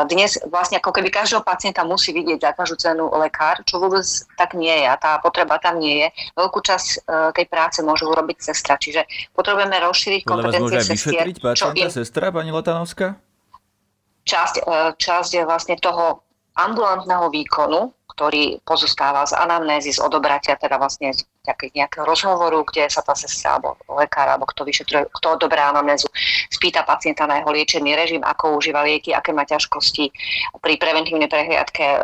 dnes 0.07 0.39
vlastne 0.47 0.79
ako 0.79 0.95
keby 0.95 1.11
každého 1.11 1.43
pacienta 1.43 1.83
musí 1.83 2.15
vidieť 2.15 2.39
za 2.39 2.51
každú 2.55 2.75
cenu 2.79 3.11
lekár, 3.19 3.59
čo 3.67 3.83
vôbec 3.83 4.07
tak 4.39 4.55
nie 4.55 4.71
je 4.71 4.87
a 4.87 4.95
tá 4.95 5.19
potreba 5.19 5.59
tam 5.59 5.83
nie 5.83 6.07
je. 6.07 6.07
Veľkú 6.39 6.63
časť 6.63 6.87
e, 6.87 6.97
tej 7.35 7.45
práce 7.51 7.83
môžu 7.83 8.07
urobiť 8.07 8.39
sestra, 8.39 8.79
čiže 8.79 9.03
potrebujeme 9.35 9.75
rozšíriť 9.83 10.21
kompetencie 10.23 10.79
sestier. 10.95 11.27
Čo 11.59 11.75
im... 11.75 11.91
sestra, 11.91 12.31
pani 12.31 12.55
Lotanovská? 12.55 13.26
Časť, 14.27 14.55
e, 14.61 14.63
časť 14.99 15.31
vlastne 15.47 15.79
toho 15.79 16.21
ambulantného 16.59 17.31
výkonu, 17.31 17.95
ktorý 18.11 18.59
pozostáva 18.67 19.23
z 19.23 19.37
anamnézy, 19.37 19.93
z 19.95 20.03
odobratia, 20.03 20.59
teda 20.59 20.75
vlastne 20.81 21.13
z 21.13 21.23
nejakého 21.47 22.03
rozhovoru, 22.03 22.65
kde 22.67 22.91
sa 22.91 22.99
tá 22.99 23.15
sestra 23.15 23.55
alebo 23.55 23.79
lekár, 23.87 24.27
alebo 24.27 24.43
kto 24.49 24.67
vyšetruje, 24.67 25.07
kto 25.21 25.39
odobrá 25.39 25.71
anamnézu, 25.71 26.11
spýta 26.51 26.83
pacienta 26.83 27.23
na 27.23 27.39
jeho 27.39 27.51
liečený 27.53 27.95
režim, 27.95 28.21
ako 28.23 28.59
užíva 28.59 28.83
lieky, 28.83 29.15
aké 29.15 29.31
má 29.31 29.47
ťažkosti 29.47 30.11
pri 30.59 30.73
preventívnej 30.75 31.31
prehliadke, 31.31 31.85
e, 31.85 31.99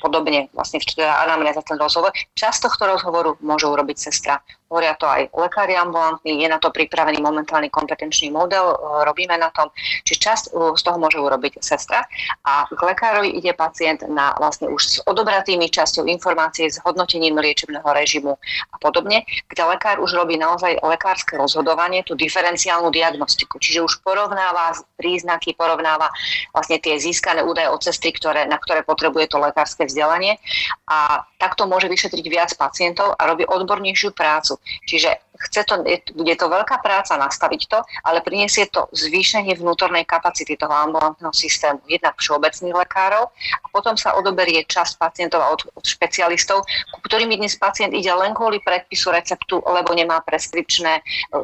podobne 0.00 0.48
vlastne 0.56 0.80
teda 0.80 1.22
anamnéza 1.28 1.60
ten 1.66 1.76
rozhovor. 1.76 2.14
Časť 2.34 2.70
tohto 2.70 2.84
rozhovoru 2.86 3.36
môže 3.44 3.68
urobiť 3.68 3.96
sestra. 3.98 4.40
hovoria 4.66 4.98
to 4.98 5.06
aj 5.06 5.30
lekári 5.30 5.78
ambulantní, 5.78 6.42
je 6.42 6.48
na 6.50 6.58
to 6.58 6.74
pripravený 6.74 7.22
momentálny 7.22 7.70
kompetenčný 7.70 8.34
model, 8.34 8.74
e, 8.74 8.76
robíme 9.06 9.38
na 9.38 9.50
tom, 9.54 9.70
či 10.02 10.18
časť 10.18 10.50
e, 10.50 10.74
z 10.74 10.82
toho 10.82 10.98
môže 10.98 11.22
urobiť 11.22 11.62
sestra 11.62 12.02
a 12.42 12.66
k 12.66 12.80
lekárovi 12.82 13.30
ide 13.38 13.54
pacient 13.54 14.02
na 14.10 14.34
vlastne 14.42 14.66
už 14.66 14.82
s 14.82 14.94
odobratými 15.06 15.70
časťou 15.70 16.10
informácie, 16.10 16.66
s 16.66 16.82
hodnotením 16.82 17.38
liečebného 17.38 17.86
režimu 17.86 18.34
a 18.72 18.74
podobne, 18.86 19.26
kde 19.50 19.62
lekár 19.66 19.98
už 19.98 20.14
robí 20.14 20.38
naozaj 20.38 20.78
lekárske 20.78 21.34
rozhodovanie, 21.34 22.06
tú 22.06 22.14
diferenciálnu 22.14 22.94
diagnostiku, 22.94 23.58
čiže 23.58 23.82
už 23.82 24.06
porovnáva 24.06 24.78
príznaky, 24.94 25.58
porovnáva 25.58 26.06
vlastne 26.54 26.78
tie 26.78 26.94
získané 27.02 27.42
údaje 27.42 27.66
od 27.66 27.82
cesty, 27.82 28.14
ktoré, 28.14 28.46
na 28.46 28.62
ktoré 28.62 28.86
potrebuje 28.86 29.26
to 29.26 29.42
lekárske 29.42 29.90
vzdelanie 29.90 30.38
a 30.86 31.26
takto 31.42 31.66
môže 31.66 31.90
vyšetriť 31.90 32.26
viac 32.30 32.50
pacientov 32.54 33.18
a 33.18 33.26
robí 33.26 33.42
odbornejšiu 33.42 34.14
prácu. 34.14 34.62
Čiže 34.86 35.25
chce 35.38 35.64
to, 35.68 35.74
bude 36.16 36.34
to 36.36 36.46
veľká 36.48 36.80
práca 36.80 37.14
nastaviť 37.16 37.62
to, 37.68 37.78
ale 38.04 38.24
priniesie 38.24 38.66
to 38.72 38.88
zvýšenie 38.92 39.54
vnútornej 39.56 40.08
kapacity 40.08 40.56
toho 40.56 40.72
ambulantného 40.72 41.32
systému, 41.32 41.80
jednak 41.86 42.16
všeobecných 42.16 42.74
lekárov 42.74 43.28
a 43.62 43.66
potom 43.70 43.94
sa 43.94 44.16
odoberie 44.16 44.64
časť 44.64 44.96
pacientov 44.96 45.44
od, 45.44 45.60
od 45.76 45.84
špecialistov, 45.84 46.64
ku 46.64 46.98
ktorým 47.04 47.32
dnes 47.32 47.56
pacient 47.58 47.92
ide 47.92 48.10
len 48.10 48.32
kvôli 48.32 48.62
predpisu 48.62 49.12
receptu, 49.12 49.60
lebo 49.64 49.92
nemá 49.92 50.22
preskripčné, 50.24 51.02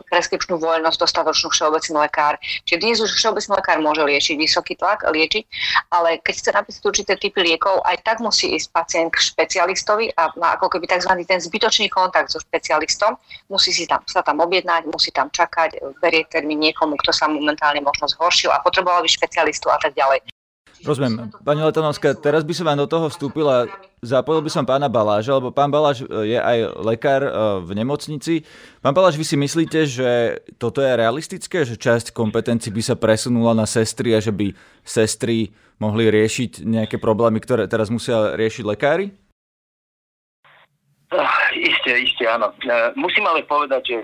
preskripčnú 0.09 0.57
voľnosť 0.57 0.99
dostatočnú 0.99 1.49
všeobecný 1.53 1.97
lekár. 2.09 2.35
Čiže 2.65 2.79
dnes 2.81 2.99
už 3.03 3.13
všeobecný 3.17 3.53
lekár 3.59 3.79
môže 3.85 4.03
liečiť 4.03 4.37
vysoký 4.39 4.75
tlak, 4.79 5.05
liečiť, 5.07 5.45
ale 5.93 6.19
keď 6.25 6.35
chce 6.35 6.51
napísať 6.53 6.83
určité 6.83 7.13
typy 7.19 7.41
liekov, 7.45 7.85
aj 7.85 8.01
tak 8.03 8.17
musí 8.25 8.55
ísť 8.57 8.69
pacient 8.73 9.09
k 9.13 9.19
špecialistovi 9.21 10.15
a 10.17 10.33
má 10.39 10.57
ako 10.57 10.73
keby 10.73 10.89
tzv. 10.89 11.13
ten 11.27 11.41
zbytočný 11.41 11.93
kontakt 11.93 12.33
so 12.33 12.41
špecialistom, 12.41 13.19
musí 13.53 13.75
si 13.75 13.82
tam, 13.87 14.03
sa 14.07 14.23
tam 14.23 14.41
objednať, 14.43 14.89
musí 14.89 15.11
tam 15.11 15.31
čakať, 15.31 15.79
berie 16.03 16.27
termín 16.29 16.61
niekomu, 16.63 16.99
kto 17.01 17.11
sa 17.15 17.29
momentálne 17.29 17.81
možno 17.83 18.09
zhoršil 18.09 18.51
a 18.51 18.63
potreboval 18.63 19.03
by 19.03 19.09
špecialistu 19.09 19.71
a 19.71 19.79
tak 19.79 19.95
ďalej. 19.95 20.23
Rozumiem. 20.83 21.31
Pani 21.47 21.63
Letanovská, 21.63 22.11
teraz 22.19 22.43
by 22.43 22.55
som 22.59 22.67
vám 22.67 22.83
do 22.83 22.91
toho 22.91 23.07
vstúpil 23.07 23.47
a 23.47 23.71
zapojil 24.03 24.43
by 24.43 24.51
som 24.51 24.67
pána 24.67 24.91
Baláža, 24.91 25.39
lebo 25.39 25.55
pán 25.55 25.71
Baláž 25.71 26.03
e, 26.03 26.35
je 26.35 26.39
aj 26.39 26.59
lekár 26.83 27.23
e, 27.23 27.31
v 27.63 27.71
nemocnici. 27.79 28.43
Pán 28.83 28.91
Baláž, 28.91 29.15
vy 29.15 29.23
si 29.23 29.39
myslíte, 29.39 29.87
že 29.87 30.43
toto 30.59 30.83
je 30.83 30.91
realistické, 30.99 31.63
že 31.63 31.79
časť 31.79 32.11
kompetencií 32.11 32.75
by 32.75 32.83
sa 32.83 32.99
presunula 32.99 33.55
na 33.55 33.63
sestry 33.63 34.11
a 34.11 34.19
že 34.19 34.35
by 34.35 34.51
sestry 34.83 35.55
mohli 35.79 36.11
riešiť 36.11 36.67
nejaké 36.67 36.99
problémy, 36.99 37.39
ktoré 37.39 37.71
teraz 37.71 37.87
musia 37.87 38.35
riešiť 38.35 38.65
lekári? 38.67 39.15
Isté, 41.53 41.93
isté, 42.01 42.25
áno. 42.25 42.53
Uh, 42.65 42.91
musím 42.97 43.29
ale 43.29 43.45
povedať, 43.45 43.83
že 43.85 43.99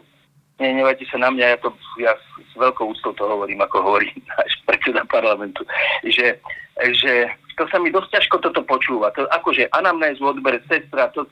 nenevajte 0.58 1.06
sa 1.08 1.18
na 1.22 1.30
mňa, 1.30 1.46
ja, 1.54 1.58
to, 1.62 1.70
ja 2.02 2.12
s 2.18 2.52
veľkou 2.58 2.90
úctou 2.90 3.14
to 3.14 3.24
hovorím, 3.24 3.62
ako 3.62 3.82
hovorí 3.82 4.11
náš 4.34 4.52
predseda 4.66 5.06
parlamentu, 5.06 5.62
že, 6.02 6.38
že 6.82 7.12
to 7.54 7.66
sa 7.70 7.78
mi 7.78 7.90
dosť 7.90 8.18
ťažko 8.18 8.37
toto 8.42 8.62
počúva. 8.66 9.11
To, 9.14 9.26
akože 9.30 9.70
anamnézu 9.74 10.22
odbere 10.26 10.62
sestra, 10.66 11.11
to, 11.14 11.26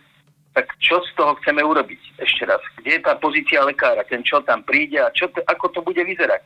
tak 0.54 0.72
čo 0.80 1.02
z 1.04 1.10
toho 1.14 1.36
chceme 1.42 1.60
urobiť 1.60 2.22
ešte 2.22 2.48
raz? 2.48 2.62
Kde 2.80 2.98
je 2.98 3.02
tá 3.04 3.14
pozícia 3.18 3.60
lekára? 3.62 4.06
Ten 4.08 4.24
čo 4.24 4.40
tam 4.42 4.64
príde 4.64 4.98
a 5.02 5.12
čo 5.12 5.28
ako 5.28 5.66
to 5.70 5.80
bude 5.84 6.00
vyzerať? 6.00 6.42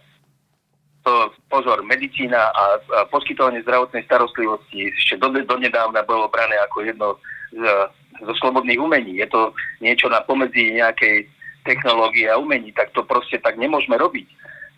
To, 1.00 1.33
pozor, 1.48 1.80
medicína 1.80 2.52
a, 2.52 2.76
a 2.76 2.98
poskytovanie 3.09 3.64
zdravotnej 3.64 4.04
starostlivosti 4.04 4.92
ešte 4.92 5.16
do, 5.16 5.33
donedávna 5.33 6.04
bolo 6.04 6.28
brané 6.28 6.61
ako 6.61 6.85
jedno 6.85 7.09
z 7.56 7.62
zo 8.20 8.35
slobodných 8.38 8.80
umení. 8.80 9.20
Je 9.20 9.28
to 9.28 9.52
niečo 9.80 10.09
na 10.12 10.20
pomedzi 10.24 10.76
nejakej 10.76 11.26
technológie 11.64 12.28
a 12.28 12.40
umení, 12.40 12.72
tak 12.72 12.92
to 12.96 13.04
proste 13.04 13.40
tak 13.44 13.56
nemôžeme 13.61 13.96
robiť. 13.96 14.28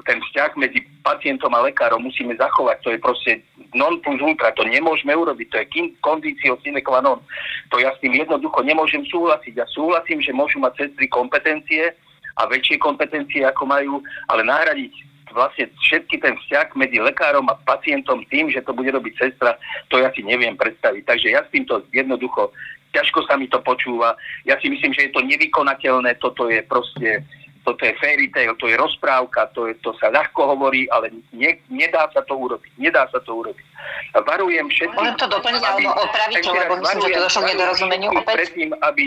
Ten 0.02 0.18
vzťah 0.18 0.58
medzi 0.58 0.82
pacientom 1.06 1.54
a 1.54 1.62
lekárom 1.62 2.02
musíme 2.02 2.34
zachovať. 2.34 2.76
To 2.82 2.90
je 2.90 2.98
proste 2.98 3.32
non 3.70 4.02
plus 4.02 4.18
ultra. 4.18 4.50
To 4.58 4.66
nemôžeme 4.66 5.14
urobiť. 5.14 5.46
To 5.54 5.56
je 5.62 5.70
kým 5.70 5.86
kondício 6.02 6.58
sine 6.58 6.82
qua 6.82 6.98
non. 6.98 7.22
To 7.70 7.78
ja 7.78 7.94
s 7.94 8.02
tým 8.02 8.18
jednoducho 8.18 8.66
nemôžem 8.66 9.06
súhlasiť. 9.06 9.62
Ja 9.62 9.66
súhlasím, 9.70 10.18
že 10.18 10.34
môžu 10.34 10.58
mať 10.58 10.90
sestry 10.90 11.06
kompetencie 11.06 11.94
a 12.34 12.50
väčšie 12.50 12.82
kompetencie, 12.82 13.46
ako 13.46 13.62
majú, 13.62 14.02
ale 14.26 14.42
nahradiť 14.42 15.12
vlastne 15.32 15.70
všetky 15.80 16.20
ten 16.20 16.36
vzťah 16.36 16.76
medzi 16.76 17.00
lekárom 17.00 17.48
a 17.48 17.56
pacientom 17.64 18.20
tým, 18.28 18.52
že 18.52 18.60
to 18.62 18.76
bude 18.76 18.92
robiť 18.92 19.16
sestra, 19.16 19.56
to 19.88 19.98
ja 19.98 20.12
si 20.12 20.20
neviem 20.20 20.54
predstaviť. 20.54 21.02
Takže 21.08 21.28
ja 21.32 21.40
s 21.40 21.52
týmto 21.52 21.80
jednoducho 21.90 22.52
ťažko 22.92 23.24
sa 23.26 23.34
mi 23.40 23.48
to 23.48 23.58
počúva. 23.64 24.14
Ja 24.44 24.60
si 24.60 24.68
myslím, 24.68 24.92
že 24.92 25.08
je 25.08 25.12
to 25.16 25.24
nevykonateľné, 25.24 26.20
toto 26.20 26.52
je 26.52 26.60
proste, 26.64 27.24
toto 27.64 27.80
je 27.82 27.92
fairy 27.98 28.28
tale, 28.30 28.52
to 28.60 28.68
je 28.68 28.76
rozprávka, 28.76 29.48
to, 29.56 29.72
je, 29.72 29.74
to 29.80 29.96
sa 29.96 30.12
ľahko 30.12 30.56
hovorí, 30.56 30.86
ale 30.92 31.10
ne, 31.32 31.56
nedá 31.72 32.06
sa 32.12 32.20
to 32.22 32.36
urobiť. 32.36 32.72
Nedá 32.76 33.08
sa 33.08 33.18
to 33.24 33.32
urobiť. 33.32 33.66
Varujem 34.12 34.68
všetkých... 34.68 35.00
Môžem 35.00 35.18
to 35.18 35.28
doplniť 35.32 35.62
alebo 35.64 35.90
opraviť, 35.96 36.42
lebo 36.44 36.74
myslím, 36.84 37.00
že 37.00 37.10
to 37.16 37.22
došlo 37.26 37.40
k 37.40 37.48
nedorozumeniu 37.56 38.08
opäť. 38.12 38.34
Predtým, 38.36 38.70
aby 38.84 39.04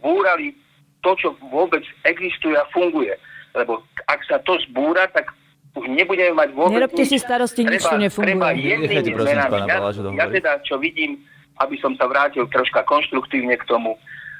búrali 0.00 0.56
to, 1.04 1.10
čo 1.20 1.28
vôbec 1.52 1.84
existuje 2.08 2.56
a 2.56 2.64
funguje. 2.72 3.14
Lebo 3.52 3.84
ak 4.08 4.20
sa 4.28 4.40
to 4.42 4.58
zbúra, 4.68 5.08
tak 5.12 5.32
už 5.76 5.92
nebudeme 5.92 6.32
mať 6.32 6.48
vôbec 6.56 6.80
Nerobte 6.80 7.04
si 7.04 7.20
starosti, 7.20 7.68
nič 7.68 7.84
tu 7.84 7.96
nefunguje. 8.00 8.32
Treba 8.32 8.48
jednými 8.56 9.12
zmenami. 9.12 9.60
Ja, 9.68 9.78
ja 9.92 10.26
teda, 10.32 10.50
čo 10.64 10.80
vidím, 10.80 11.20
aby 11.60 11.76
som 11.80 11.96
sa 11.96 12.08
vrátil 12.08 12.44
troška 12.48 12.84
konštruktívne 12.84 13.56
k 13.56 13.68
tomu. 13.68 13.96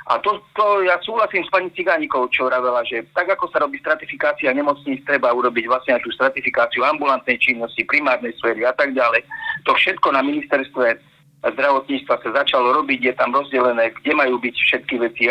A 0.06 0.22
to, 0.22 0.38
to 0.54 0.86
ja 0.86 0.94
súhlasím 1.02 1.42
s 1.42 1.50
pani 1.50 1.66
Cigánikou, 1.74 2.30
čo 2.30 2.46
vravela, 2.46 2.86
že 2.86 3.02
tak 3.10 3.26
ako 3.26 3.50
sa 3.50 3.58
robí 3.58 3.82
stratifikácia 3.82 4.54
nemocníc, 4.54 5.02
treba 5.02 5.34
urobiť 5.34 5.66
vlastne 5.66 5.98
aj 5.98 6.06
tú 6.06 6.14
stratifikáciu 6.14 6.86
ambulantnej 6.86 7.34
činnosti, 7.42 7.82
primárnej 7.82 8.30
sféry 8.38 8.62
a 8.62 8.70
tak 8.70 8.94
ďalej. 8.94 9.26
To 9.66 9.74
všetko 9.74 10.14
na 10.14 10.22
ministerstve 10.22 11.02
zdravotníctva 11.42 12.22
sa 12.22 12.30
začalo 12.42 12.78
robiť, 12.78 13.00
je 13.02 13.14
tam 13.18 13.34
rozdelené, 13.34 13.90
kde 13.98 14.12
majú 14.14 14.38
byť 14.38 14.54
všetky 14.54 14.94
veci, 15.02 15.26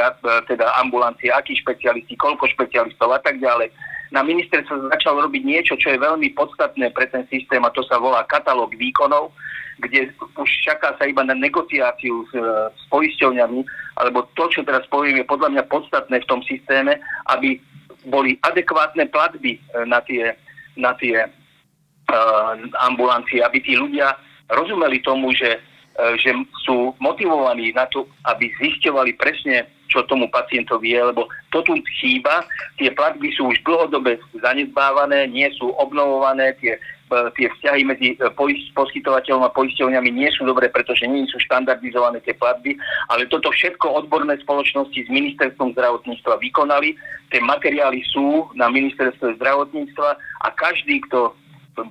teda 0.51 0.67
ambulancie, 0.83 1.31
akí 1.31 1.55
špecialisti, 1.55 2.19
koľko 2.19 2.43
špecialistov 2.51 3.15
a 3.15 3.19
tak 3.23 3.39
ďalej. 3.39 3.71
Na 4.15 4.23
ministerstve 4.23 4.95
začalo 4.95 5.27
robiť 5.27 5.43
niečo, 5.43 5.75
čo 5.75 5.91
je 5.91 5.99
veľmi 5.99 6.31
podstatné 6.39 6.95
pre 6.95 7.11
ten 7.11 7.27
systém 7.27 7.59
a 7.59 7.75
to 7.75 7.83
sa 7.83 7.99
volá 7.99 8.23
katalóg 8.23 8.71
výkonov, 8.79 9.35
kde 9.83 10.07
už 10.39 10.47
čaká 10.63 10.95
sa 10.95 11.03
iba 11.03 11.19
na 11.27 11.35
negociáciu 11.35 12.23
s, 12.31 12.33
s 12.71 12.83
poisťovňami, 12.87 13.59
alebo 13.99 14.23
to, 14.39 14.47
čo 14.47 14.63
teraz 14.63 14.87
poviem, 14.87 15.19
je 15.19 15.27
podľa 15.27 15.51
mňa 15.51 15.63
podstatné 15.67 16.23
v 16.23 16.29
tom 16.31 16.39
systéme, 16.47 16.95
aby 17.27 17.59
boli 18.07 18.39
adekvátne 18.47 19.03
platby 19.11 19.59
e, 19.59 19.83
na 19.83 19.99
tie, 20.05 20.31
na 20.79 20.93
tie 20.95 21.25
uh, 21.25 22.53
ambulancie, 22.85 23.41
aby 23.41 23.59
tí 23.63 23.73
ľudia 23.75 24.13
rozumeli 24.53 25.01
tomu, 25.01 25.33
že, 25.33 25.57
uh, 25.97 26.13
že 26.15 26.31
sú 26.63 26.93
motivovaní 27.01 27.73
na 27.73 27.89
to, 27.89 28.05
aby 28.29 28.51
zisťovali 28.61 29.17
presne, 29.17 29.65
čo 29.87 30.03
tomu 30.09 30.27
pacientovi 30.31 30.97
je, 30.97 31.01
lebo 31.13 31.29
to 31.53 31.61
tu 31.63 31.77
chýba, 32.01 32.45
tie 32.81 32.91
platby 32.91 33.31
sú 33.37 33.49
už 33.53 33.61
dlhodobe 33.63 34.17
zanedbávané, 34.39 35.29
nie 35.29 35.47
sú 35.55 35.71
obnovované, 35.77 36.57
tie 36.59 36.81
E, 37.05 37.17
tie 37.37 37.45
vzťahy 37.53 37.85
medzi 37.85 38.07
e, 38.17 38.33
poskytovateľom 38.73 39.45
a 39.45 39.53
poisťovňami 39.53 40.09
nie 40.09 40.25
sú 40.33 40.41
dobré, 40.41 40.73
pretože 40.73 41.05
nie 41.05 41.29
sú 41.29 41.37
štandardizované 41.37 42.17
tie 42.25 42.33
platby, 42.33 42.81
ale 43.13 43.29
toto 43.29 43.53
všetko 43.53 43.93
odborné 43.93 44.41
spoločnosti 44.41 45.05
s 45.05 45.09
ministerstvom 45.13 45.77
zdravotníctva 45.77 46.41
vykonali. 46.41 46.97
Tie 47.29 47.41
materiály 47.45 48.01
sú 48.09 48.49
na 48.57 48.73
ministerstve 48.73 49.37
zdravotníctva 49.37 50.09
a 50.17 50.47
každý, 50.57 51.05
kto 51.05 51.37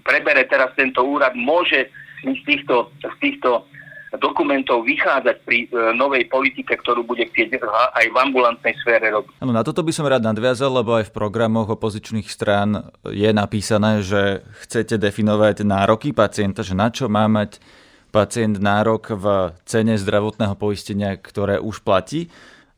prebere 0.02 0.50
teraz 0.50 0.74
tento 0.74 1.07
úrad, 1.07 1.38
môže 1.38 1.87
z 2.26 2.40
týchto, 2.42 2.90
z 2.98 3.14
týchto 3.22 3.70
dokumentov 4.18 4.87
vychádzať 4.87 5.37
pri 5.42 5.59
e, 5.66 5.94
novej 5.94 6.27
politike, 6.31 6.79
ktorú 6.79 7.03
bude 7.07 7.27
chcieť 7.31 7.59
aj 7.94 8.07
v 8.11 8.16
ambulantnej 8.16 8.74
sfére 8.83 9.11
robiť. 9.11 9.42
Ano, 9.42 9.53
na 9.55 9.66
toto 9.66 9.83
by 9.83 9.92
som 9.94 10.07
rád 10.07 10.22
nadviazal, 10.22 10.70
lebo 10.70 10.98
aj 10.98 11.11
v 11.11 11.14
programoch 11.16 11.70
opozičných 11.74 12.29
strán 12.31 12.94
je 13.07 13.31
napísané, 13.35 14.05
že 14.05 14.46
chcete 14.66 15.00
definovať 15.00 15.66
nároky 15.66 16.14
pacienta, 16.14 16.62
že 16.62 16.79
na 16.79 16.90
čo 16.90 17.11
má 17.11 17.27
mať 17.27 17.59
pacient 18.14 18.62
nárok 18.62 19.18
v 19.18 19.24
cene 19.66 19.98
zdravotného 19.98 20.55
poistenia, 20.55 21.18
ktoré 21.18 21.59
už 21.59 21.83
platí. 21.83 22.31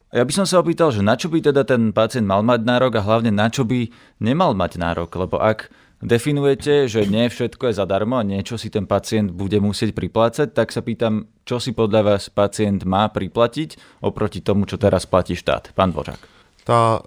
Ja 0.09 0.25
by 0.25 0.33
som 0.33 0.47
sa 0.49 0.65
opýtal, 0.65 0.97
že 0.97 1.05
na 1.05 1.13
čo 1.13 1.29
by 1.29 1.45
teda 1.45 1.69
ten 1.69 1.93
pacient 1.93 2.25
mal 2.25 2.41
mať 2.41 2.65
nárok 2.65 2.97
a 2.97 3.05
hlavne 3.05 3.29
na 3.29 3.53
čo 3.53 3.69
by 3.69 3.93
nemal 4.25 4.57
mať 4.57 4.81
nárok, 4.81 5.13
lebo 5.21 5.37
ak 5.37 5.69
definujete, 6.03 6.89
že 6.89 7.09
nie 7.09 7.29
všetko 7.29 7.73
je 7.73 7.79
zadarmo 7.79 8.21
a 8.21 8.27
niečo 8.27 8.61
si 8.61 8.69
ten 8.69 8.85
pacient 8.85 9.33
bude 9.33 9.57
musieť 9.61 9.97
priplácať, 9.97 10.53
tak 10.53 10.73
sa 10.73 10.85
pýtam, 10.85 11.29
čo 11.49 11.57
si 11.57 11.73
podľa 11.73 12.15
vás 12.17 12.29
pacient 12.29 12.85
má 12.85 13.09
priplatiť 13.09 14.03
oproti 14.05 14.45
tomu, 14.45 14.69
čo 14.69 14.77
teraz 14.77 15.09
platí 15.09 15.37
štát. 15.39 15.73
Pán 15.73 15.93
Dvořák. 15.97 16.21
Tá, 16.67 17.01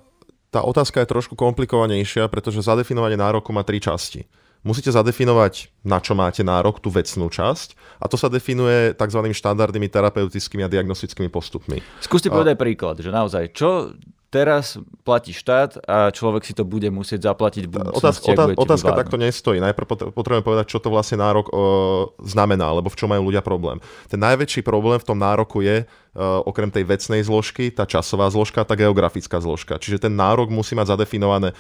tá 0.50 0.60
otázka 0.66 1.04
je 1.04 1.12
trošku 1.12 1.38
komplikovanejšia, 1.38 2.26
pretože 2.32 2.66
zadefinovanie 2.66 3.20
nároku 3.20 3.54
má 3.54 3.62
tri 3.62 3.78
časti. 3.78 4.26
Musíte 4.60 4.92
zadefinovať, 4.92 5.72
na 5.88 6.04
čo 6.04 6.20
máte 6.20 6.44
nárok, 6.44 6.84
tú 6.84 6.92
vecnú 6.92 7.32
časť 7.32 7.80
a 8.04 8.12
to 8.12 8.20
sa 8.20 8.28
definuje 8.28 8.92
tzv. 8.92 9.32
štandardnými 9.32 9.88
terapeutickými 9.88 10.68
a 10.68 10.72
diagnostickými 10.72 11.32
postupmi. 11.32 11.80
Skúste 12.04 12.28
povedať 12.28 12.60
a... 12.60 12.62
príklad, 12.68 13.00
že 13.00 13.08
naozaj, 13.08 13.56
čo 13.56 13.96
teraz 14.30 14.78
platí 15.02 15.34
štát 15.34 15.82
a 15.90 16.14
človek 16.14 16.46
si 16.46 16.54
to 16.54 16.62
bude 16.62 16.86
musieť 16.94 17.34
zaplatiť 17.34 17.66
v 17.66 17.82
budúcnosti. 17.82 18.30
Otázka, 18.30 18.62
otázka 18.62 18.90
takto 18.94 19.18
nestojí. 19.18 19.58
Najprv 19.58 20.14
potrebujeme 20.14 20.46
povedať, 20.46 20.70
čo 20.70 20.78
to 20.78 20.94
vlastne 20.94 21.18
nárok 21.18 21.50
o, 21.50 21.54
znamená, 22.22 22.70
alebo 22.70 22.94
v 22.94 22.98
čom 22.98 23.10
majú 23.10 23.34
ľudia 23.34 23.42
problém. 23.42 23.82
Ten 24.06 24.22
najväčší 24.22 24.62
problém 24.62 25.02
v 25.02 25.08
tom 25.10 25.18
nároku 25.18 25.66
je, 25.66 25.90
o, 26.14 26.46
okrem 26.46 26.70
tej 26.70 26.86
vecnej 26.86 27.26
zložky, 27.26 27.74
tá 27.74 27.90
časová 27.90 28.30
zložka, 28.30 28.62
tá 28.62 28.78
geografická 28.78 29.42
zložka. 29.42 29.82
Čiže 29.82 30.06
ten 30.06 30.14
nárok 30.14 30.54
musí 30.54 30.78
mať 30.78 30.94
zadefinované 30.94 31.58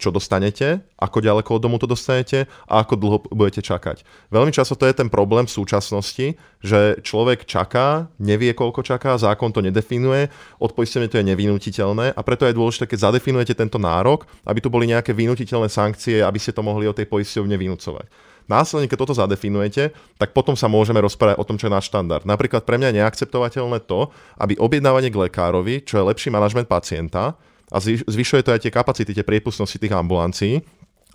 čo 0.00 0.08
dostanete, 0.08 0.80
ako 0.96 1.20
ďaleko 1.20 1.60
od 1.60 1.62
domu 1.62 1.76
to 1.76 1.84
dostanete 1.84 2.48
a 2.64 2.80
ako 2.80 2.94
dlho 2.96 3.18
budete 3.28 3.60
čakať. 3.60 4.02
Veľmi 4.32 4.50
často 4.50 4.74
to 4.74 4.88
je 4.88 4.96
ten 4.96 5.12
problém 5.12 5.44
v 5.44 5.52
súčasnosti, 5.52 6.40
že 6.64 6.80
človek 7.04 7.44
čaká, 7.44 8.08
nevie 8.16 8.56
koľko 8.56 8.80
čaká, 8.80 9.20
zákon 9.20 9.52
to 9.52 9.60
nedefinuje, 9.60 10.32
od 10.56 10.72
to 10.72 11.20
je 11.20 11.28
nevynutiteľné 11.28 12.16
a 12.16 12.20
preto 12.24 12.48
je 12.48 12.56
dôležité, 12.56 12.88
keď 12.88 13.12
zadefinujete 13.12 13.52
tento 13.52 13.76
nárok, 13.76 14.24
aby 14.48 14.64
tu 14.64 14.72
boli 14.72 14.88
nejaké 14.88 15.12
vynutiteľné 15.12 15.68
sankcie, 15.68 16.24
aby 16.24 16.40
ste 16.40 16.56
to 16.56 16.64
mohli 16.64 16.88
od 16.88 16.96
tej 16.96 17.04
poisťovne 17.04 17.54
vynúcovať. 17.60 18.08
Následne, 18.50 18.90
keď 18.90 18.98
toto 19.06 19.14
zadefinujete, 19.14 19.94
tak 20.18 20.34
potom 20.34 20.58
sa 20.58 20.66
môžeme 20.66 20.98
rozprávať 20.98 21.38
o 21.38 21.46
tom, 21.46 21.54
čo 21.54 21.70
je 21.70 21.74
náš 21.78 21.86
štandard. 21.86 22.26
Napríklad 22.26 22.66
pre 22.66 22.82
mňa 22.82 22.90
je 22.90 22.98
neakceptovateľné 22.98 23.78
to, 23.86 24.10
aby 24.42 24.58
objednávanie 24.58 25.14
k 25.14 25.30
lekárovi, 25.30 25.86
čo 25.86 26.02
je 26.02 26.08
lepší 26.10 26.34
manažment 26.34 26.66
pacienta, 26.66 27.38
a 27.70 27.76
zvyšuje 27.82 28.42
to 28.42 28.52
aj 28.52 28.60
tie 28.66 28.74
kapacity, 28.74 29.14
tie 29.14 29.26
priepustnosti 29.26 29.78
tých 29.78 29.94
ambulancií, 29.94 30.60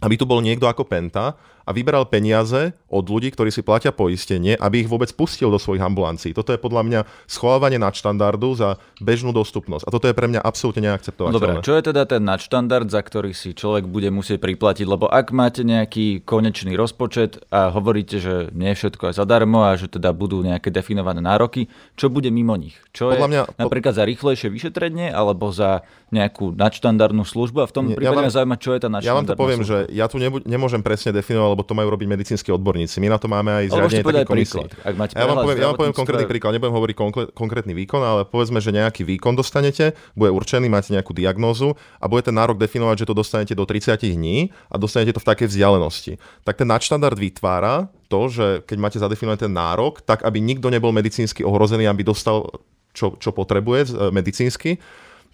aby 0.03 0.15
tu 0.19 0.27
bol 0.27 0.43
niekto 0.43 0.67
ako 0.67 0.83
Penta 0.83 1.39
a 1.65 1.73
vybral 1.73 2.05
peniaze 2.05 2.77
od 2.85 3.05
ľudí, 3.09 3.33
ktorí 3.33 3.49
si 3.49 3.65
platia 3.65 3.89
poistenie, 3.89 4.53
aby 4.53 4.85
ich 4.85 4.91
vôbec 4.91 5.09
pustil 5.17 5.49
do 5.49 5.57
svojich 5.57 5.81
ambulancií. 5.81 6.29
Toto 6.29 6.53
je 6.53 6.61
podľa 6.61 6.85
mňa 6.85 6.99
schovávanie 7.25 7.81
nadštandardu 7.81 8.53
za 8.53 8.77
bežnú 9.01 9.33
dostupnosť. 9.33 9.89
A 9.89 9.89
toto 9.89 10.05
je 10.05 10.13
pre 10.13 10.29
mňa 10.29 10.45
absolútne 10.45 10.85
neakceptovateľné. 10.93 11.41
Dobre, 11.41 11.65
čo 11.65 11.73
je 11.73 11.83
teda 11.89 12.05
ten 12.05 12.21
nadštandard, 12.21 12.85
za 12.85 13.01
ktorý 13.01 13.33
si 13.33 13.57
človek 13.57 13.89
bude 13.89 14.13
musieť 14.13 14.45
priplatiť? 14.45 14.85
Lebo 14.85 15.09
ak 15.09 15.33
máte 15.33 15.65
nejaký 15.65 16.21
konečný 16.21 16.77
rozpočet 16.77 17.41
a 17.49 17.73
hovoríte, 17.73 18.21
že 18.21 18.53
nie 18.53 18.77
je 18.77 18.85
všetko 18.85 19.09
aj 19.09 19.25
zadarmo 19.25 19.65
a 19.65 19.73
že 19.73 19.89
teda 19.89 20.13
budú 20.13 20.45
nejaké 20.45 20.69
definované 20.69 21.17
nároky, 21.25 21.65
čo 21.97 22.13
bude 22.13 22.29
mimo 22.29 22.53
nich? 22.61 22.77
Čo 22.93 23.09
podľa 23.09 23.25
je 23.25 23.31
mňa, 23.33 23.41
napríklad 23.57 23.97
za 23.97 24.05
rýchlejšie 24.05 24.53
vyšetrenie 24.53 25.09
alebo 25.09 25.49
za 25.49 25.81
nejakú 26.15 26.55
nadštandardnú 26.55 27.27
službu? 27.27 27.61
A 27.61 27.67
v 27.67 27.73
tom 27.75 27.85
prípade 27.91 28.07
ja 28.07 28.15
vám, 28.15 28.31
zaujíma, 28.31 28.55
čo 28.55 28.71
je 28.71 28.79
tá 28.79 28.87
nadštandardná 28.87 29.11
Ja 29.11 29.19
vám 29.19 29.27
to 29.27 29.35
poviem, 29.35 29.59
služba. 29.61 29.91
že 29.91 29.91
ja 29.91 30.05
tu 30.07 30.15
nemôžem 30.47 30.79
presne 30.79 31.11
definovať, 31.11 31.49
lebo 31.51 31.63
to 31.67 31.75
majú 31.75 31.91
robiť 31.91 32.07
medicínsky 32.07 32.49
odborníci. 32.55 33.03
My 33.03 33.11
na 33.11 33.19
to 33.19 33.27
máme 33.27 33.51
aj 33.51 33.75
zriadenie 33.75 34.03
takých 34.07 34.29
komisí. 34.31 34.59
Ak 34.87 34.95
máte 34.95 35.13
ja 35.19 35.27
vám 35.27 35.43
poviem, 35.43 35.57
ja 35.59 35.67
vám 35.67 35.77
poviem 35.77 35.91
konkrétny 35.91 36.25
príklad, 36.31 36.55
nebudem 36.55 36.71
hovoriť 36.71 36.95
konkrétny 37.35 37.73
výkon, 37.75 37.99
ale 37.99 38.21
povedzme, 38.23 38.63
že 38.63 38.71
nejaký 38.71 39.03
výkon 39.03 39.35
dostanete, 39.35 39.91
bude 40.15 40.31
určený, 40.31 40.71
máte 40.71 40.95
nejakú 40.95 41.11
diagnózu 41.11 41.75
a 41.99 42.07
bude 42.07 42.23
ten 42.23 42.33
nárok 42.33 42.55
definovať, 42.55 43.03
že 43.03 43.09
to 43.11 43.15
dostanete 43.19 43.51
do 43.51 43.67
30 43.67 43.99
dní 43.99 44.55
a 44.71 44.79
dostanete 44.79 45.11
to 45.11 45.19
v 45.19 45.27
takej 45.27 45.51
vzdialenosti. 45.51 46.21
Tak 46.47 46.63
ten 46.63 46.69
nadštandard 46.71 47.19
vytvára 47.19 47.91
to, 48.05 48.29
že 48.29 48.45
keď 48.69 48.77
máte 48.77 48.97
zadefinovaný 49.01 49.49
ten 49.49 49.53
nárok, 49.53 49.99
tak 50.05 50.21
aby 50.21 50.37
nikto 50.37 50.69
nebol 50.69 50.93
medicínsky 50.93 51.41
ohrozený, 51.41 51.89
aby 51.89 52.05
dostal 52.05 52.53
čo, 52.93 53.17
čo 53.17 53.33
potrebuje 53.35 54.13
medicínsky 54.13 54.77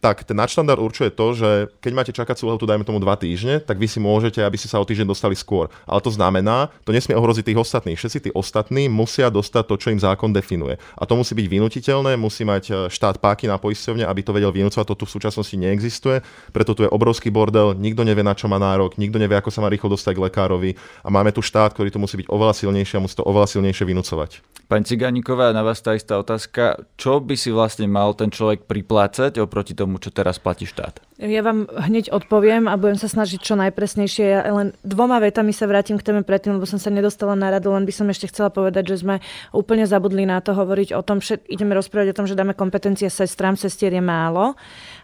tak 0.02 0.26
ten 0.26 0.34
nadštandard 0.34 0.82
určuje 0.82 1.14
to, 1.14 1.38
že 1.38 1.50
keď 1.78 1.92
máte 1.94 2.12
čakacú 2.12 2.50
lehotu, 2.50 2.66
dajme 2.66 2.82
tomu 2.82 2.98
dva 2.98 3.14
týždne, 3.14 3.62
tak 3.62 3.78
vy 3.78 3.86
si 3.86 4.02
môžete, 4.02 4.42
aby 4.42 4.58
ste 4.58 4.66
sa 4.66 4.82
o 4.82 4.86
týždeň 4.86 5.06
dostali 5.06 5.38
skôr. 5.38 5.70
Ale 5.86 6.02
to 6.02 6.10
znamená, 6.10 6.74
to 6.82 6.90
nesmie 6.90 7.14
ohroziť 7.14 7.54
tých 7.54 7.62
ostatných. 7.62 8.02
Všetci 8.02 8.20
tí 8.28 8.30
ostatní 8.34 8.90
musia 8.90 9.30
dostať 9.30 9.64
to, 9.70 9.76
čo 9.78 9.88
im 9.94 10.02
zákon 10.02 10.34
definuje. 10.34 10.82
A 10.98 11.06
to 11.06 11.14
musí 11.14 11.38
byť 11.38 11.48
vynutiteľné, 11.48 12.18
musí 12.18 12.42
mať 12.42 12.64
e, 12.68 12.74
štát 12.90 13.22
páky 13.22 13.46
na 13.46 13.62
poisťovne, 13.62 14.02
aby 14.10 14.22
to 14.26 14.34
vedel 14.34 14.50
vynúcovať. 14.50 14.90
To 14.90 14.98
tu 14.98 15.06
v 15.06 15.14
súčasnosti 15.14 15.54
neexistuje, 15.54 16.26
preto 16.50 16.74
tu 16.74 16.82
je 16.82 16.90
obrovský 16.90 17.30
bordel, 17.30 17.78
nikto 17.78 18.02
nevie, 18.02 18.26
na 18.26 18.34
čo 18.34 18.50
má 18.50 18.58
nárok, 18.58 18.98
nikto 18.98 19.22
nevie, 19.22 19.38
ako 19.38 19.54
sa 19.54 19.62
má 19.62 19.70
rýchlo 19.70 19.94
dostať 19.94 20.18
k 20.18 20.24
lekárovi 20.26 20.72
a 21.06 21.14
máme 21.14 21.30
tu 21.30 21.46
štát, 21.46 21.78
ktorý 21.78 21.94
tu 21.94 22.02
musí 22.02 22.18
byť 22.18 22.28
oveľa 22.34 22.58
silnejší 22.58 22.98
a 22.98 23.04
musí 23.06 23.14
to 23.14 23.24
oveľa 23.24 23.54
silnejšie 23.54 23.86
vynúcovať. 23.86 24.42
Pani 24.72 24.88
Cigániková, 24.88 25.52
na 25.52 25.68
vás 25.68 25.84
tá 25.84 25.92
istá 25.92 26.16
otázka. 26.16 26.88
Čo 26.96 27.20
by 27.20 27.36
si 27.36 27.52
vlastne 27.52 27.92
mal 27.92 28.16
ten 28.16 28.32
človek 28.32 28.72
priplácať 28.72 29.44
oproti 29.44 29.76
tomu, 29.76 29.91
čo 29.98 30.14
teraz 30.14 30.38
platí 30.38 30.70
štát? 30.70 31.02
Ja 31.22 31.46
vám 31.46 31.70
hneď 31.70 32.10
odpoviem 32.10 32.66
a 32.66 32.82
budem 32.82 32.98
sa 32.98 33.06
snažiť 33.06 33.46
čo 33.46 33.54
najpresnejšie. 33.54 34.26
Ja 34.26 34.42
len 34.50 34.74
dvoma 34.82 35.22
vetami 35.22 35.54
sa 35.54 35.70
vrátim 35.70 36.02
k 36.02 36.06
téme 36.10 36.26
predtým, 36.26 36.58
lebo 36.58 36.66
som 36.66 36.82
sa 36.82 36.90
nedostala 36.90 37.38
na 37.38 37.54
radu, 37.54 37.70
len 37.70 37.86
by 37.86 37.94
som 37.94 38.10
ešte 38.10 38.34
chcela 38.34 38.50
povedať, 38.50 38.90
že 38.90 39.06
sme 39.06 39.22
úplne 39.54 39.86
zabudli 39.86 40.26
na 40.26 40.42
to 40.42 40.58
hovoriť 40.58 40.98
o 40.98 41.06
tom, 41.06 41.22
že 41.22 41.38
ideme 41.46 41.78
rozprávať 41.78 42.10
o 42.10 42.18
tom, 42.18 42.26
že 42.26 42.34
dáme 42.34 42.58
kompetencie 42.58 43.06
sestrám, 43.06 43.54
sestier 43.54 43.94
je 43.94 44.02
málo 44.02 44.58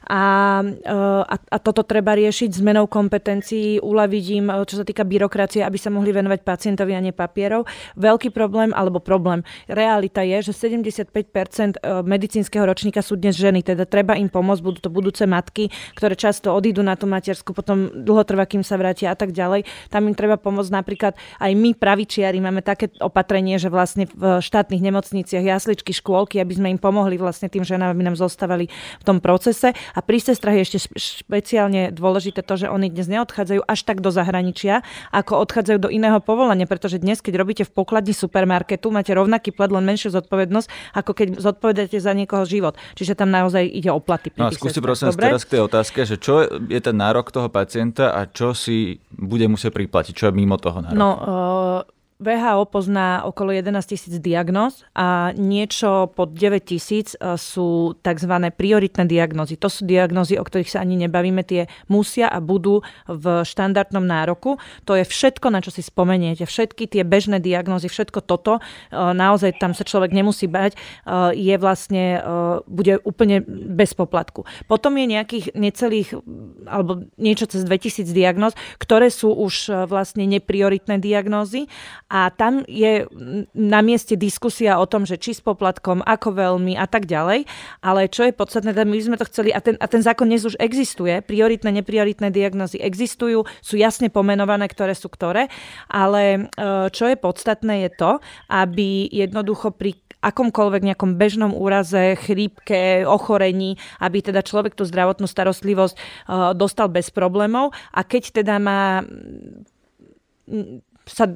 a, 0.08 0.24
eh, 0.64 1.24
a, 1.28 1.36
a 1.36 1.58
toto 1.60 1.84
treba 1.84 2.16
riešiť 2.16 2.64
zmenou 2.64 2.88
kompetencií, 2.88 3.84
uľaviť 3.84 4.26
im, 4.40 4.46
eh, 4.48 4.64
čo 4.64 4.80
sa 4.80 4.88
týka 4.88 5.04
byrokracie, 5.04 5.62
aby 5.62 5.76
sa 5.76 5.92
mohli 5.92 6.16
venovať 6.16 6.48
pacientovi 6.48 6.96
a 6.96 7.04
nie 7.04 7.12
papierov. 7.12 7.68
Veľký 8.00 8.32
problém, 8.32 8.72
alebo 8.72 9.04
problém, 9.04 9.44
realita 9.68 10.24
je, 10.24 10.50
že 10.50 10.54
75% 10.56 11.76
eh, 11.76 12.02
medicínskeho 12.08 12.64
ročníka 12.64 13.04
sú 13.04 13.20
dnes 13.20 13.36
ženy, 13.36 13.62
teda 13.68 13.84
treba 13.84 14.16
im 14.16 14.32
pomôcť, 14.32 14.64
budú 14.64 14.80
to 14.80 14.90
budúce 14.90 15.28
matky, 15.28 15.68
ktoré 16.00 16.07
často 16.16 16.54
odídu 16.54 16.86
na 16.86 16.96
tú 16.96 17.10
matersku, 17.10 17.52
potom 17.52 17.90
dlho 17.92 18.24
trvá, 18.24 18.46
kým 18.46 18.62
sa 18.62 18.78
vrátia 18.78 19.12
a 19.12 19.18
tak 19.18 19.34
ďalej. 19.34 19.68
Tam 19.90 20.06
im 20.06 20.14
treba 20.14 20.38
pomôcť 20.38 20.72
napríklad 20.72 21.18
aj 21.42 21.52
my, 21.58 21.74
pravičiari, 21.74 22.38
máme 22.38 22.62
také 22.62 22.94
opatrenie, 23.02 23.58
že 23.58 23.68
vlastne 23.74 24.06
v 24.08 24.40
štátnych 24.40 24.80
nemocniciach, 24.80 25.42
jasličky, 25.42 25.92
škôlky, 25.92 26.38
aby 26.38 26.54
sme 26.54 26.68
im 26.72 26.80
pomohli 26.80 27.18
vlastne 27.18 27.50
tým 27.50 27.66
ženám, 27.66 27.98
aby 27.98 28.04
nám 28.08 28.16
zostávali 28.16 28.70
v 29.02 29.04
tom 29.04 29.18
procese 29.18 29.74
a 29.74 30.00
pri 30.00 30.22
sestrach 30.22 30.54
je 30.54 30.64
ešte 30.64 30.80
špeciálne 30.96 31.90
dôležité 31.90 32.46
to, 32.46 32.54
že 32.56 32.68
oni 32.70 32.94
dnes 32.94 33.10
neodchádzajú 33.10 33.66
až 33.66 33.80
tak 33.82 34.04
do 34.04 34.14
zahraničia, 34.14 34.86
ako 35.10 35.42
odchádzajú 35.42 35.78
do 35.82 35.90
iného 35.90 36.22
povolania, 36.22 36.70
pretože 36.70 37.02
dnes, 37.02 37.24
keď 37.24 37.34
robíte 37.42 37.64
v 37.66 37.72
pokladni 37.74 38.14
supermarketu, 38.14 38.94
máte 38.94 39.16
rovnaký 39.16 39.56
plat, 39.56 39.72
len 39.72 39.82
menšiu 39.88 40.14
zodpovednosť, 40.14 40.68
ako 40.94 41.12
keď 41.16 41.28
zodpovedáte 41.42 41.98
za 41.98 42.12
niekoho 42.12 42.44
život. 42.44 42.76
Čiže 42.94 43.18
tam 43.18 43.32
naozaj 43.32 43.66
ide 43.66 43.90
o 43.90 43.98
platy. 43.98 44.30
No 44.38 44.54
skúste 44.54 44.84
prosím 44.84 45.10
teraz 45.16 45.48
k 45.48 45.58
tej 45.58 45.62
otázke, 45.66 45.97
že 46.04 46.20
čo 46.20 46.46
je 46.46 46.80
ten 46.84 46.94
nárok 46.94 47.32
toho 47.32 47.48
pacienta 47.48 48.14
a 48.14 48.30
čo 48.30 48.54
si 48.54 49.00
bude 49.10 49.48
musieť 49.50 49.74
priplatiť, 49.74 50.14
čo 50.14 50.26
je 50.30 50.34
mimo 50.36 50.60
toho 50.60 50.84
nároku? 50.84 51.00
No, 51.00 51.10
uh 51.18 51.97
VHO 52.18 52.66
pozná 52.74 53.22
okolo 53.30 53.54
11 53.54 53.78
tisíc 53.86 54.18
diagnóz 54.18 54.82
a 54.98 55.38
niečo 55.38 56.10
pod 56.10 56.34
9 56.34 56.66
tisíc 56.66 57.14
e, 57.14 57.38
sú 57.38 57.94
tzv. 58.02 58.34
prioritné 58.58 59.06
diagnózy. 59.06 59.54
To 59.62 59.70
sú 59.70 59.86
diagnózy, 59.86 60.34
o 60.34 60.42
ktorých 60.42 60.74
sa 60.74 60.82
ani 60.82 60.98
nebavíme, 61.06 61.46
tie 61.46 61.70
musia 61.86 62.26
a 62.26 62.42
budú 62.42 62.82
v 63.06 63.46
štandardnom 63.46 64.02
nároku. 64.02 64.58
To 64.90 64.98
je 64.98 65.06
všetko, 65.06 65.54
na 65.54 65.62
čo 65.62 65.70
si 65.70 65.86
spomeniete. 65.86 66.50
Všetky 66.50 66.90
tie 66.90 67.06
bežné 67.06 67.38
diagnózy, 67.38 67.86
všetko 67.86 68.26
toto, 68.26 68.58
e, 68.58 68.62
naozaj 68.98 69.62
tam 69.62 69.78
sa 69.78 69.86
človek 69.86 70.10
nemusí 70.10 70.50
bať, 70.50 70.74
e, 70.74 70.78
je 71.38 71.56
vlastne, 71.62 72.18
bude 72.66 72.98
úplne 73.06 73.46
bez 73.46 73.94
poplatku. 73.94 74.42
Potom 74.66 74.98
je 74.98 75.06
nejakých 75.06 75.46
necelých, 75.54 76.18
alebo 76.66 77.06
niečo 77.22 77.46
cez 77.46 77.62
2000 77.62 78.10
diagnóz, 78.10 78.58
ktoré 78.82 79.14
sú 79.14 79.38
už 79.38 79.86
vlastne 79.86 80.26
neprioritné 80.26 80.98
diagnózy 80.98 81.70
a 82.08 82.32
tam 82.32 82.64
je 82.72 83.04
na 83.52 83.84
mieste 83.84 84.16
diskusia 84.16 84.80
o 84.80 84.88
tom, 84.88 85.04
že 85.04 85.20
či 85.20 85.36
s 85.36 85.44
poplatkom, 85.44 86.00
ako 86.08 86.40
veľmi 86.40 86.80
a 86.80 86.88
tak 86.88 87.04
ďalej. 87.04 87.44
Ale 87.84 88.08
čo 88.08 88.24
je 88.24 88.32
podstatné, 88.32 88.72
my 88.72 89.00
sme 89.04 89.20
to 89.20 89.28
chceli, 89.28 89.52
a 89.52 89.60
ten, 89.60 89.76
a 89.76 89.86
ten 89.92 90.00
zákon 90.00 90.28
dnes 90.28 90.48
už 90.48 90.56
existuje, 90.56 91.20
prioritné, 91.20 91.68
neprioritné 91.84 92.32
diagnozy 92.32 92.80
existujú, 92.80 93.44
sú 93.60 93.76
jasne 93.76 94.08
pomenované, 94.08 94.72
ktoré 94.72 94.96
sú 94.96 95.12
ktoré, 95.12 95.52
ale 95.92 96.48
e, 96.56 96.88
čo 96.96 97.12
je 97.12 97.20
podstatné 97.20 97.88
je 97.88 97.92
to, 98.00 98.12
aby 98.48 99.12
jednoducho 99.12 99.76
pri 99.76 100.00
akomkoľvek 100.24 100.82
nejakom 100.88 101.20
bežnom 101.20 101.54
úraze, 101.54 102.18
chrípke, 102.18 103.06
ochorení, 103.06 103.78
aby 104.02 104.24
teda 104.24 104.42
človek 104.42 104.74
tú 104.74 104.88
zdravotnú 104.88 105.28
starostlivosť 105.28 105.96
e, 105.96 106.00
dostal 106.56 106.88
bez 106.88 107.12
problémov 107.12 107.76
a 107.92 108.02
keď 108.08 108.42
teda 108.42 108.56
má 108.64 109.04
sa 111.08 111.28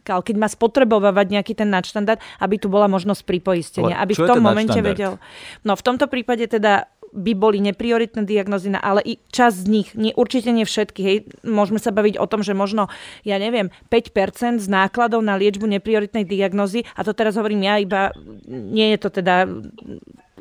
keď 0.00 0.36
má 0.40 0.48
spotrebovať 0.48 1.26
nejaký 1.28 1.52
ten 1.52 1.68
nadštandard, 1.68 2.18
aby 2.40 2.56
tu 2.56 2.72
bola 2.72 2.88
možnosť 2.88 3.22
pripoistenia, 3.28 4.00
aby 4.00 4.16
v 4.16 4.24
tom 4.24 4.40
momente 4.40 4.78
vedel. 4.80 5.20
No 5.62 5.76
v 5.76 5.82
tomto 5.84 6.08
prípade 6.08 6.48
teda 6.48 6.88
by 7.12 7.32
boli 7.36 7.60
neprioritné 7.60 8.24
diagnozy, 8.24 8.72
ale 8.72 9.04
i 9.04 9.20
čas 9.28 9.60
z 9.62 9.68
nich, 9.68 9.88
nie, 9.92 10.16
určite 10.16 10.48
nie 10.48 10.64
všetky. 10.64 11.00
Hej. 11.04 11.16
Môžeme 11.44 11.76
sa 11.76 11.92
baviť 11.92 12.16
o 12.16 12.24
tom, 12.24 12.40
že 12.40 12.56
možno, 12.56 12.88
ja 13.22 13.36
neviem, 13.36 13.68
5% 13.92 14.64
z 14.64 14.68
nákladov 14.72 15.20
na 15.20 15.36
liečbu 15.36 15.68
neprioritnej 15.68 16.24
diagnozy, 16.24 16.88
a 16.96 17.04
to 17.04 17.12
teraz 17.12 17.36
hovorím 17.36 17.68
ja 17.68 17.76
iba, 17.76 18.16
nie 18.48 18.96
je 18.96 18.98
to 18.98 19.12
teda 19.12 19.44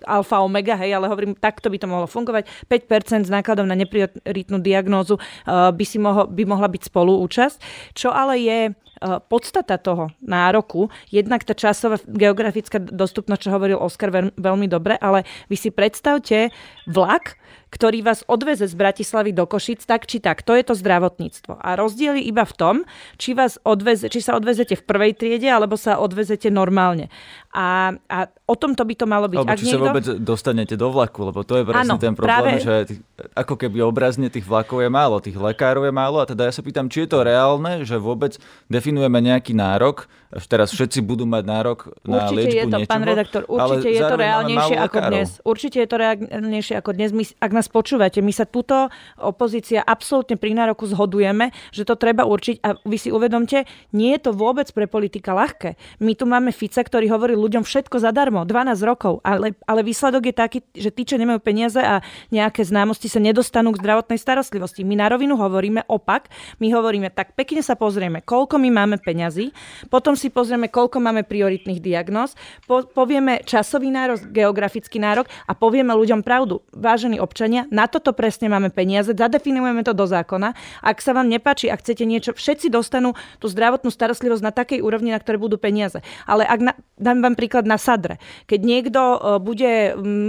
alfa 0.02 0.42
omega, 0.42 0.74
hej, 0.82 0.98
ale 0.98 1.12
hovorím, 1.12 1.38
takto 1.38 1.70
by 1.70 1.78
to 1.78 1.92
mohlo 1.92 2.08
fungovať. 2.10 2.48
5% 2.66 3.28
z 3.28 3.32
nákladov 3.32 3.70
na 3.70 3.78
neprioritnú 3.78 4.58
diagnózu 4.58 5.22
uh, 5.22 5.70
by, 5.70 5.86
si 5.86 6.02
mohol, 6.02 6.26
by 6.26 6.44
mohla 6.48 6.72
byť 6.72 6.90
spoluúčasť. 6.90 7.58
Čo 7.94 8.10
ale 8.10 8.42
je 8.42 8.60
Eh, 8.74 8.91
podstata 9.28 9.82
toho 9.82 10.14
nároku, 10.22 10.94
jednak 11.10 11.42
tá 11.42 11.58
časová 11.58 11.98
geografická 12.06 12.78
dostupnosť, 12.78 13.42
čo 13.42 13.54
hovoril 13.54 13.78
Oskar 13.82 14.14
veľmi 14.38 14.68
dobre, 14.70 14.96
ale 15.02 15.26
vy 15.50 15.58
si 15.58 15.70
predstavte 15.74 16.54
vlak, 16.86 17.42
ktorý 17.72 18.04
vás 18.04 18.28
odveze 18.28 18.68
z 18.68 18.76
Bratislavy 18.76 19.32
do 19.32 19.48
Košic, 19.48 19.88
tak 19.88 20.04
či 20.06 20.20
tak. 20.20 20.44
To 20.44 20.54
je 20.54 20.64
to 20.68 20.76
zdravotníctvo. 20.76 21.56
A 21.56 21.80
rozdiel 21.80 22.20
iba 22.20 22.44
v 22.44 22.54
tom, 22.54 22.76
či, 23.16 23.32
vás 23.32 23.58
odveze, 23.64 24.12
či 24.12 24.20
sa 24.20 24.36
odvezete 24.36 24.76
v 24.76 24.84
prvej 24.84 25.16
triede, 25.16 25.48
alebo 25.48 25.80
sa 25.80 25.98
odvezete 25.98 26.52
normálne. 26.52 27.08
A, 27.52 27.92
a 28.08 28.32
o 28.48 28.56
tom 28.56 28.72
to 28.72 28.88
by 28.88 28.96
to 28.96 29.04
malo 29.04 29.28
byť. 29.28 29.38
Alebo 29.44 29.60
či 29.60 29.68
niekto... 29.68 29.76
sa 29.76 29.84
vôbec 29.84 30.06
dostanete 30.24 30.76
do 30.80 30.88
vlaku, 30.88 31.28
lebo 31.28 31.44
to 31.44 31.60
je 31.60 31.64
presne 31.68 32.00
ano, 32.00 32.00
ten 32.00 32.16
problém, 32.16 32.60
práve... 32.60 32.64
že 32.64 32.74
tých, 32.88 33.02
ako 33.36 33.54
keby 33.60 33.84
obrazne 33.84 34.32
tých 34.32 34.48
vlakov 34.48 34.80
je 34.80 34.88
málo, 34.88 35.20
tých 35.20 35.36
lekárov 35.36 35.84
je 35.84 35.94
málo 35.94 36.24
a 36.24 36.26
teda 36.28 36.48
ja 36.48 36.54
sa 36.56 36.64
pýtam, 36.64 36.88
či 36.88 37.04
je 37.04 37.10
to 37.12 37.28
reálne, 37.28 37.84
že 37.84 38.00
vôbec 38.00 38.40
definujeme 38.72 39.20
nejaký 39.20 39.52
nárok, 39.52 40.08
až 40.32 40.48
teraz 40.48 40.72
všetci 40.72 41.04
budú 41.04 41.28
mať 41.28 41.44
nárok 41.44 41.92
na 42.08 42.24
určite 42.24 42.40
liečbu 42.40 42.56
je 42.56 42.64
to, 42.64 42.78
niečoho, 42.80 42.92
pán 42.96 43.04
redaktor, 43.04 43.42
určite 43.52 43.90
je 43.92 44.00
to 44.00 44.16
reálnejšie 44.16 44.78
ako 44.80 44.98
dnes. 45.12 45.30
Určite 45.44 45.78
je 45.84 45.88
to 45.92 45.98
reálnejšie 46.00 46.76
ako 46.80 46.92
dnes. 46.96 47.10
My, 47.12 47.24
ak 47.28 47.52
nás 47.52 47.68
počúvate, 47.68 48.24
my 48.24 48.32
sa 48.32 48.48
tuto 48.48 48.88
opozícia 49.20 49.84
absolútne 49.84 50.40
pri 50.40 50.56
nároku 50.56 50.88
zhodujeme, 50.88 51.52
že 51.76 51.84
to 51.84 52.00
treba 52.00 52.24
určiť 52.24 52.64
a 52.64 52.80
vy 52.80 52.96
si 52.96 53.12
uvedomte, 53.12 53.68
nie 53.92 54.16
je 54.16 54.24
to 54.24 54.32
vôbec 54.32 54.72
pre 54.72 54.88
politika 54.88 55.36
ľahké. 55.36 55.76
My 56.00 56.16
tu 56.16 56.24
máme 56.24 56.56
Fica, 56.56 56.80
ktorý 56.80 57.12
hovorí 57.12 57.36
ľuďom 57.42 57.66
všetko 57.66 57.98
zadarmo, 57.98 58.46
12 58.46 58.78
rokov, 58.86 59.20
ale, 59.26 59.58
ale 59.66 59.82
výsledok 59.82 60.30
je 60.30 60.36
taký, 60.36 60.60
že 60.78 60.94
tí, 60.94 61.04
čo 61.04 61.18
nemajú 61.18 61.42
peniaze 61.42 61.82
a 61.82 62.06
nejaké 62.30 62.62
známosti 62.62 63.10
sa 63.10 63.18
nedostanú 63.18 63.74
k 63.74 63.82
zdravotnej 63.82 64.22
starostlivosti. 64.22 64.86
My 64.86 64.96
na 65.02 65.10
rovinu 65.10 65.36
hovoríme 65.36 65.90
opak, 65.90 66.30
my 66.62 66.70
hovoríme, 66.70 67.10
tak 67.10 67.34
pekne 67.34 67.66
sa 67.66 67.74
pozrieme, 67.74 68.22
koľko 68.22 68.62
my 68.62 68.70
máme 68.70 69.02
peňazí, 69.02 69.50
potom 69.90 70.14
si 70.14 70.30
pozrieme, 70.30 70.70
koľko 70.70 71.02
máme 71.02 71.26
prioritných 71.26 71.82
diagnóz, 71.82 72.38
po, 72.70 72.86
povieme 72.86 73.42
časový 73.42 73.90
nárok, 73.90 74.30
geografický 74.30 75.02
nárok 75.02 75.26
a 75.50 75.58
povieme 75.58 75.92
ľuďom 75.98 76.22
pravdu. 76.22 76.62
Vážení 76.72 77.18
občania, 77.18 77.66
na 77.74 77.90
toto 77.90 78.14
presne 78.14 78.48
máme 78.48 78.70
peniaze, 78.70 79.18
zadefinujeme 79.18 79.82
to 79.82 79.98
do 79.98 80.06
zákona. 80.06 80.54
Ak 80.86 81.02
sa 81.02 81.18
vám 81.18 81.26
nepáči, 81.26 81.72
ak 81.72 81.82
chcete 81.82 82.06
niečo, 82.06 82.32
všetci 82.38 82.70
dostanú 82.70 83.18
tú 83.42 83.50
zdravotnú 83.50 83.90
starostlivosť 83.90 84.44
na 84.44 84.54
takej 84.54 84.80
úrovni, 84.84 85.10
na 85.10 85.20
ktoré 85.20 85.42
budú 85.42 85.58
peniaze. 85.58 86.04
Ale 86.28 86.46
ak 86.46 86.60
na, 86.60 86.74
dám 87.02 87.24
vám 87.24 87.31
príklad 87.36 87.66
na 87.68 87.80
sadre. 87.80 88.18
Keď 88.46 88.60
niekto 88.62 89.02
e, 89.02 89.18
bude 89.40 89.72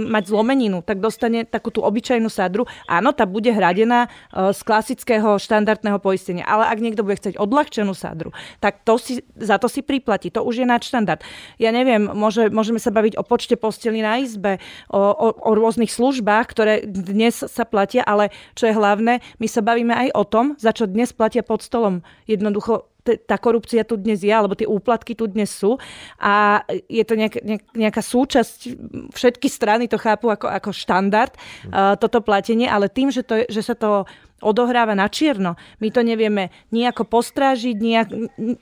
mať 0.09 0.23
zlomeninu, 0.29 0.81
tak 0.85 1.03
dostane 1.03 1.43
takú 1.43 1.69
tú 1.73 1.83
obyčajnú 1.83 2.29
sadru. 2.31 2.69
Áno, 2.87 3.11
tá 3.11 3.27
bude 3.27 3.51
hradená 3.51 4.07
e, 4.07 4.51
z 4.55 4.59
klasického 4.63 5.37
štandardného 5.37 5.99
poistenia. 5.99 6.47
Ale 6.47 6.69
ak 6.69 6.79
niekto 6.79 7.01
bude 7.03 7.19
chcieť 7.19 7.35
odľahčenú 7.39 7.91
sadru, 7.91 8.31
tak 8.63 8.85
to 8.87 8.95
si, 8.95 9.21
za 9.35 9.59
to 9.59 9.67
si 9.67 9.83
priplatí. 9.83 10.31
To 10.33 10.45
už 10.45 10.63
je 10.63 10.67
nadštandard. 10.67 11.21
Ja 11.59 11.75
neviem, 11.75 12.07
môže, 12.11 12.47
môžeme 12.53 12.79
sa 12.79 12.93
baviť 12.93 13.19
o 13.19 13.23
počte 13.25 13.59
posteli 13.59 13.99
na 13.99 14.21
izbe, 14.21 14.61
o, 14.87 14.99
o, 14.99 15.27
o 15.33 15.51
rôznych 15.57 15.91
službách, 15.91 16.45
ktoré 16.49 16.73
dnes 16.85 17.43
sa 17.43 17.65
platia, 17.67 18.05
ale 18.05 18.29
čo 18.53 18.69
je 18.69 18.77
hlavné, 18.77 19.19
my 19.41 19.47
sa 19.49 19.61
bavíme 19.65 19.93
aj 19.93 20.09
o 20.13 20.23
tom, 20.23 20.45
za 20.61 20.71
čo 20.71 20.85
dnes 20.85 21.11
platia 21.11 21.41
pod 21.41 21.65
stolom. 21.65 22.05
Jednoducho 22.29 22.92
tá 23.03 23.35
korupcia 23.35 23.83
tu 23.83 23.99
dnes 23.99 24.23
je, 24.23 24.31
alebo 24.31 24.55
tie 24.55 24.67
úplatky 24.67 25.13
tu 25.13 25.27
dnes 25.27 25.51
sú. 25.51 25.75
A 26.23 26.63
je 26.87 27.03
to 27.03 27.19
nejak, 27.19 27.43
nejak, 27.43 27.63
nejaká 27.75 28.01
súčasť, 28.01 28.79
všetky 29.11 29.47
strany 29.51 29.91
to 29.91 29.99
chápu 29.99 30.31
ako, 30.31 30.47
ako 30.47 30.71
štandard, 30.71 31.35
uh, 31.69 31.99
toto 31.99 32.23
platenie, 32.23 32.65
ale 32.71 32.87
tým, 32.87 33.11
že, 33.11 33.27
to, 33.27 33.43
že 33.51 33.61
sa 33.61 33.75
to 33.75 34.07
odohráva 34.43 34.93
na 34.93 35.07
čierno. 35.07 35.55
My 35.79 35.87
to 35.89 36.03
nevieme 36.03 36.51
nejako 36.75 37.07
postrážiť, 37.07 37.75
nejak, 37.79 38.07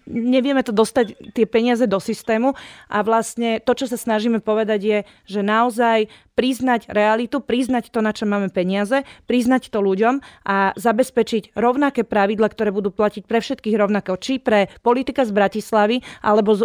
nevieme 0.07 0.61
to 0.61 0.69
dostať 0.69 1.33
tie 1.33 1.49
peniaze 1.49 1.89
do 1.89 1.97
systému 1.97 2.53
a 2.87 2.97
vlastne 3.01 3.57
to, 3.57 3.73
čo 3.73 3.89
sa 3.89 3.97
snažíme 3.97 4.39
povedať 4.39 4.79
je, 4.79 4.99
že 5.25 5.41
naozaj 5.41 6.07
priznať 6.31 6.87
realitu, 6.89 7.43
priznať 7.43 7.91
to, 7.91 7.99
na 7.99 8.15
čo 8.15 8.25
máme 8.25 8.49
peniaze, 8.53 9.03
priznať 9.27 9.67
to 9.69 9.83
ľuďom 9.83 10.23
a 10.47 10.71
zabezpečiť 10.79 11.53
rovnaké 11.57 12.07
pravidla, 12.07 12.47
ktoré 12.49 12.71
budú 12.71 12.89
platiť 12.93 13.27
pre 13.27 13.43
všetkých 13.43 13.75
rovnako, 13.75 14.15
či 14.17 14.39
pre 14.39 14.71
politika 14.81 15.27
z 15.27 15.31
Bratislavy 15.35 15.97
alebo 16.23 16.55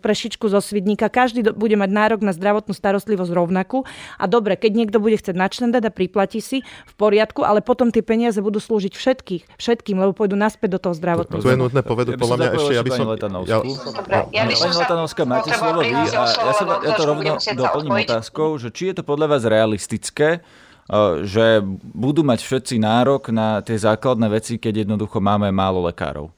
pre 0.00 0.14
Šičku 0.16 0.48
zo 0.48 0.58
Svidníka. 0.62 1.12
Každý 1.12 1.52
bude 1.52 1.76
mať 1.76 1.90
nárok 1.90 2.20
na 2.24 2.32
zdravotnú 2.32 2.72
starostlivosť 2.72 3.32
rovnakú. 3.34 3.84
A 4.16 4.24
dobre, 4.24 4.56
keď 4.56 4.72
niekto 4.72 4.98
bude 5.02 5.18
chcieť 5.18 5.36
načlendať 5.36 5.82
a 5.88 5.94
priplatí 5.94 6.40
si 6.40 6.62
v 6.62 6.94
poriadku, 6.96 7.42
ale 7.42 7.64
potom 7.64 7.92
tie 7.92 8.04
peniaze 8.04 8.40
budú 8.40 8.59
slúžiť 8.60 8.92
všetkých, 8.94 9.42
všetkým, 9.56 9.96
lebo 9.96 10.12
pôjdu 10.12 10.36
naspäť 10.36 10.76
do 10.76 10.80
toho 10.80 10.94
zdravotného. 10.94 11.40
To 11.40 11.50
je 11.50 11.58
nutné 11.58 11.80
povedať, 11.80 12.14
podľa 12.20 12.36
mňa 12.36 12.48
ešte, 12.54 12.72
ja 12.76 12.82
by 12.84 12.90
som... 12.92 13.06
Ja, 13.48 13.58
Pani 14.46 14.76
Letanovská, 14.76 15.22
máte 15.24 15.50
slovo 15.56 15.80
vy 15.80 15.90
a 15.90 16.04
ja, 16.04 16.52
sa, 16.54 16.64
ja 16.84 16.92
to 16.94 17.02
rovno 17.08 17.32
doplním 17.40 17.92
otázkou, 18.04 18.60
že 18.60 18.68
či 18.70 18.92
je 18.92 19.00
to 19.00 19.02
podľa 19.02 19.26
vás 19.36 19.42
realistické, 19.48 20.38
eh, 20.38 21.24
že 21.24 21.64
budú 21.96 22.20
mať 22.22 22.44
všetci 22.44 22.76
nárok 22.78 23.32
na 23.32 23.64
tie 23.64 23.80
základné 23.80 24.28
veci, 24.28 24.60
keď 24.60 24.86
jednoducho 24.86 25.18
máme 25.18 25.48
málo 25.50 25.82
lekárov? 25.88 26.28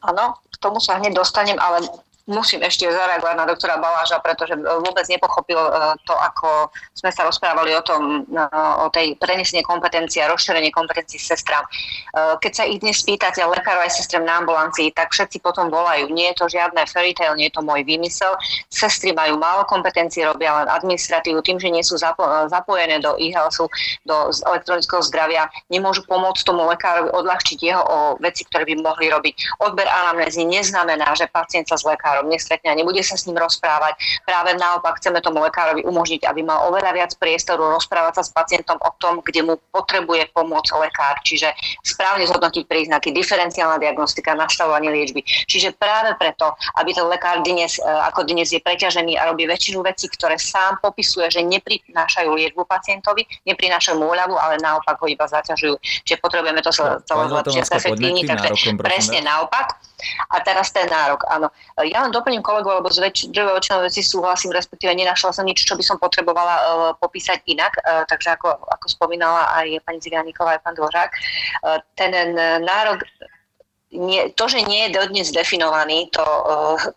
Áno, 0.00 0.36
k 0.48 0.56
tomu 0.58 0.82
sa 0.82 0.96
hneď 0.98 1.14
dostanem, 1.14 1.60
ale 1.60 1.84
musím 2.28 2.60
ešte 2.60 2.88
zareagovať 2.88 3.36
na 3.36 3.46
doktora 3.48 3.80
Baláža, 3.80 4.20
pretože 4.20 4.52
vôbec 4.58 5.06
nepochopil 5.08 5.56
e, 5.56 5.70
to, 6.04 6.14
ako 6.14 6.68
sme 6.92 7.10
sa 7.12 7.24
rozprávali 7.24 7.72
o 7.72 7.82
tom, 7.82 8.26
e, 8.28 8.40
o 8.80 8.86
tej 8.92 9.16
prenesenie 9.16 9.64
kompetencie 9.64 10.20
a 10.20 10.30
rozšírenie 10.30 10.74
kompetencií 10.74 11.16
sestram. 11.16 11.64
E, 11.64 12.36
keď 12.42 12.52
sa 12.52 12.64
ich 12.68 12.82
dnes 12.82 13.00
spýtate 13.00 13.40
lekárov 13.40 13.84
aj 13.84 13.92
sestrem 13.96 14.26
na 14.26 14.42
ambulancii, 14.44 14.92
tak 14.92 15.14
všetci 15.14 15.40
potom 15.40 15.72
volajú. 15.72 16.12
Nie 16.12 16.34
je 16.34 16.44
to 16.44 16.46
žiadne 16.52 16.82
fairy 16.90 17.16
tale, 17.16 17.36
nie 17.38 17.48
je 17.48 17.56
to 17.56 17.62
môj 17.64 17.82
výmysel. 17.86 18.36
Sestry 18.68 19.16
majú 19.16 19.40
málo 19.40 19.64
kompetencií, 19.64 20.26
robia 20.26 20.52
len 20.60 20.68
administratívu. 20.68 21.40
Tým, 21.40 21.58
že 21.58 21.72
nie 21.72 21.84
sú 21.86 21.96
zapo- 21.96 22.48
zapojené 22.50 23.00
do 23.00 23.16
e-healthu, 23.16 23.66
do 24.04 24.16
elektronického 24.30 25.02
zdravia, 25.06 25.48
nemôžu 25.72 26.04
pomôcť 26.04 26.42
tomu 26.44 26.66
lekárovi 26.68 27.10
odľahčiť 27.10 27.58
jeho 27.58 27.82
o 27.82 27.98
veci, 28.18 28.44
ktoré 28.46 28.66
by 28.66 28.74
mohli 28.82 29.06
robiť. 29.10 29.62
Odber 29.62 29.86
anamnézy 29.86 30.46
neznamená, 30.46 31.12
že 31.16 31.26
pacient 31.30 31.66
sa 31.66 31.76
s 31.78 31.84
lekárom 32.10 32.26
nestretne 32.26 32.74
a 32.74 32.74
nebude 32.74 32.98
sa 33.06 33.14
s 33.14 33.30
ním 33.30 33.38
rozprávať. 33.38 33.94
Práve 34.26 34.58
naopak 34.58 34.98
chceme 34.98 35.22
tomu 35.22 35.38
lekárovi 35.46 35.86
umožniť, 35.86 36.26
aby 36.26 36.42
mal 36.42 36.66
oveľa 36.66 36.90
viac 36.90 37.10
priestoru 37.14 37.70
rozprávať 37.70 38.18
sa 38.18 38.22
s 38.26 38.30
pacientom 38.34 38.82
o 38.82 38.90
tom, 38.98 39.22
kde 39.22 39.46
mu 39.46 39.54
potrebuje 39.70 40.34
pomôcť 40.34 40.70
lekár. 40.82 41.22
Čiže 41.22 41.54
správne 41.86 42.26
zhodnotiť 42.26 42.66
príznaky, 42.66 43.14
diferenciálna 43.14 43.78
diagnostika, 43.78 44.34
nastavovanie 44.34 44.90
liečby. 44.90 45.22
Čiže 45.24 45.78
práve 45.78 46.18
preto, 46.18 46.50
aby 46.82 46.90
ten 46.90 47.06
lekár 47.06 47.46
dnes, 47.46 47.78
e, 47.78 47.86
ako 47.86 48.26
dnes 48.26 48.50
je 48.50 48.58
preťažený 48.58 49.14
a 49.14 49.30
robí 49.30 49.46
väčšinu 49.46 49.86
vecí, 49.86 50.10
ktoré 50.10 50.34
sám 50.36 50.82
popisuje, 50.82 51.30
že 51.30 51.46
neprinášajú 51.46 52.28
liečbu 52.34 52.66
pacientovi, 52.66 53.22
neprinášajú 53.46 53.96
mu 54.02 54.10
úľavu, 54.10 54.34
ale 54.34 54.58
naopak 54.58 54.98
ho 54.98 55.06
iba 55.06 55.30
zaťažujú. 55.30 55.78
Čiže 56.04 56.18
potrebujeme 56.18 56.58
to 56.60 56.74
celé 56.74 56.98
zlepšiť, 57.06 57.64
efektívne, 57.70 58.34
takže 58.34 58.74
presne 58.80 59.22
naopak. 59.22 59.78
A 60.30 60.40
teraz 60.40 60.70
ten 60.70 60.86
nárok, 60.88 61.24
áno. 61.28 61.48
Ja 61.80 62.04
len 62.04 62.12
doplním 62.14 62.44
kolegov, 62.44 62.80
lebo 62.80 62.88
z 62.92 63.00
väč- 63.00 63.28
väčšinou 63.30 63.84
veci 63.84 64.00
súhlasím, 64.04 64.54
respektíve 64.54 64.92
nenašla 64.94 65.34
som 65.34 65.44
nič, 65.44 65.64
čo 65.64 65.74
by 65.76 65.84
som 65.84 65.96
potrebovala 65.96 66.54
uh, 66.56 66.90
popísať 66.98 67.44
inak. 67.48 67.76
Uh, 67.80 68.04
takže 68.06 68.36
ako, 68.36 68.56
ako 68.68 68.86
spomínala 68.88 69.48
aj 69.56 69.80
pani 69.84 69.98
Zigániková, 70.00 70.58
aj 70.58 70.62
pán 70.62 70.74
Dvořák, 70.76 71.10
uh, 71.10 71.78
ten 71.96 72.12
nárok 72.62 73.04
nie, 73.90 74.30
to, 74.38 74.46
že 74.46 74.62
nie 74.62 74.86
je 74.86 74.94
dodnes 74.94 75.34
definovaný, 75.34 76.06
to, 76.14 76.22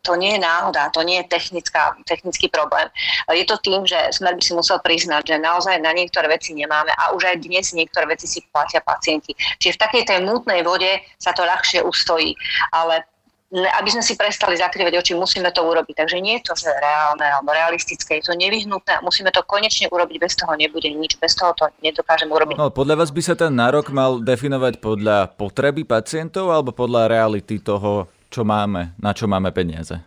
to 0.06 0.14
nie 0.14 0.38
je 0.38 0.46
náhoda, 0.46 0.94
to 0.94 1.02
nie 1.02 1.26
je 1.26 1.30
technická, 1.30 1.98
technický 2.06 2.46
problém. 2.54 2.86
Je 3.34 3.46
to 3.50 3.58
tým, 3.58 3.82
že 3.82 3.98
Smer 4.14 4.38
by 4.38 4.44
si 4.46 4.54
musel 4.54 4.78
priznať, 4.78 5.34
že 5.34 5.42
naozaj 5.42 5.82
na 5.82 5.90
niektoré 5.90 6.30
veci 6.30 6.54
nemáme 6.54 6.94
a 6.94 7.10
už 7.18 7.34
aj 7.34 7.38
dnes 7.42 7.74
niektoré 7.74 8.06
veci 8.06 8.30
si 8.30 8.46
platia 8.54 8.78
pacienti. 8.86 9.34
Čiže 9.58 9.74
v 9.74 9.84
takej 9.90 10.04
tej 10.06 10.20
mútnej 10.22 10.62
vode 10.62 11.02
sa 11.18 11.34
to 11.34 11.42
ľahšie 11.42 11.82
ustojí. 11.82 12.38
Ale 12.70 13.02
aby 13.54 13.90
sme 13.94 14.02
si 14.02 14.18
prestali 14.18 14.58
zakrývať 14.58 14.98
oči, 14.98 15.14
musíme 15.14 15.54
to 15.54 15.62
urobiť. 15.62 15.94
Takže 15.94 16.18
nie 16.18 16.42
je 16.42 16.50
to 16.50 16.58
že 16.58 16.74
reálne 16.74 17.22
alebo 17.22 17.54
realistické, 17.54 18.18
je 18.18 18.30
to 18.30 18.34
nevyhnutné 18.34 19.04
musíme 19.04 19.30
to 19.30 19.44
konečne 19.46 19.92
urobiť, 19.92 20.18
bez 20.18 20.34
toho 20.34 20.56
nebude 20.56 20.88
nič, 20.90 21.20
bez 21.20 21.36
toho 21.36 21.52
to 21.54 21.68
nedokážeme 21.84 22.32
urobiť. 22.32 22.56
No, 22.58 22.74
podľa 22.74 23.04
vás 23.04 23.12
by 23.12 23.22
sa 23.22 23.36
ten 23.38 23.54
nárok 23.54 23.92
mal 23.92 24.18
definovať 24.24 24.80
podľa 24.80 25.36
potreby 25.36 25.84
pacientov 25.84 26.50
alebo 26.50 26.72
podľa 26.72 27.12
reality 27.12 27.60
toho, 27.60 28.10
čo 28.32 28.42
máme, 28.42 28.98
na 28.98 29.12
čo 29.14 29.30
máme 29.30 29.54
peniaze? 29.54 30.00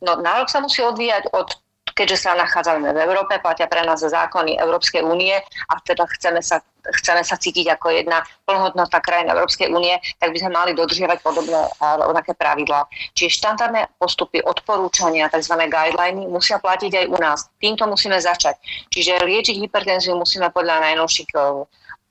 No, 0.00 0.16
nárok 0.22 0.48
sa 0.48 0.62
musí 0.62 0.80
odvíjať 0.80 1.28
od 1.34 1.65
keďže 1.96 2.28
sa 2.28 2.36
nachádzame 2.36 2.92
v 2.92 3.00
Európe, 3.00 3.40
platia 3.40 3.64
pre 3.64 3.80
nás 3.80 4.04
zákony 4.04 4.60
Európskej 4.60 5.00
únie 5.00 5.32
a 5.40 5.74
teda 5.80 6.04
chceme 6.12 6.44
sa, 6.44 6.60
chceme 7.00 7.24
sa 7.24 7.40
cítiť 7.40 7.72
ako 7.72 7.88
jedna 7.88 8.20
plnohodnotná 8.44 9.00
krajina 9.00 9.32
Európskej 9.32 9.72
únie, 9.72 9.96
tak 10.20 10.36
by 10.36 10.38
sme 10.38 10.52
mali 10.52 10.70
dodržiavať 10.76 11.24
podobné 11.24 11.56
rovnaké 11.80 12.36
pravidlá. 12.36 12.84
Čiže 13.16 13.40
štandardné 13.40 13.96
postupy, 13.96 14.44
odporúčania, 14.44 15.32
tzv. 15.32 15.56
guideliny 15.56 16.28
musia 16.28 16.60
platiť 16.60 16.92
aj 16.92 17.06
u 17.08 17.16
nás. 17.16 17.48
Týmto 17.56 17.88
musíme 17.88 18.20
začať. 18.20 18.60
Čiže 18.92 19.24
liečiť 19.24 19.56
hypertenziu 19.64 20.12
musíme 20.12 20.52
podľa 20.52 20.92
najnovších 20.92 21.32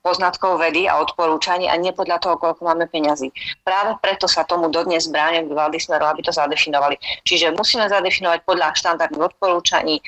poznatkov 0.06 0.62
vedy 0.62 0.86
a 0.86 1.02
odporúčaní 1.02 1.66
a 1.66 1.74
nie 1.74 1.90
podľa 1.90 2.22
toho, 2.22 2.38
koľko 2.38 2.62
máme 2.62 2.86
peňazí. 2.86 3.34
Práve 3.66 3.98
preto 3.98 4.30
sa 4.30 4.46
tomu 4.46 4.70
dodnes 4.70 5.10
bránia 5.10 5.42
vlády 5.42 5.82
smeru, 5.82 6.06
aby 6.06 6.22
to 6.22 6.30
zadefinovali. 6.30 6.94
Čiže 7.26 7.58
musíme 7.58 7.90
zadefinovať 7.90 8.46
podľa 8.46 8.78
štandardných 8.78 9.26
odporúčaní 9.34 9.98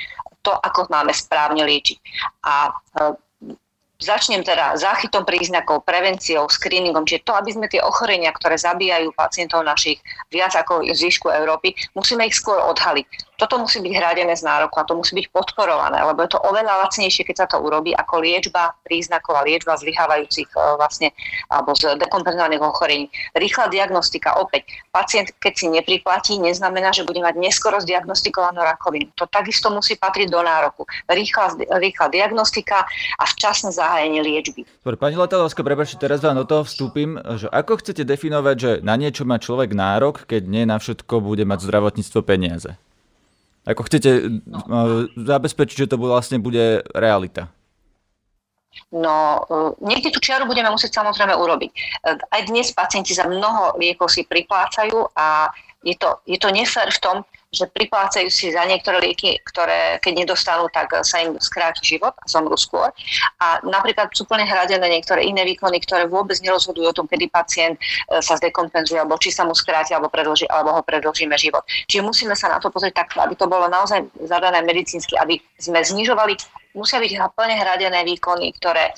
to, 0.46 0.54
ako 0.54 0.86
máme 0.86 1.10
správne 1.10 1.66
liečiť. 1.66 1.98
A 2.46 2.70
e, 2.70 2.72
začnem 3.98 4.46
teda 4.46 4.78
záchytom 4.78 5.26
príznakov, 5.26 5.82
prevenciou, 5.82 6.46
screeningom, 6.46 7.02
čiže 7.02 7.26
to, 7.26 7.34
aby 7.34 7.50
sme 7.50 7.66
tie 7.66 7.82
ochorenia, 7.82 8.30
ktoré 8.30 8.54
zabíjajú 8.54 9.10
pacientov 9.18 9.66
našich 9.66 9.98
viac 10.30 10.54
ako 10.54 10.86
zvyšku 10.86 11.26
Európy, 11.26 11.74
musíme 11.98 12.22
ich 12.22 12.38
skôr 12.38 12.62
odhaliť. 12.62 13.27
Toto 13.38 13.54
musí 13.62 13.78
byť 13.78 13.92
hradené 13.94 14.34
z 14.34 14.42
nároku 14.42 14.82
a 14.82 14.84
to 14.84 14.98
musí 14.98 15.14
byť 15.14 15.30
podporované, 15.30 16.02
lebo 16.02 16.26
je 16.26 16.34
to 16.34 16.42
oveľa 16.42 16.82
lacnejšie, 16.82 17.22
keď 17.22 17.36
sa 17.38 17.46
to 17.46 17.62
urobí, 17.62 17.94
ako 17.94 18.18
liečba 18.18 18.74
príznakov 18.82 19.38
a 19.38 19.46
liečba 19.46 19.78
zlyhávajúcich 19.78 20.50
e, 20.50 20.58
vlastne 20.74 21.14
alebo 21.46 21.70
z 21.78 21.94
dekompenzovaných 22.02 22.58
ochorení. 22.58 23.06
Rýchla 23.38 23.70
diagnostika, 23.70 24.42
opäť, 24.42 24.66
pacient, 24.90 25.30
keď 25.38 25.52
si 25.54 25.66
nepriplatí, 25.70 26.34
neznamená, 26.42 26.90
že 26.90 27.06
bude 27.06 27.22
mať 27.22 27.38
neskoro 27.38 27.78
zdiagnostikovanú 27.78 28.58
rakovinu. 28.58 29.14
To 29.14 29.30
takisto 29.30 29.70
musí 29.70 29.94
patriť 29.94 30.26
do 30.34 30.42
nároku. 30.42 30.82
Rýchla, 31.06 31.78
rýchla 31.78 32.10
diagnostika 32.10 32.90
a 33.22 33.24
včasné 33.24 33.70
zahájenie 33.70 34.18
liečby. 34.18 34.66
Dobre, 34.82 34.98
pani 34.98 35.14
Latalovská, 35.14 35.62
prepáčte, 35.62 35.94
teraz 35.94 36.18
vám 36.18 36.42
do 36.42 36.46
toho 36.48 36.66
vstúpim, 36.66 37.14
že 37.38 37.46
ako 37.54 37.78
chcete 37.78 38.02
definovať, 38.02 38.56
že 38.58 38.70
na 38.82 38.98
niečo 38.98 39.22
má 39.22 39.38
človek 39.38 39.78
nárok, 39.78 40.26
keď 40.26 40.42
nie 40.42 40.66
na 40.66 40.82
všetko 40.82 41.22
bude 41.22 41.46
mať 41.46 41.62
zdravotníctvo 41.62 42.26
peniaze? 42.26 42.74
Ako 43.68 43.84
chcete 43.84 44.40
no. 44.48 44.64
zabezpečiť, 45.12 45.76
že 45.84 45.90
to 45.92 46.00
vlastne 46.00 46.40
bude 46.40 46.80
realita? 46.96 47.52
No, 48.88 49.44
e, 49.44 49.84
niekde 49.84 50.08
tú 50.14 50.20
čiaru 50.24 50.48
budeme 50.48 50.72
musieť 50.72 51.04
samozrejme 51.04 51.36
urobiť. 51.36 51.70
E, 51.72 51.78
aj 52.16 52.40
dnes 52.48 52.72
pacienti 52.72 53.12
za 53.12 53.28
mnoho 53.28 53.76
liekov 53.76 54.08
si 54.08 54.24
priplácajú 54.24 55.12
a 55.12 55.52
je 55.84 55.94
to, 56.00 56.24
je 56.24 56.40
to 56.40 56.48
nefér 56.48 56.88
v 56.88 57.02
tom, 57.02 57.16
že 57.48 57.64
priplácajú 57.64 58.28
si 58.28 58.52
za 58.52 58.60
niektoré 58.68 59.00
lieky, 59.00 59.40
ktoré 59.40 59.96
keď 60.04 60.12
nedostanú, 60.24 60.68
tak 60.68 60.92
sa 61.00 61.24
im 61.24 61.40
skráti 61.40 61.96
život 61.96 62.12
a 62.20 62.24
zomrú 62.28 62.60
skôr. 62.60 62.92
A 63.40 63.64
napríklad 63.64 64.12
sú 64.12 64.28
plne 64.28 64.44
hradené 64.44 64.84
niektoré 64.84 65.24
iné 65.24 65.48
výkony, 65.48 65.80
ktoré 65.80 66.04
vôbec 66.04 66.36
nerozhodujú 66.44 66.92
o 66.92 66.96
tom, 66.96 67.08
kedy 67.08 67.32
pacient 67.32 67.80
e, 67.80 68.20
sa 68.20 68.36
zdekompenzuje, 68.36 69.00
alebo 69.00 69.16
či 69.16 69.32
sa 69.32 69.48
mu 69.48 69.56
skráti, 69.56 69.96
alebo, 69.96 70.12
predlží, 70.12 70.44
alebo 70.52 70.76
ho 70.76 70.82
predlžíme 70.84 71.32
život. 71.40 71.64
Čiže 71.88 72.04
musíme 72.04 72.34
sa 72.36 72.52
na 72.52 72.60
to 72.60 72.68
pozrieť 72.68 73.00
tak, 73.00 73.16
aby 73.16 73.32
to 73.32 73.48
bolo 73.48 73.64
naozaj 73.64 74.04
zadané 74.28 74.60
medicínsky, 74.60 75.16
aby 75.16 75.40
sme 75.56 75.80
znižovali 75.80 76.36
musia 76.76 77.00
byť 77.00 77.12
plne 77.32 77.56
hradené 77.56 78.00
výkony, 78.04 78.52
ktoré, 78.60 78.92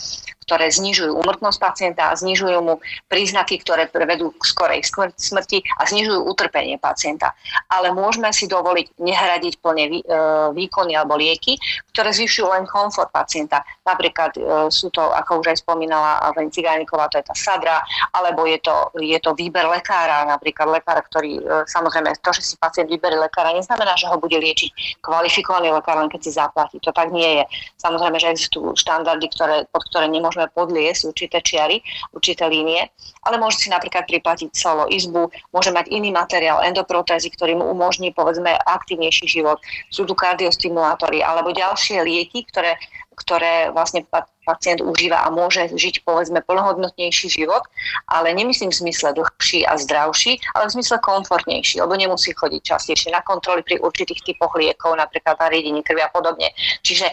ktoré 0.51 0.66
znižujú 0.66 1.14
úmrtnosť 1.23 1.59
pacienta 1.62 2.11
a 2.11 2.18
znižujú 2.18 2.59
mu 2.59 2.83
príznaky, 3.07 3.62
ktoré 3.62 3.87
vedú 3.87 4.35
k 4.35 4.43
skorej 4.43 4.83
smrti 5.14 5.62
a 5.79 5.87
znižujú 5.87 6.27
utrpenie 6.27 6.75
pacienta. 6.83 7.31
Ale 7.71 7.95
môžeme 7.95 8.35
si 8.35 8.51
dovoliť 8.51 8.99
nehradiť 8.99 9.55
plne 9.62 9.87
e, 9.87 10.03
výkony 10.51 10.99
alebo 10.99 11.14
lieky, 11.14 11.55
ktoré 11.95 12.11
zvyšujú 12.11 12.51
len 12.51 12.66
komfort 12.66 13.14
pacienta. 13.14 13.62
Napríklad 13.87 14.35
e, 14.35 14.41
sú 14.75 14.91
to, 14.91 15.07
ako 15.14 15.47
už 15.47 15.55
aj 15.55 15.62
spomínala 15.62 16.18
Len 16.35 16.51
Cigániková, 16.51 17.07
to 17.07 17.23
je 17.23 17.27
tá 17.31 17.37
sadra, 17.39 17.79
alebo 18.11 18.43
je 18.51 18.59
to, 18.59 18.91
je 18.99 19.18
to 19.23 19.31
výber 19.39 19.71
lekára, 19.71 20.27
napríklad 20.27 20.83
lekár, 20.83 20.99
ktorý, 21.07 21.39
e, 21.39 21.43
samozrejme, 21.71 22.11
to, 22.18 22.35
že 22.35 22.43
si 22.43 22.55
pacient 22.59 22.91
vyberie 22.91 23.23
lekára, 23.23 23.55
neznamená, 23.55 23.95
že 23.95 24.11
ho 24.11 24.18
bude 24.18 24.35
liečiť 24.35 24.99
kvalifikovaný 24.99 25.71
lekár, 25.71 26.03
len 26.03 26.11
keď 26.11 26.21
si 26.27 26.31
zaplatí. 26.35 26.83
To 26.83 26.91
tak 26.91 27.14
nie 27.14 27.39
je. 27.39 27.45
Samozrejme, 27.79 28.17
že 28.21 28.33
existujú 28.33 28.77
štandardy, 28.77 29.27
ktoré, 29.33 29.57
pod 29.71 29.83
ktoré 29.89 30.07
nemôžeme 30.09 30.47
podliesť 30.53 31.11
určité 31.11 31.39
čiary, 31.41 31.81
určité 32.13 32.47
línie, 32.47 32.89
ale 33.25 33.37
môže 33.37 33.61
si 33.61 33.69
napríklad 33.69 34.05
priplatiť 34.09 34.51
solo 34.53 34.89
izbu, 34.91 35.33
môže 35.53 35.71
mať 35.73 35.89
iný 35.93 36.13
materiál, 36.13 36.65
endoprotézy, 36.65 37.33
ktorý 37.33 37.57
mu 37.57 37.69
umožní 37.73 38.13
povedzme 38.13 38.53
aktívnejší 38.67 39.27
život. 39.29 39.61
Sú 39.89 40.05
tu 40.05 40.13
kardiostimulátory 40.13 41.25
alebo 41.25 41.55
ďalšie 41.55 42.03
lieky, 42.05 42.47
ktoré 42.49 42.77
ktoré 43.21 43.69
vlastne 43.77 44.09
pacient 44.49 44.81
užíva 44.81 45.21
a 45.21 45.29
môže 45.29 45.69
žiť 45.77 46.09
povedzme 46.09 46.41
plnohodnotnejší 46.41 47.29
život, 47.29 47.69
ale 48.09 48.33
nemyslím 48.33 48.73
v 48.73 48.81
zmysle 48.89 49.13
dlhší 49.13 49.69
a 49.69 49.77
zdravší, 49.77 50.41
ale 50.57 50.73
v 50.73 50.75
zmysle 50.81 50.97
komfortnejší, 51.05 51.85
lebo 51.85 51.93
nemusí 52.01 52.33
chodiť 52.33 52.63
častejšie 52.65 53.13
na 53.13 53.21
kontroly 53.21 53.61
pri 53.61 53.77
určitých 53.85 54.25
typoch 54.25 54.57
liekov, 54.57 54.97
napríklad 54.97 55.37
na 55.37 55.53
riedení 55.53 55.85
krvi 55.85 56.01
a 56.01 56.09
podobne. 56.09 56.49
Čiže 56.81 57.13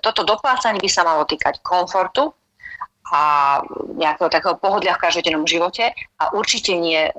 toto 0.00 0.24
doplácanie 0.24 0.80
by 0.80 0.90
sa 0.90 1.04
malo 1.04 1.28
týkať 1.28 1.60
komfortu 1.60 2.32
a 3.06 3.22
nejakého 3.94 4.26
takého 4.26 4.58
pohodlia 4.58 4.98
v 4.98 5.02
každodennom 5.06 5.46
živote 5.46 5.94
a 6.18 6.24
určite 6.34 6.74
nie 6.74 7.06
e, 7.06 7.12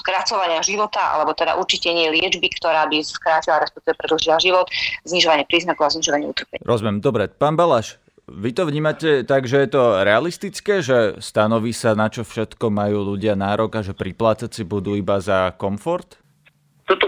skracovania 0.00 0.64
života, 0.64 1.04
alebo 1.12 1.36
teda 1.36 1.60
určite 1.60 1.92
nie 1.92 2.08
liečby, 2.08 2.48
ktorá 2.56 2.88
by 2.88 3.04
skrátila, 3.04 3.60
respektíve 3.60 3.92
predlžila 4.00 4.40
život, 4.40 4.72
znižovanie 5.04 5.44
príznakov 5.44 5.92
a 5.92 5.94
znižovanie 6.00 6.32
utrpenia. 6.32 6.64
Rozumiem. 6.64 7.04
Dobre, 7.04 7.28
pán 7.28 7.60
Balaš, 7.60 8.00
vy 8.24 8.56
to 8.56 8.64
vnímate 8.64 9.28
tak, 9.28 9.44
že 9.44 9.68
je 9.68 9.68
to 9.68 10.00
realistické, 10.00 10.80
že 10.80 11.20
stanoví 11.20 11.76
sa, 11.76 11.92
na 11.92 12.08
čo 12.08 12.24
všetko 12.24 12.72
majú 12.72 13.12
ľudia 13.12 13.36
nárok 13.36 13.82
a 13.82 13.84
že 13.84 13.92
priplácať 13.92 14.48
si 14.48 14.62
budú 14.64 14.96
iba 14.96 15.20
za 15.20 15.52
komfort? 15.60 16.16
Toto, 16.88 17.04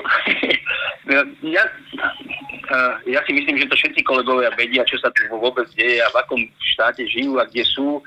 ja, 1.09 1.25
ja 1.41 1.65
si 3.27 3.33
myslím, 3.33 3.57
že 3.61 3.69
to 3.71 3.77
všetci 3.77 4.01
kolegovia 4.05 4.53
vedia, 4.57 4.85
čo 4.85 4.97
sa 5.01 5.13
tu 5.13 5.27
vôbec 5.33 5.69
deje 5.77 6.01
a 6.01 6.09
v 6.13 6.19
akom 6.21 6.41
štáte 6.75 7.05
žijú 7.09 7.41
a 7.41 7.49
kde 7.49 7.65
sú. 7.65 8.01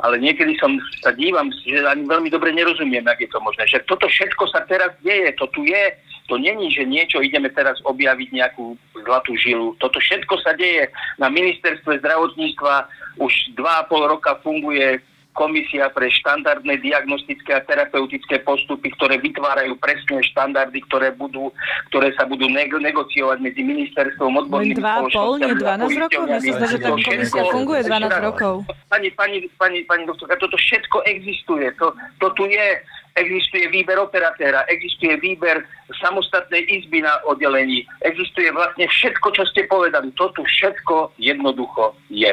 Ale 0.00 0.16
niekedy 0.16 0.56
som 0.56 0.80
sa 1.04 1.12
dívam, 1.12 1.52
že 1.52 1.84
ani 1.84 2.08
veľmi 2.08 2.32
dobre 2.32 2.56
nerozumiem, 2.56 3.04
ak 3.04 3.20
je 3.20 3.28
to 3.28 3.36
možné. 3.44 3.68
Že 3.68 3.84
toto 3.84 4.08
všetko 4.08 4.48
sa 4.48 4.64
teraz 4.64 4.96
deje, 5.04 5.28
to 5.36 5.44
tu 5.52 5.68
je. 5.68 5.92
To 6.32 6.40
není, 6.40 6.72
že 6.72 6.88
niečo 6.88 7.20
ideme 7.20 7.52
teraz 7.52 7.76
objaviť 7.84 8.28
nejakú 8.32 8.78
zlatú 9.04 9.36
žilu. 9.36 9.76
Toto 9.76 10.00
všetko 10.00 10.40
sa 10.40 10.56
deje. 10.56 10.88
Na 11.20 11.28
ministerstve 11.28 12.00
zdravotníctva 12.00 12.88
už 13.20 13.32
dva 13.58 13.84
a 13.84 13.86
pol 13.90 14.08
roka 14.08 14.40
funguje 14.40 15.04
komisia 15.40 15.88
pre 15.88 16.12
štandardné 16.12 16.84
diagnostické 16.84 17.56
a 17.56 17.64
terapeutické 17.64 18.44
postupy, 18.44 18.92
ktoré 18.92 19.16
vytvárajú 19.16 19.72
presne 19.80 20.20
štandardy, 20.20 20.84
ktoré, 20.84 21.16
budú, 21.16 21.48
ktoré 21.88 22.12
sa 22.12 22.28
budú 22.28 22.44
negociovať 22.52 23.40
medzi 23.40 23.64
ministerstvom 23.64 24.36
odborným 24.44 24.76
Len 24.76 25.08
2,5, 25.08 25.40
nie 25.40 25.54
12 25.56 26.04
rokov? 26.04 26.22
Myslím, 26.28 26.54
že 26.68 26.78
tá 26.84 26.90
komisia 26.92 27.42
funguje 27.48 27.80
12 27.88 28.28
rokov. 28.28 28.54
Pani, 28.92 29.08
pani, 29.16 29.48
pani, 29.56 29.80
pani 29.88 30.04
doktorka, 30.04 30.36
toto 30.36 30.60
všetko 30.60 31.08
existuje. 31.08 31.72
To, 31.80 31.96
to 32.20 32.28
tu 32.36 32.44
je 32.44 32.68
existuje 33.16 33.66
výber 33.68 33.98
operatéra, 33.98 34.62
existuje 34.70 35.16
výber 35.18 35.66
samostatnej 35.98 36.66
izby 36.70 37.02
na 37.02 37.18
oddelení, 37.26 37.82
existuje 38.06 38.50
vlastne 38.54 38.86
všetko, 38.86 39.28
čo 39.34 39.42
ste 39.50 39.66
povedali. 39.66 40.14
To 40.14 40.30
tu 40.34 40.46
všetko 40.46 41.14
jednoducho 41.18 41.96
je. 42.10 42.30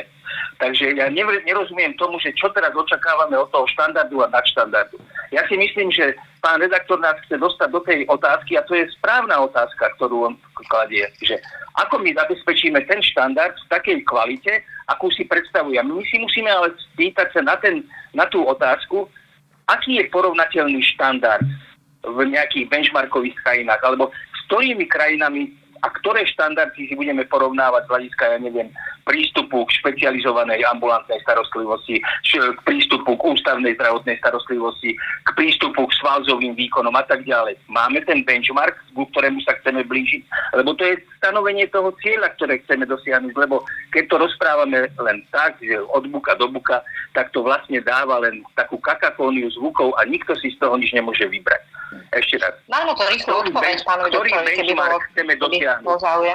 Takže 0.58 0.98
ja 0.98 1.08
nerozumiem 1.46 1.94
tomu, 2.02 2.18
že 2.18 2.34
čo 2.34 2.50
teraz 2.50 2.74
očakávame 2.74 3.38
od 3.38 3.50
toho 3.54 3.70
štandardu 3.70 4.26
a 4.26 4.34
nadštandardu. 4.34 4.98
Ja 5.30 5.46
si 5.46 5.54
myslím, 5.54 5.94
že 5.94 6.18
pán 6.42 6.58
redaktor 6.58 6.98
nás 6.98 7.18
chce 7.26 7.38
dostať 7.38 7.70
do 7.70 7.82
tej 7.86 8.10
otázky 8.10 8.58
a 8.58 8.66
to 8.66 8.74
je 8.74 8.90
správna 8.98 9.38
otázka, 9.38 9.94
ktorú 9.98 10.34
on 10.34 10.34
kladie, 10.66 11.06
že 11.22 11.38
ako 11.78 12.02
my 12.02 12.10
zabezpečíme 12.18 12.82
ten 12.90 13.06
štandard 13.06 13.54
v 13.54 13.70
takej 13.70 13.98
kvalite, 14.10 14.66
akú 14.90 15.14
si 15.14 15.30
predstavuje. 15.30 15.78
My 15.78 16.02
si 16.10 16.18
musíme 16.18 16.50
ale 16.50 16.74
spýtať 16.94 17.38
sa 17.38 17.42
na, 17.46 17.56
ten, 17.62 17.86
na 18.18 18.26
tú 18.26 18.42
otázku, 18.42 19.06
aký 19.68 20.00
je 20.00 20.12
porovnateľný 20.12 20.80
štandard 20.96 21.44
v 22.08 22.18
nejakých 22.32 22.72
benchmarkových 22.72 23.36
krajinách, 23.44 23.82
alebo 23.84 24.12
s 24.12 24.40
ktorými 24.48 24.88
krajinami 24.88 25.52
a 25.88 25.96
ktoré 25.96 26.28
štandardy 26.28 26.92
si 26.92 26.94
budeme 27.00 27.24
porovnávať 27.24 27.88
z 27.88 27.92
hľadiska, 27.96 28.24
ja 28.28 28.40
neviem, 28.44 28.68
prístupu 29.08 29.64
k 29.64 29.80
špecializovanej 29.80 30.68
ambulantnej 30.68 31.24
starostlivosti, 31.24 32.04
k 32.28 32.60
prístupu 32.68 33.16
k 33.16 33.24
ústavnej 33.24 33.72
zdravotnej 33.80 34.20
starostlivosti, 34.20 35.00
k 35.00 35.30
prístupu 35.40 35.88
k 35.88 35.96
svalzovým 36.04 36.60
výkonom 36.60 36.92
a 36.92 37.08
tak 37.08 37.24
ďalej. 37.24 37.56
Máme 37.72 38.04
ten 38.04 38.28
benchmark, 38.28 38.76
ku 38.92 39.08
ktorému 39.16 39.40
sa 39.48 39.56
chceme 39.64 39.88
blížiť, 39.88 40.28
lebo 40.60 40.76
to 40.76 40.84
je 40.84 41.00
stanovenie 41.24 41.72
toho 41.72 41.96
cieľa, 42.04 42.36
ktoré 42.36 42.60
chceme 42.68 42.84
dosiahnuť, 42.84 43.32
lebo 43.40 43.64
keď 43.96 44.04
to 44.12 44.16
rozprávame 44.20 44.92
len 45.00 45.18
tak, 45.32 45.56
že 45.64 45.80
od 45.80 46.04
buka 46.12 46.36
do 46.36 46.52
buka, 46.52 46.84
tak 47.16 47.32
to 47.32 47.48
vlastne 47.48 47.80
dáva 47.80 48.20
len 48.20 48.44
takú 48.60 48.76
kakafóniu 48.84 49.48
zvukov 49.56 49.96
a 49.96 50.04
nikto 50.04 50.36
si 50.36 50.52
z 50.52 50.60
toho 50.60 50.76
nič 50.76 50.92
nemôže 50.92 51.24
vybrať. 51.32 51.64
Ešte 52.12 52.36
raz. 52.44 52.52
Máme 52.68 52.92
to 53.00 53.04
rýchlo 53.08 53.48
odpoveď, 53.48 53.80
pánovi 53.88 54.12
Ktorý 54.12 54.32
benchmark 54.44 55.02
chceme 55.16 55.34
dosiahnuť? 55.40 55.77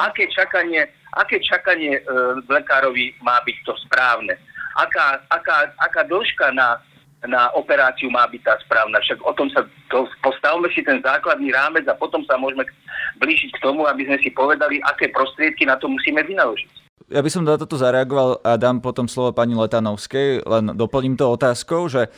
Aké 0.00 0.28
čakanie 0.30 0.88
aké 1.16 1.40
čakanie 1.44 2.00
e, 2.00 2.02
lekárovi 2.48 3.12
má 3.20 3.40
byť 3.44 3.56
to 3.68 3.72
správne. 3.88 4.32
Aká, 4.76 5.20
aká, 5.28 5.68
aká 5.76 6.02
dĺžka 6.08 6.56
na, 6.56 6.80
na 7.28 7.52
operáciu 7.52 8.08
má 8.08 8.24
byť 8.24 8.40
tá 8.40 8.56
správna. 8.64 8.96
Však 9.04 9.20
o 9.20 9.32
tom 9.36 9.52
sa, 9.52 9.68
to, 9.92 10.08
postavme 10.24 10.72
si 10.72 10.80
ten 10.80 11.04
základný 11.04 11.52
rámec 11.52 11.84
a 11.84 11.98
potom 11.98 12.24
sa 12.24 12.40
môžeme 12.40 12.64
blížiť 13.20 13.52
k 13.52 13.62
tomu, 13.62 13.84
aby 13.84 14.08
sme 14.08 14.18
si 14.24 14.32
povedali, 14.32 14.80
aké 14.88 15.12
prostriedky 15.12 15.68
na 15.68 15.76
to 15.76 15.92
musíme 15.92 16.24
vynaložiť. 16.24 16.80
Ja 17.12 17.20
by 17.20 17.28
som 17.28 17.44
na 17.44 17.60
toto 17.60 17.76
zareagoval 17.76 18.40
a 18.40 18.56
dám 18.56 18.80
potom 18.80 19.04
slovo 19.04 19.36
pani 19.36 19.52
Letanovskej, 19.52 20.48
len 20.48 20.72
doplním 20.72 21.20
to 21.20 21.28
otázkou, 21.28 21.84
že 21.92 22.08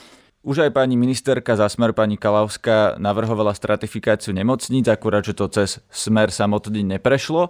už 0.45 0.69
aj 0.69 0.77
pani 0.77 0.95
ministerka 0.95 1.57
za 1.57 1.67
smer, 1.73 1.97
pani 1.97 2.21
Kalavská, 2.21 3.01
navrhovala 3.01 3.57
stratifikáciu 3.57 4.37
nemocníc, 4.37 4.85
akurát, 4.93 5.25
že 5.25 5.33
to 5.33 5.49
cez 5.49 5.81
smer 5.89 6.29
samotný 6.29 6.85
neprešlo. 6.85 7.49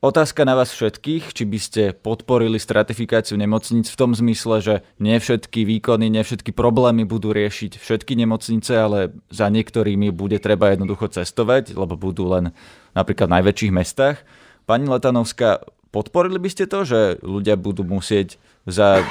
Otázka 0.00 0.48
na 0.48 0.56
vás 0.56 0.72
všetkých, 0.72 1.36
či 1.36 1.44
by 1.44 1.58
ste 1.60 1.82
podporili 1.92 2.56
stratifikáciu 2.56 3.36
nemocnic 3.36 3.84
v 3.84 3.98
tom 4.00 4.16
zmysle, 4.16 4.64
že 4.64 4.74
nie 4.96 5.20
všetky 5.20 5.68
výkony, 5.68 6.08
nie 6.08 6.24
všetky 6.24 6.56
problémy 6.56 7.04
budú 7.04 7.36
riešiť 7.36 7.76
všetky 7.76 8.16
nemocnice, 8.16 8.72
ale 8.80 9.12
za 9.28 9.52
niektorými 9.52 10.08
bude 10.08 10.40
treba 10.40 10.72
jednoducho 10.72 11.12
cestovať, 11.12 11.76
lebo 11.76 12.00
budú 12.00 12.32
len 12.32 12.56
napríklad 12.96 13.28
v 13.28 13.36
najväčších 13.44 13.76
mestách. 13.76 14.24
Pani 14.64 14.88
Letanovská, 14.88 15.68
podporili 15.92 16.40
by 16.40 16.48
ste 16.48 16.64
to, 16.64 16.86
že 16.88 17.00
ľudia 17.20 17.60
budú 17.60 17.84
musieť 17.84 18.40
za 18.66 19.04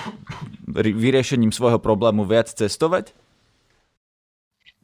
vyriešením 0.74 1.52
svojho 1.52 1.82
problému 1.82 2.26
viac 2.26 2.54
cestovať? 2.54 3.14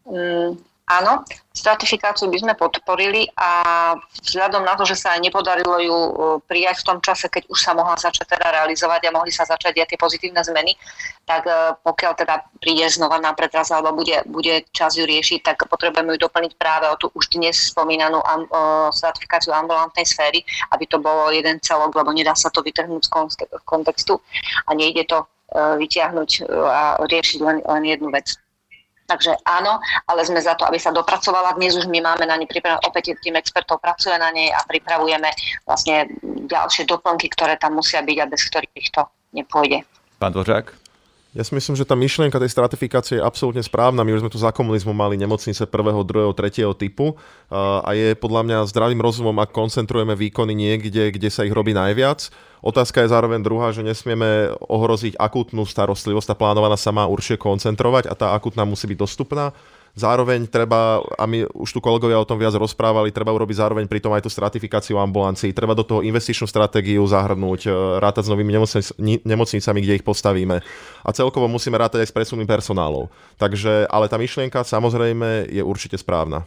Mm, 0.05 0.57
Áno, 0.85 1.25
stratifikáciu 1.49 2.29
by 2.29 2.45
sme 2.45 2.53
podporili 2.53 3.25
a 3.33 3.49
vzhľadom 4.21 4.61
na 4.61 4.77
to, 4.77 4.85
že 4.85 4.93
sa 4.93 5.17
nepodarilo 5.17 5.81
ju 5.81 5.97
e, 5.97 6.11
prijať 6.45 6.85
v 6.85 6.87
tom 6.93 6.97
čase, 7.01 7.25
keď 7.25 7.49
už 7.49 7.57
sa 7.57 7.73
mohla 7.73 7.97
začať 7.97 8.37
teda 8.37 8.53
realizovať 8.53 9.09
a 9.09 9.15
mohli 9.17 9.33
sa 9.33 9.49
začať 9.49 9.81
aj 9.81 9.89
tie 9.89 9.97
pozitívne 9.97 10.45
zmeny, 10.45 10.77
tak 11.25 11.49
e, 11.49 11.73
pokiaľ 11.81 12.13
teda 12.21 12.37
príde 12.61 12.85
znova 12.85 13.17
na 13.17 13.33
predraz 13.33 13.73
alebo 13.73 13.97
bude, 13.97 14.21
bude 14.29 14.61
čas 14.77 14.93
ju 14.93 15.09
riešiť, 15.09 15.41
tak 15.41 15.65
potrebujeme 15.65 16.21
ju 16.21 16.29
doplniť 16.29 16.53
práve 16.53 16.85
o 16.85 16.95
tú 17.01 17.09
už 17.17 17.33
dnes 17.33 17.57
spomínanú 17.73 18.21
am, 18.21 18.45
o 18.53 18.93
stratifikáciu 18.93 19.57
ambulantnej 19.57 20.05
sféry, 20.05 20.45
aby 20.69 20.85
to 20.85 21.01
bolo 21.01 21.33
jeden 21.33 21.57
celok, 21.65 21.97
lebo 21.97 22.13
nedá 22.13 22.37
sa 22.37 22.53
to 22.53 22.61
vytrhnúť 22.61 23.09
z 23.09 23.41
kontextu 23.65 24.21
a 24.69 24.77
nejde 24.77 25.09
to 25.09 25.25
e, 25.49 25.81
vyťahnuť 25.81 26.45
a 26.53 27.01
riešiť 27.01 27.39
len, 27.41 27.65
len 27.65 27.83
jednu 27.89 28.13
vec. 28.13 28.37
Takže 29.05 29.37
áno, 29.45 29.77
ale 30.09 30.25
sme 30.25 30.41
za 30.41 30.57
to, 30.57 30.65
aby 30.65 30.81
sa 30.81 30.89
dopracovala. 30.89 31.53
Dnes 31.53 31.77
už 31.77 31.85
my 31.85 32.01
máme 32.01 32.25
na 32.25 32.41
nej 32.41 32.49
pripravené, 32.49 32.81
opäť 32.89 33.13
tým 33.21 33.37
expertov 33.37 33.77
pracuje 33.77 34.17
na 34.17 34.33
nej 34.33 34.49
a 34.49 34.65
pripravujeme 34.65 35.29
vlastne 35.69 36.09
ďalšie 36.49 36.89
doplnky, 36.89 37.29
ktoré 37.29 37.53
tam 37.61 37.77
musia 37.77 38.01
byť 38.01 38.17
a 38.17 38.25
bez 38.25 38.41
ktorých 38.49 38.89
to 38.89 39.05
nepôjde. 39.37 39.85
Pán 40.17 40.33
Dvořák? 40.33 40.85
Ja 41.35 41.43
si 41.43 41.51
myslím, 41.51 41.75
že 41.75 41.83
tá 41.83 41.99
myšlienka 41.99 42.39
tej 42.39 42.47
stratifikácie 42.47 43.19
je 43.19 43.27
absolútne 43.27 43.59
správna. 43.59 44.07
My 44.07 44.15
už 44.15 44.23
sme 44.23 44.31
tu 44.31 44.39
za 44.39 44.55
komunizmu 44.55 44.95
mali 44.95 45.19
nemocnice 45.19 45.67
prvého, 45.67 45.99
druhého, 46.07 46.31
tretieho 46.31 46.71
typu 46.71 47.19
a 47.51 47.91
je 47.91 48.15
podľa 48.15 48.47
mňa 48.47 48.71
zdravým 48.71 49.03
rozumom, 49.03 49.35
ak 49.43 49.51
koncentrujeme 49.51 50.15
výkony 50.15 50.55
niekde, 50.55 51.11
kde 51.11 51.27
sa 51.27 51.43
ich 51.43 51.51
robí 51.51 51.75
najviac. 51.75 52.31
Otázka 52.65 53.05
je 53.05 53.13
zároveň 53.13 53.45
druhá, 53.45 53.69
že 53.69 53.85
nesmieme 53.85 54.49
ohroziť 54.57 55.21
akútnu 55.21 55.69
starostlivosť. 55.69 56.33
Tá 56.33 56.35
plánovaná 56.35 56.73
sa 56.73 56.89
má 56.89 57.05
určite 57.05 57.37
koncentrovať 57.37 58.09
a 58.09 58.17
tá 58.17 58.33
akútna 58.33 58.65
musí 58.65 58.89
byť 58.89 58.97
dostupná. 58.97 59.53
Zároveň 59.95 60.49
treba, 60.49 60.99
a 61.15 61.23
my 61.23 61.47
už 61.55 61.71
tu 61.71 61.79
kolegovia 61.79 62.19
o 62.19 62.27
tom 62.27 62.35
viac 62.35 62.51
rozprávali, 62.51 63.15
treba 63.15 63.31
urobiť 63.31 63.63
zároveň 63.63 63.85
pri 63.87 64.03
tom 64.03 64.11
aj 64.11 64.27
tú 64.27 64.33
stratifikáciu 64.33 64.99
ambulancií. 64.99 65.55
Treba 65.55 65.71
do 65.71 65.87
toho 65.87 66.03
investičnú 66.03 66.49
stratégiu 66.49 67.05
zahrnúť, 67.07 67.61
e, 67.63 67.71
rátať 68.03 68.27
s 68.27 68.31
novými 68.33 68.51
nemocnic, 68.51 68.91
nemocnicami, 69.23 69.79
kde 69.79 69.95
ich 69.95 70.03
postavíme. 70.03 70.59
A 71.05 71.09
celkovo 71.15 71.47
musíme 71.47 71.79
rátať 71.79 72.03
aj 72.03 72.11
s 72.11 72.17
presunom 72.17 72.49
personálov. 72.49 73.07
Takže, 73.39 73.87
ale 73.87 74.11
tá 74.11 74.19
myšlienka 74.19 74.67
samozrejme 74.67 75.47
je 75.47 75.63
určite 75.63 75.95
správna. 75.95 76.43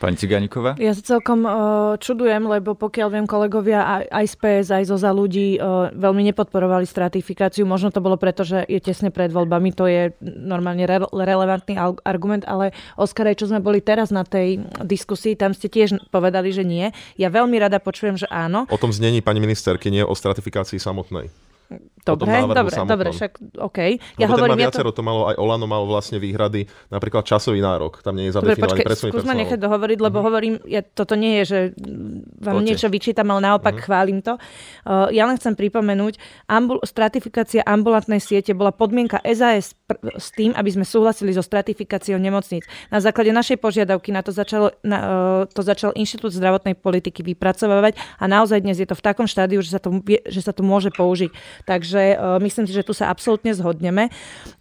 Pani 0.00 0.16
Ciganíková? 0.16 0.80
Ja 0.80 0.96
sa 0.96 1.04
celkom 1.04 1.44
uh, 1.44 1.52
čudujem, 2.00 2.48
lebo 2.48 2.72
pokiaľ 2.72 3.08
viem, 3.12 3.26
kolegovia 3.28 3.84
aj, 3.84 4.04
aj 4.08 4.26
z 4.32 4.34
PS, 4.40 4.68
aj 4.72 4.84
zo 4.88 4.96
za 4.96 5.12
ľudí 5.12 5.60
uh, 5.60 5.92
veľmi 5.92 6.24
nepodporovali 6.32 6.88
stratifikáciu. 6.88 7.68
Možno 7.68 7.92
to 7.92 8.00
bolo 8.00 8.16
preto, 8.16 8.40
že 8.40 8.64
je 8.64 8.80
tesne 8.80 9.12
pred 9.12 9.28
voľbami, 9.28 9.76
to 9.76 9.84
je 9.84 10.16
normálne 10.24 10.88
re- 10.88 11.04
relevantný 11.12 11.76
argument, 12.00 12.48
ale 12.48 12.72
Oskar, 12.96 13.28
aj 13.28 13.44
čo 13.44 13.52
sme 13.52 13.60
boli 13.60 13.84
teraz 13.84 14.08
na 14.08 14.24
tej 14.24 14.64
diskusii, 14.80 15.36
tam 15.36 15.52
ste 15.52 15.68
tiež 15.68 16.00
povedali, 16.08 16.48
že 16.48 16.64
nie. 16.64 16.88
Ja 17.20 17.28
veľmi 17.28 17.60
rada 17.60 17.76
počujem, 17.76 18.16
že 18.16 18.24
áno. 18.32 18.64
O 18.72 18.80
tom 18.80 18.96
znení 18.96 19.20
pani 19.20 19.44
ministerky, 19.44 19.92
nie 19.92 20.00
o 20.00 20.16
stratifikácii 20.16 20.80
samotnej. 20.80 21.28
Dobre, 22.00 22.32
dobre, 22.50 22.74
samotnom. 22.74 22.90
dobre, 22.90 23.08
však 23.14 23.32
OK. 23.60 23.78
Ja 24.18 24.26
Lebo 24.26 24.34
hovorím, 24.40 24.58
viacero, 24.58 24.90
to... 24.90 24.98
to 24.98 25.02
malo, 25.06 25.30
aj 25.30 25.36
Olano 25.38 25.70
malo 25.70 25.86
vlastne 25.86 26.18
výhrady, 26.18 26.66
napríklad 26.90 27.22
časový 27.22 27.62
nárok, 27.62 28.02
tam 28.02 28.18
nie 28.18 28.26
je 28.26 28.40
zadefinovaný 28.40 28.82
presuný 28.82 29.10
skús 29.14 29.28
ma 29.28 29.36
nechať 29.36 29.58
dohovoriť, 29.60 29.98
lebo 30.00 30.18
mm-hmm. 30.18 30.26
hovorím, 30.26 30.54
ja, 30.66 30.82
toto 30.82 31.14
nie 31.14 31.38
je, 31.40 31.44
že 31.46 31.58
vám 32.40 32.58
Poďte. 32.58 32.66
niečo 32.66 32.88
vyčítam, 32.90 33.28
ale 33.30 33.40
naopak 33.52 33.78
mm-hmm. 33.78 33.86
chválim 33.86 34.18
to. 34.24 34.34
Uh, 34.82 35.12
ja 35.14 35.28
len 35.28 35.36
chcem 35.38 35.54
pripomenúť, 35.54 36.18
ambul- 36.50 36.82
stratifikácia 36.82 37.62
ambulantnej 37.62 38.18
siete 38.18 38.56
bola 38.56 38.74
podmienka 38.74 39.22
SAS 39.30 39.78
s 40.18 40.30
tým, 40.34 40.54
aby 40.54 40.70
sme 40.70 40.84
súhlasili 40.86 41.34
so 41.34 41.42
stratifikáciou 41.42 42.16
nemocníc. 42.20 42.66
Na 42.88 43.02
základe 43.02 43.34
našej 43.34 43.58
požiadavky 43.58 44.14
na 44.14 44.22
to, 44.22 44.30
začalo, 44.30 44.70
na, 44.86 44.98
uh, 44.98 45.08
to 45.50 45.62
začal 45.64 45.90
Inštitút 45.96 46.34
zdravotnej 46.34 46.78
politiky 46.78 47.22
vypracovať 47.22 47.98
a 48.18 48.24
naozaj 48.30 48.62
dnes 48.62 48.78
je 48.78 48.88
to 48.88 48.94
v 48.94 49.04
takom 49.04 49.26
štádiu, 49.26 49.60
že 49.64 49.74
sa 49.74 49.80
to, 49.82 49.90
že 50.06 50.40
sa 50.40 50.52
to 50.54 50.62
môže 50.62 50.94
použiť. 50.94 51.30
Takže 51.66 52.02
uh, 52.14 52.38
myslím 52.42 52.66
si, 52.66 52.72
že 52.76 52.86
tu 52.86 52.94
sa 52.94 53.10
absolútne 53.10 53.54
zhodneme. 53.54 54.12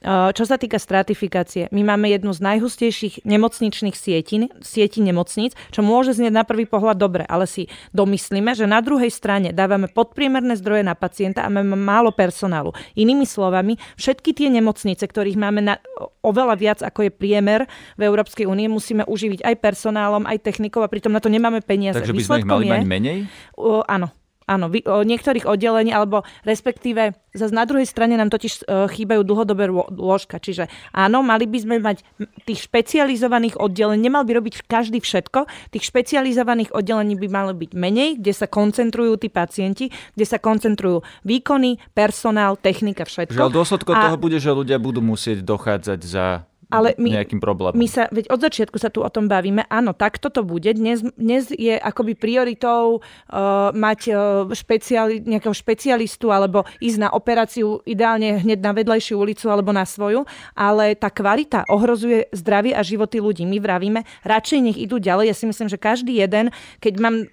Uh, 0.02 0.34
čo 0.34 0.48
sa 0.48 0.58
týka 0.58 0.82
stratifikácie, 0.82 1.70
my 1.70 1.82
máme 1.96 2.10
jednu 2.10 2.34
z 2.34 2.42
najhustejších 2.42 3.26
nemocničných 3.28 3.96
sietí, 3.96 4.50
sietí 4.64 5.00
nemocníc, 5.04 5.54
čo 5.70 5.86
môže 5.86 6.16
znieť 6.16 6.34
na 6.34 6.44
prvý 6.48 6.66
pohľad 6.66 6.98
dobre, 6.98 7.24
ale 7.28 7.46
si 7.46 7.70
domyslíme, 7.94 8.56
že 8.56 8.70
na 8.70 8.80
druhej 8.80 9.12
strane 9.12 9.52
dávame 9.52 9.92
podpriemerné 9.92 10.56
zdroje 10.58 10.86
na 10.86 10.96
pacienta 10.96 11.44
a 11.44 11.50
máme 11.52 11.76
málo 11.76 12.14
personálu. 12.16 12.72
Inými 12.96 13.26
slovami, 13.26 13.76
všetky 14.00 14.32
tie 14.34 14.48
nemocnice, 14.50 15.04
ktorých 15.20 15.36
máme 15.36 15.60
na, 15.60 15.76
oveľa 16.24 16.56
viac 16.56 16.80
ako 16.80 17.04
je 17.04 17.12
priemer 17.12 17.68
v 18.00 18.02
Európskej 18.08 18.48
únie, 18.48 18.72
musíme 18.72 19.04
uživiť 19.04 19.44
aj 19.44 19.56
personálom, 19.60 20.24
aj 20.24 20.40
technikou 20.40 20.80
a 20.80 20.88
pritom 20.88 21.12
na 21.12 21.20
to 21.20 21.28
nemáme 21.28 21.60
peniaze. 21.60 22.00
Takže 22.00 22.16
by 22.16 22.24
sme 22.24 22.40
ich 22.40 22.48
mali 22.48 22.66
je, 22.66 22.72
mať 22.72 22.84
menej? 22.88 23.20
Uh, 23.60 23.84
áno. 23.84 24.16
Áno, 24.50 24.74
o 24.74 25.06
niektorých 25.06 25.46
oddelení, 25.46 25.94
alebo 25.94 26.26
respektíve 26.42 27.14
zase 27.38 27.54
na 27.54 27.70
druhej 27.70 27.86
strane 27.86 28.18
nám 28.18 28.34
totiž 28.34 28.66
e, 28.66 28.90
chýbajú 28.90 29.22
dlhodobé 29.22 29.70
lôžka. 29.94 30.42
Čiže 30.42 30.66
áno, 30.90 31.22
mali 31.22 31.46
by 31.46 31.58
sme 31.62 31.76
mať 31.78 32.02
tých 32.50 32.66
špecializovaných 32.66 33.62
oddelení, 33.62 34.10
nemal 34.10 34.26
by 34.26 34.42
robiť 34.42 34.66
každý 34.66 34.98
všetko, 35.06 35.46
tých 35.70 35.86
špecializovaných 35.86 36.74
oddelení 36.74 37.14
by 37.14 37.30
malo 37.30 37.54
byť 37.54 37.72
menej, 37.78 38.18
kde 38.18 38.34
sa 38.34 38.50
koncentrujú 38.50 39.22
tí 39.22 39.30
pacienti, 39.30 39.94
kde 40.18 40.26
sa 40.26 40.42
koncentrujú 40.42 41.06
výkony, 41.22 41.78
personál, 41.94 42.58
technika, 42.58 43.06
všetko. 43.06 43.38
Že 43.38 43.54
dôsledkom 43.54 43.94
a... 43.94 44.10
toho 44.10 44.18
bude, 44.18 44.42
že 44.42 44.50
ľudia 44.50 44.82
budú 44.82 45.06
musieť 45.06 45.46
dochádzať 45.46 46.00
za 46.02 46.49
ale 46.70 46.94
my, 47.02 47.18
nejakým 47.18 47.42
problémom. 47.42 47.74
My 47.74 47.90
sa, 47.90 48.06
veď 48.14 48.30
od 48.30 48.40
začiatku 48.46 48.78
sa 48.78 48.94
tu 48.94 49.02
o 49.02 49.10
tom 49.10 49.26
bavíme. 49.26 49.66
Áno, 49.74 49.98
tak 49.98 50.22
toto 50.22 50.46
bude. 50.46 50.70
Dnes, 50.78 51.02
dnes 51.18 51.50
je 51.50 51.74
akoby 51.74 52.14
prioritou 52.14 53.02
uh, 53.02 53.74
mať 53.74 54.00
uh, 54.14 54.46
špeciali, 54.54 55.26
nejakého 55.26 55.54
špecialistu 55.54 56.30
alebo 56.30 56.70
ísť 56.78 56.98
na 57.02 57.10
operáciu 57.10 57.82
ideálne 57.90 58.46
hneď 58.46 58.62
na 58.62 58.72
vedlejšiu 58.78 59.18
ulicu 59.18 59.50
alebo 59.50 59.74
na 59.74 59.82
svoju, 59.82 60.30
ale 60.54 60.94
tá 60.94 61.10
kvalita 61.10 61.66
ohrozuje 61.74 62.30
zdravie 62.38 62.78
a 62.78 62.86
životy 62.86 63.18
ľudí. 63.18 63.50
My 63.50 63.58
vravíme, 63.58 64.06
radšej 64.22 64.60
nech 64.62 64.78
idú 64.78 65.02
ďalej. 65.02 65.34
Ja 65.34 65.36
si 65.36 65.50
myslím, 65.50 65.74
že 65.74 65.82
každý 65.82 66.22
jeden, 66.22 66.54
keď 66.86 66.94
mám 67.02 67.26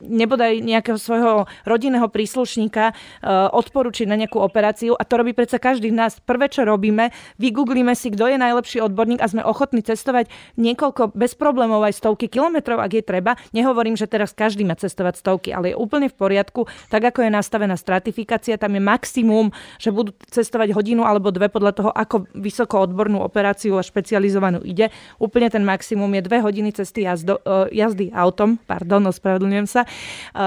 nebodaj 0.00 0.64
nejakého 0.64 0.96
svojho 0.96 1.44
rodinného 1.68 2.08
príslušníka 2.08 2.96
uh, 2.96 3.52
odporučiť 3.52 4.08
na 4.08 4.16
nejakú 4.16 4.40
operáciu 4.40 4.96
a 4.96 5.04
to 5.04 5.20
robí 5.20 5.36
predsa 5.36 5.60
každý 5.60 5.92
z 5.92 5.96
nás. 6.00 6.12
Prvé, 6.24 6.48
čo 6.48 6.64
robíme, 6.64 7.12
vygooglíme 7.36 7.92
si, 7.92 8.08
kto 8.16 8.32
je 8.32 8.40
najlepší 8.40 8.77
najlepší 8.78 8.86
odborník 8.86 9.20
a 9.20 9.26
sme 9.28 9.42
ochotní 9.42 9.82
cestovať 9.82 10.30
niekoľko 10.56 11.18
bez 11.18 11.34
problémov 11.34 11.82
aj 11.82 11.98
stovky 11.98 12.30
kilometrov, 12.30 12.78
ak 12.78 12.92
je 12.94 13.02
treba. 13.02 13.34
Nehovorím, 13.50 13.98
že 13.98 14.06
teraz 14.06 14.30
každý 14.30 14.62
má 14.62 14.78
cestovať 14.78 15.18
stovky, 15.18 15.50
ale 15.50 15.74
je 15.74 15.76
úplne 15.76 16.06
v 16.06 16.14
poriadku, 16.14 16.70
tak 16.88 17.10
ako 17.10 17.26
je 17.26 17.30
nastavená 17.34 17.74
stratifikácia, 17.74 18.54
tam 18.56 18.78
je 18.78 18.82
maximum, 18.82 19.50
že 19.82 19.90
budú 19.90 20.14
cestovať 20.30 20.72
hodinu 20.72 21.02
alebo 21.02 21.34
dve 21.34 21.50
podľa 21.50 21.72
toho, 21.74 21.90
ako 21.90 22.30
vysoko 22.38 22.86
odbornú 22.86 23.20
operáciu 23.20 23.74
a 23.76 23.82
špecializovanú 23.82 24.62
ide. 24.62 24.94
Úplne 25.18 25.50
ten 25.50 25.64
maximum 25.66 26.08
je 26.14 26.22
dve 26.22 26.38
hodiny 26.38 26.70
cesty 26.70 27.02
jazdo, 27.04 27.42
e, 27.42 27.74
jazdy 27.74 28.14
autom, 28.14 28.62
pardon, 28.62 29.02
ospravedlňujem 29.10 29.66
sa, 29.66 29.82
e, 29.82 29.88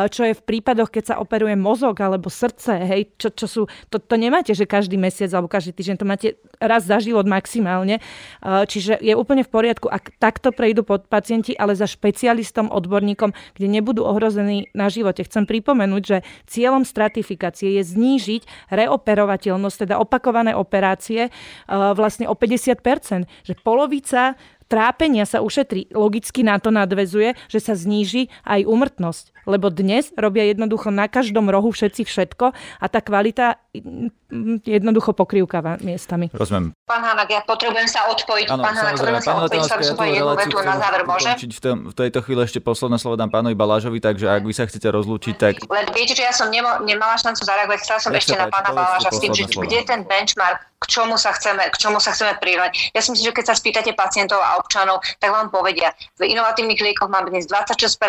čo 0.08 0.24
je 0.24 0.34
v 0.38 0.42
prípadoch, 0.42 0.88
keď 0.88 1.04
sa 1.04 1.16
operuje 1.20 1.58
mozog 1.60 2.00
alebo 2.00 2.32
srdce, 2.32 2.80
hej, 2.88 3.12
čo, 3.20 3.30
čo 3.34 3.46
sú, 3.48 3.62
to, 3.92 4.00
to 4.00 4.16
nemáte, 4.16 4.54
že 4.56 4.64
každý 4.64 4.96
mesiac 4.96 5.30
alebo 5.36 5.52
každý 5.52 5.76
týždeň, 5.76 5.96
to 5.98 6.08
máte 6.08 6.28
raz 6.62 6.86
za 6.86 7.02
život 7.02 7.26
maximálne. 7.26 7.98
Eh, 8.00 8.64
čiže 8.70 9.02
je 9.02 9.18
úplne 9.18 9.42
v 9.42 9.50
poriadku, 9.50 9.90
ak 9.90 10.16
takto 10.22 10.54
prejdú 10.54 10.86
pod 10.86 11.10
pacienti, 11.10 11.58
ale 11.58 11.74
za 11.74 11.90
špecialistom, 11.90 12.70
odborníkom, 12.70 13.34
kde 13.58 13.68
nebudú 13.68 14.06
ohrození 14.06 14.70
na 14.78 14.88
živote. 14.94 15.26
Chcem 15.26 15.50
pripomenúť, 15.50 16.04
že 16.06 16.18
cieľom 16.46 16.86
stratifikácie 16.86 17.82
je 17.82 17.84
znížiť 17.84 18.72
reoperovateľnosť, 18.72 19.90
teda 19.90 19.98
opakované 19.98 20.54
operácie 20.54 21.28
eh, 21.28 21.32
vlastne 21.68 22.30
o 22.30 22.38
50%. 22.38 23.26
Že 23.44 23.54
polovica 23.66 24.38
trápenia 24.72 25.28
sa 25.28 25.44
ušetrí. 25.44 25.92
Logicky 25.92 26.48
na 26.48 26.56
to 26.64 26.72
nadvezuje, 26.72 27.36
že 27.52 27.60
sa 27.60 27.76
zníži 27.76 28.32
aj 28.48 28.64
umrtnosť. 28.64 29.36
Lebo 29.44 29.68
dnes 29.68 30.14
robia 30.16 30.48
jednoducho 30.48 30.94
na 30.94 31.12
každom 31.12 31.52
rohu 31.52 31.74
všetci 31.74 32.08
všetko 32.08 32.54
a 32.54 32.86
tá 32.88 33.02
kvalita 33.02 33.58
mm, 33.74 34.64
jednoducho 34.64 35.12
pokrývkáva 35.18 35.82
miestami. 35.82 36.30
Rozumiem. 36.30 36.78
Pán 36.86 37.02
Hanak, 37.02 37.28
ja 37.28 37.42
potrebujem 37.42 37.90
sa 37.90 38.06
odpojiť. 38.14 38.48
Áno, 38.54 38.62
pán 38.62 38.78
Hanak, 38.78 39.02
potrebujem 39.02 39.26
sa 39.26 39.34
odpojiť, 39.42 39.66
tú 39.66 39.94
povedať 39.98 40.16
jednu 40.22 40.36
vetu 40.38 40.58
na 40.62 40.76
záver, 40.78 41.02
ukončiť 41.04 41.52
v, 41.58 41.62
tom, 41.62 41.78
v 41.90 41.96
tejto 41.98 42.20
chvíli 42.22 42.42
ešte 42.46 42.60
posledné 42.62 42.98
slovo 43.02 43.18
dám 43.18 43.34
pánovi 43.34 43.58
Balážovi, 43.58 43.98
takže 43.98 44.30
ak 44.30 44.46
vy 44.46 44.54
sa 44.54 44.70
chcete 44.70 44.88
rozlúčiť, 44.94 45.36
tak 45.36 45.54
Len 45.66 45.86
viete, 45.92 46.14
že 46.14 46.24
ja 46.24 46.32
som 46.32 46.54
nemo, 46.54 46.70
nemala 46.86 47.18
šancu 47.18 47.42
zareagovať, 47.42 47.80
chcela 47.82 48.00
som 48.00 48.14
ešte 48.14 48.38
sa 48.38 48.46
na 48.46 48.48
pána 48.54 48.72
Baláža 48.78 49.10
s 49.10 49.18
tým, 49.18 49.34
že 49.34 49.50
kde 49.50 49.78
je 49.82 49.86
ten 49.90 50.06
benchmark, 50.06 50.71
k 50.82 50.86
čomu 50.90 51.14
sa 51.14 51.30
chceme, 51.38 51.70
k 51.70 51.76
čomu 51.78 52.02
sa 52.02 52.10
chceme 52.10 52.42
prirovnať. 52.42 52.98
Ja 52.98 53.06
si 53.06 53.14
myslím, 53.14 53.30
že 53.30 53.38
keď 53.38 53.46
sa 53.54 53.56
spýtate 53.56 53.94
pacientov 53.94 54.42
a 54.42 54.58
občanov, 54.58 55.06
tak 55.22 55.30
vám 55.30 55.54
povedia, 55.54 55.94
v 56.18 56.34
inovatívnych 56.34 56.82
liekoch 56.82 57.06
máme 57.06 57.30
dnes 57.30 57.46
26% 57.46 58.02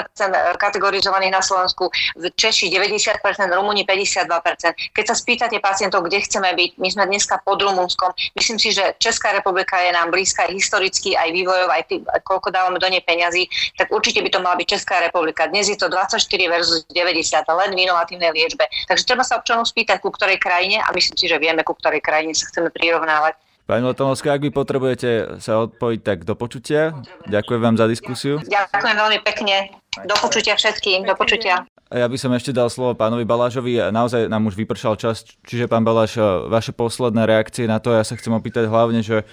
kategorizovaných 0.56 1.32
na 1.36 1.44
Slovensku, 1.44 1.92
v 2.16 2.32
Češi 2.32 2.72
90%, 2.72 3.20
Rumúni 3.52 3.84
52%. 3.84 4.96
Keď 4.96 5.04
sa 5.04 5.14
spýtate 5.14 5.60
pacientov, 5.60 6.08
kde 6.08 6.24
chceme 6.24 6.48
byť, 6.56 6.70
my 6.80 6.88
sme 6.88 7.04
dneska 7.12 7.44
pod 7.44 7.60
Rumunskom. 7.60 8.16
Myslím 8.40 8.56
si, 8.56 8.72
že 8.72 8.96
Česká 8.96 9.36
republika 9.36 9.76
je 9.76 9.92
nám 9.92 10.08
blízka 10.08 10.48
historicky, 10.48 11.12
aj 11.12 11.28
vývojov, 11.28 11.68
aj 11.68 11.82
tým, 11.92 12.00
koľko 12.24 12.48
dávame 12.48 12.80
do 12.80 12.88
nej 12.88 13.04
peňazí, 13.04 13.52
tak 13.76 13.92
určite 13.92 14.24
by 14.24 14.32
to 14.32 14.40
mala 14.40 14.56
byť 14.56 14.80
Česká 14.80 15.04
republika. 15.04 15.44
Dnes 15.44 15.68
je 15.68 15.76
to 15.76 15.92
24 15.92 16.24
versus 16.48 16.88
90, 16.88 17.20
len 17.52 17.70
v 17.76 17.78
inovatívnej 17.84 18.32
liečbe. 18.32 18.64
Takže 18.88 19.04
treba 19.04 19.26
sa 19.26 19.36
občanov 19.36 19.68
spýtať, 19.68 20.00
ku 20.00 20.08
ktorej 20.08 20.40
krajine, 20.40 20.80
a 20.80 20.88
myslím 20.96 21.16
si, 21.20 21.28
že 21.28 21.36
vieme, 21.36 21.60
ku 21.60 21.76
ktorej 21.76 22.00
krajine 22.00 22.32
sa 22.32 22.48
chceme 22.48 22.61
prirovnávať. 22.70 23.34
Pani 23.62 23.86
Letonovská, 23.86 24.36
ak 24.36 24.42
vy 24.42 24.50
potrebujete 24.50 25.38
sa 25.38 25.64
odpojiť, 25.64 26.00
tak 26.02 26.26
do 26.26 26.34
počutia. 26.34 26.98
Ďakujem 27.30 27.60
vám 27.62 27.76
za 27.78 27.86
diskusiu. 27.86 28.42
Ďakujem 28.42 28.96
veľmi 28.98 29.18
pekne. 29.22 29.70
Do 30.02 30.18
počutia 30.18 30.58
všetkým. 30.58 31.06
Do 31.06 31.14
počutia. 31.14 31.64
Ja 31.92 32.08
by 32.10 32.16
som 32.18 32.34
ešte 32.34 32.50
dal 32.50 32.72
slovo 32.72 32.98
pánovi 32.98 33.22
Balážovi. 33.22 33.78
Naozaj 33.92 34.26
nám 34.26 34.50
už 34.50 34.58
vypršal 34.58 34.98
čas, 34.98 35.28
čiže 35.46 35.70
pán 35.70 35.86
Baláš, 35.86 36.18
vaše 36.50 36.74
posledné 36.74 37.22
reakcie 37.28 37.70
na 37.70 37.78
to, 37.78 37.94
ja 37.94 38.02
sa 38.02 38.18
chcem 38.18 38.34
opýtať 38.34 38.66
hlavne, 38.66 39.04
že 39.04 39.28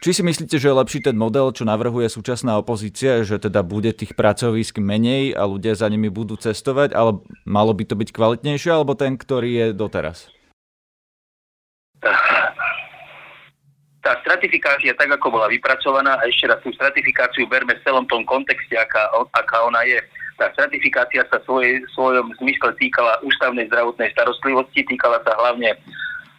či 0.00 0.16
si 0.16 0.22
myslíte, 0.24 0.56
že 0.56 0.72
je 0.72 0.80
lepší 0.82 1.04
ten 1.04 1.14
model, 1.14 1.52
čo 1.52 1.68
navrhuje 1.68 2.08
súčasná 2.08 2.56
opozícia, 2.56 3.20
že 3.22 3.36
teda 3.36 3.60
bude 3.60 3.92
tých 3.92 4.16
pracovísk 4.16 4.80
menej 4.80 5.36
a 5.36 5.44
ľudia 5.44 5.76
za 5.76 5.86
nimi 5.92 6.08
budú 6.08 6.40
cestovať, 6.40 6.96
ale 6.96 7.20
malo 7.44 7.76
by 7.76 7.84
to 7.84 7.94
byť 7.94 8.08
kvalitnejšie, 8.08 8.72
alebo 8.72 8.96
ten, 8.96 9.20
ktorý 9.20 9.50
je 9.52 9.66
doteraz? 9.76 10.32
Tá 14.02 14.18
stratifikácia, 14.26 14.92
tak 14.98 15.14
ako 15.14 15.38
bola 15.38 15.46
vypracovaná, 15.46 16.18
a 16.18 16.26
ešte 16.26 16.50
raz 16.50 16.58
tú 16.60 16.74
stratifikáciu 16.74 17.46
berme 17.46 17.78
v 17.78 17.84
celom 17.86 18.04
tom 18.10 18.26
kontexte, 18.26 18.74
aká, 18.74 19.06
aká 19.30 19.58
ona 19.62 19.86
je. 19.86 20.02
Tá 20.34 20.50
stratifikácia 20.58 21.22
sa 21.30 21.38
svoj, 21.46 21.86
svojom 21.94 22.34
zmysle 22.42 22.74
týkala 22.82 23.22
ústavnej 23.22 23.70
zdravotnej 23.70 24.10
starostlivosti, 24.10 24.82
týkala 24.90 25.22
sa 25.22 25.38
hlavne 25.38 25.78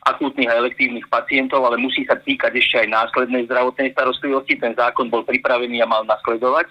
akútnych 0.03 0.51
a 0.51 0.59
elektívnych 0.59 1.07
pacientov, 1.07 1.63
ale 1.63 1.79
musí 1.79 2.03
sa 2.03 2.19
týkať 2.19 2.51
ešte 2.59 2.83
aj 2.83 2.91
následnej 2.91 3.47
zdravotnej 3.47 3.95
starostlivosti. 3.95 4.59
Ten 4.59 4.75
zákon 4.75 5.07
bol 5.07 5.23
pripravený 5.23 5.79
a 5.79 5.87
mal 5.87 6.03
nasledovať. 6.03 6.67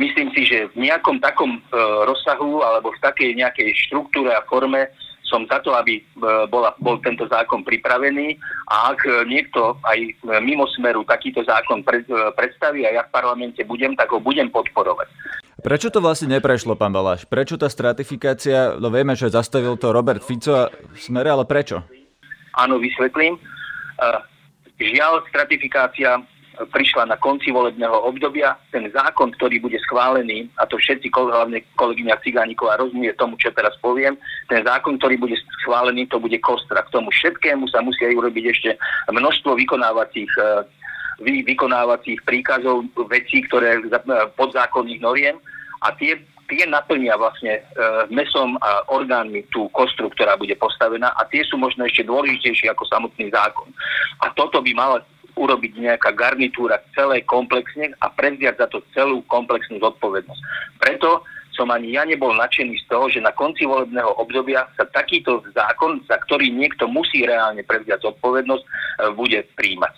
Myslím 0.00 0.32
si, 0.32 0.48
že 0.48 0.72
v 0.72 0.88
nejakom 0.88 1.20
takom 1.20 1.60
e, 1.60 1.62
rozsahu 2.08 2.64
alebo 2.64 2.96
v 2.96 3.02
takej 3.04 3.36
nejakej 3.36 3.76
štruktúre 3.76 4.32
a 4.32 4.40
forme 4.48 4.88
som 5.32 5.48
za 5.48 5.64
to, 5.64 5.72
aby 5.72 5.96
e, 5.96 6.02
bola, 6.52 6.76
bol 6.76 7.00
tento 7.00 7.24
zákon 7.24 7.64
pripravený 7.64 8.36
a 8.68 8.92
ak 8.92 9.00
e, 9.08 9.10
niekto 9.24 9.80
aj 9.80 9.98
e, 10.04 10.10
mimo 10.44 10.68
smeru 10.76 11.00
takýto 11.08 11.40
zákon 11.40 11.80
pred, 11.80 12.04
predstaví 12.36 12.84
a 12.84 12.92
ja 12.92 13.02
v 13.08 13.12
parlamente 13.16 13.64
budem, 13.64 13.96
tak 13.96 14.12
ho 14.12 14.20
budem 14.20 14.52
podporovať. 14.52 15.08
Prečo 15.64 15.88
to 15.88 16.04
vlastne 16.04 16.36
neprešlo, 16.36 16.76
pán 16.76 16.92
Baláš? 16.92 17.24
Prečo 17.24 17.56
tá 17.56 17.72
stratifikácia, 17.72 18.76
no 18.76 18.92
vieme, 18.92 19.16
že 19.16 19.32
zastavil 19.32 19.80
to 19.80 19.96
Robert 19.96 20.20
Fico 20.20 20.52
a 20.52 20.68
smere, 21.00 21.32
ale 21.32 21.48
prečo? 21.48 21.80
Áno, 22.52 22.76
vysvetlím. 22.76 23.40
Žiaľ, 24.82 25.22
stratifikácia 25.30 26.18
prišla 26.52 27.08
na 27.08 27.16
konci 27.16 27.48
volebného 27.48 27.96
obdobia. 28.04 28.56
Ten 28.68 28.88
zákon, 28.92 29.32
ktorý 29.36 29.60
bude 29.62 29.80
schválený, 29.88 30.48
a 30.60 30.68
to 30.68 30.76
všetci, 30.76 31.08
hlavne 31.08 31.64
kolegyňa 31.80 32.20
Cigániková 32.20 32.76
rozumie 32.76 33.12
tomu, 33.16 33.40
čo 33.40 33.48
teraz 33.56 33.72
poviem, 33.80 34.20
ten 34.52 34.60
zákon, 34.60 35.00
ktorý 35.00 35.16
bude 35.16 35.36
schválený, 35.64 36.04
to 36.12 36.20
bude 36.20 36.36
kostra. 36.44 36.84
K 36.84 36.92
tomu 36.92 37.08
všetkému 37.08 37.68
sa 37.72 37.80
musia 37.80 38.12
urobiť 38.12 38.44
ešte 38.52 38.70
množstvo 39.08 39.56
vykonávacích 39.56 40.32
e, 40.36 40.42
vy, 41.24 41.46
vykonávacích 41.48 42.20
príkazov, 42.28 42.84
vecí, 43.08 43.44
ktoré 43.48 43.80
e, 43.80 43.88
podzákonných 44.36 45.00
noriem 45.00 45.36
a 45.82 45.94
tie, 45.96 46.20
tie 46.52 46.68
naplnia 46.68 47.16
vlastne 47.16 47.58
e, 47.58 47.60
mesom 48.12 48.60
a 48.60 48.84
orgánmi 48.92 49.46
tú 49.54 49.72
kostru, 49.72 50.12
ktorá 50.12 50.36
bude 50.36 50.54
postavená 50.60 51.14
a 51.16 51.24
tie 51.32 51.40
sú 51.46 51.56
možno 51.56 51.88
ešte 51.88 52.04
dôležitejšie 52.04 52.68
ako 52.74 52.84
samotný 52.92 53.32
zákon. 53.32 53.72
A 54.20 54.28
toto 54.36 54.60
by 54.60 54.72
mala 54.76 55.00
urobiť 55.36 55.72
nejaká 55.80 56.12
garnitúra 56.12 56.80
celé 56.92 57.24
komplexne 57.24 57.92
a 58.00 58.12
prevziať 58.12 58.56
za 58.60 58.66
to 58.68 58.78
celú 58.92 59.24
komplexnú 59.28 59.80
zodpovednosť. 59.80 60.42
Preto 60.78 61.24
som 61.52 61.68
ani 61.68 61.92
ja 61.92 62.08
nebol 62.08 62.32
nadšený 62.32 62.80
z 62.80 62.84
toho, 62.88 63.12
že 63.12 63.20
na 63.20 63.30
konci 63.32 63.68
volebného 63.68 64.16
obdobia 64.16 64.64
sa 64.72 64.88
takýto 64.88 65.44
zákon, 65.52 66.00
za 66.08 66.16
ktorý 66.16 66.48
niekto 66.48 66.88
musí 66.88 67.28
reálne 67.28 67.60
prevziať 67.60 68.08
zodpovednosť, 68.08 68.64
e, 68.64 68.70
bude 69.12 69.38
príjmať. 69.56 69.92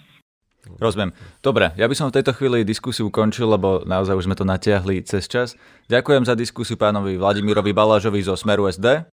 Rozumiem. 0.80 1.12
Dobre, 1.44 1.76
ja 1.76 1.86
by 1.86 1.94
som 1.94 2.08
v 2.08 2.16
tejto 2.20 2.32
chvíli 2.34 2.64
diskusiu 2.64 3.12
ukončil, 3.12 3.46
lebo 3.46 3.84
naozaj 3.84 4.16
už 4.16 4.26
sme 4.26 4.36
to 4.36 4.48
natiahli 4.48 5.04
cez 5.04 5.28
čas. 5.28 5.54
Ďakujem 5.92 6.24
za 6.24 6.34
diskusiu 6.34 6.80
pánovi 6.80 7.20
Vladimirovi 7.20 7.76
Balážovi 7.76 8.24
zo 8.24 8.32
Smeru 8.34 8.66
SD, 8.66 9.04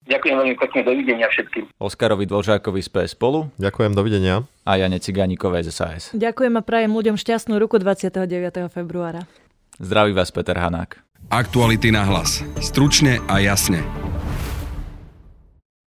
Ďakujem 0.00 0.34
veľmi 0.36 0.56
pekne, 0.56 0.80
dovidenia 0.80 1.28
všetkým. 1.28 1.76
Oskarovi 1.76 2.24
Dvožákovi 2.24 2.80
z 2.80 2.88
PS 2.88 3.12
Spolu 3.12 3.52
Ďakujem, 3.60 3.92
dovidenia. 3.92 4.48
a 4.64 4.80
Jane 4.80 4.96
Cigánikovej 4.96 5.68
z 5.68 5.70
SAS. 5.70 6.02
Ďakujem 6.16 6.56
a 6.56 6.62
prajem 6.64 6.92
ľuďom 6.92 7.16
šťastnú 7.20 7.60
ruku 7.60 7.76
29. 7.76 8.24
februára. 8.72 9.28
Zdraví 9.76 10.12
vás 10.12 10.32
Peter 10.32 10.56
Hanák. 10.56 11.00
Aktuality 11.28 11.92
na 11.92 12.08
hlas. 12.08 12.40
Stručne 12.58 13.20
a 13.28 13.38
jasne. 13.38 13.84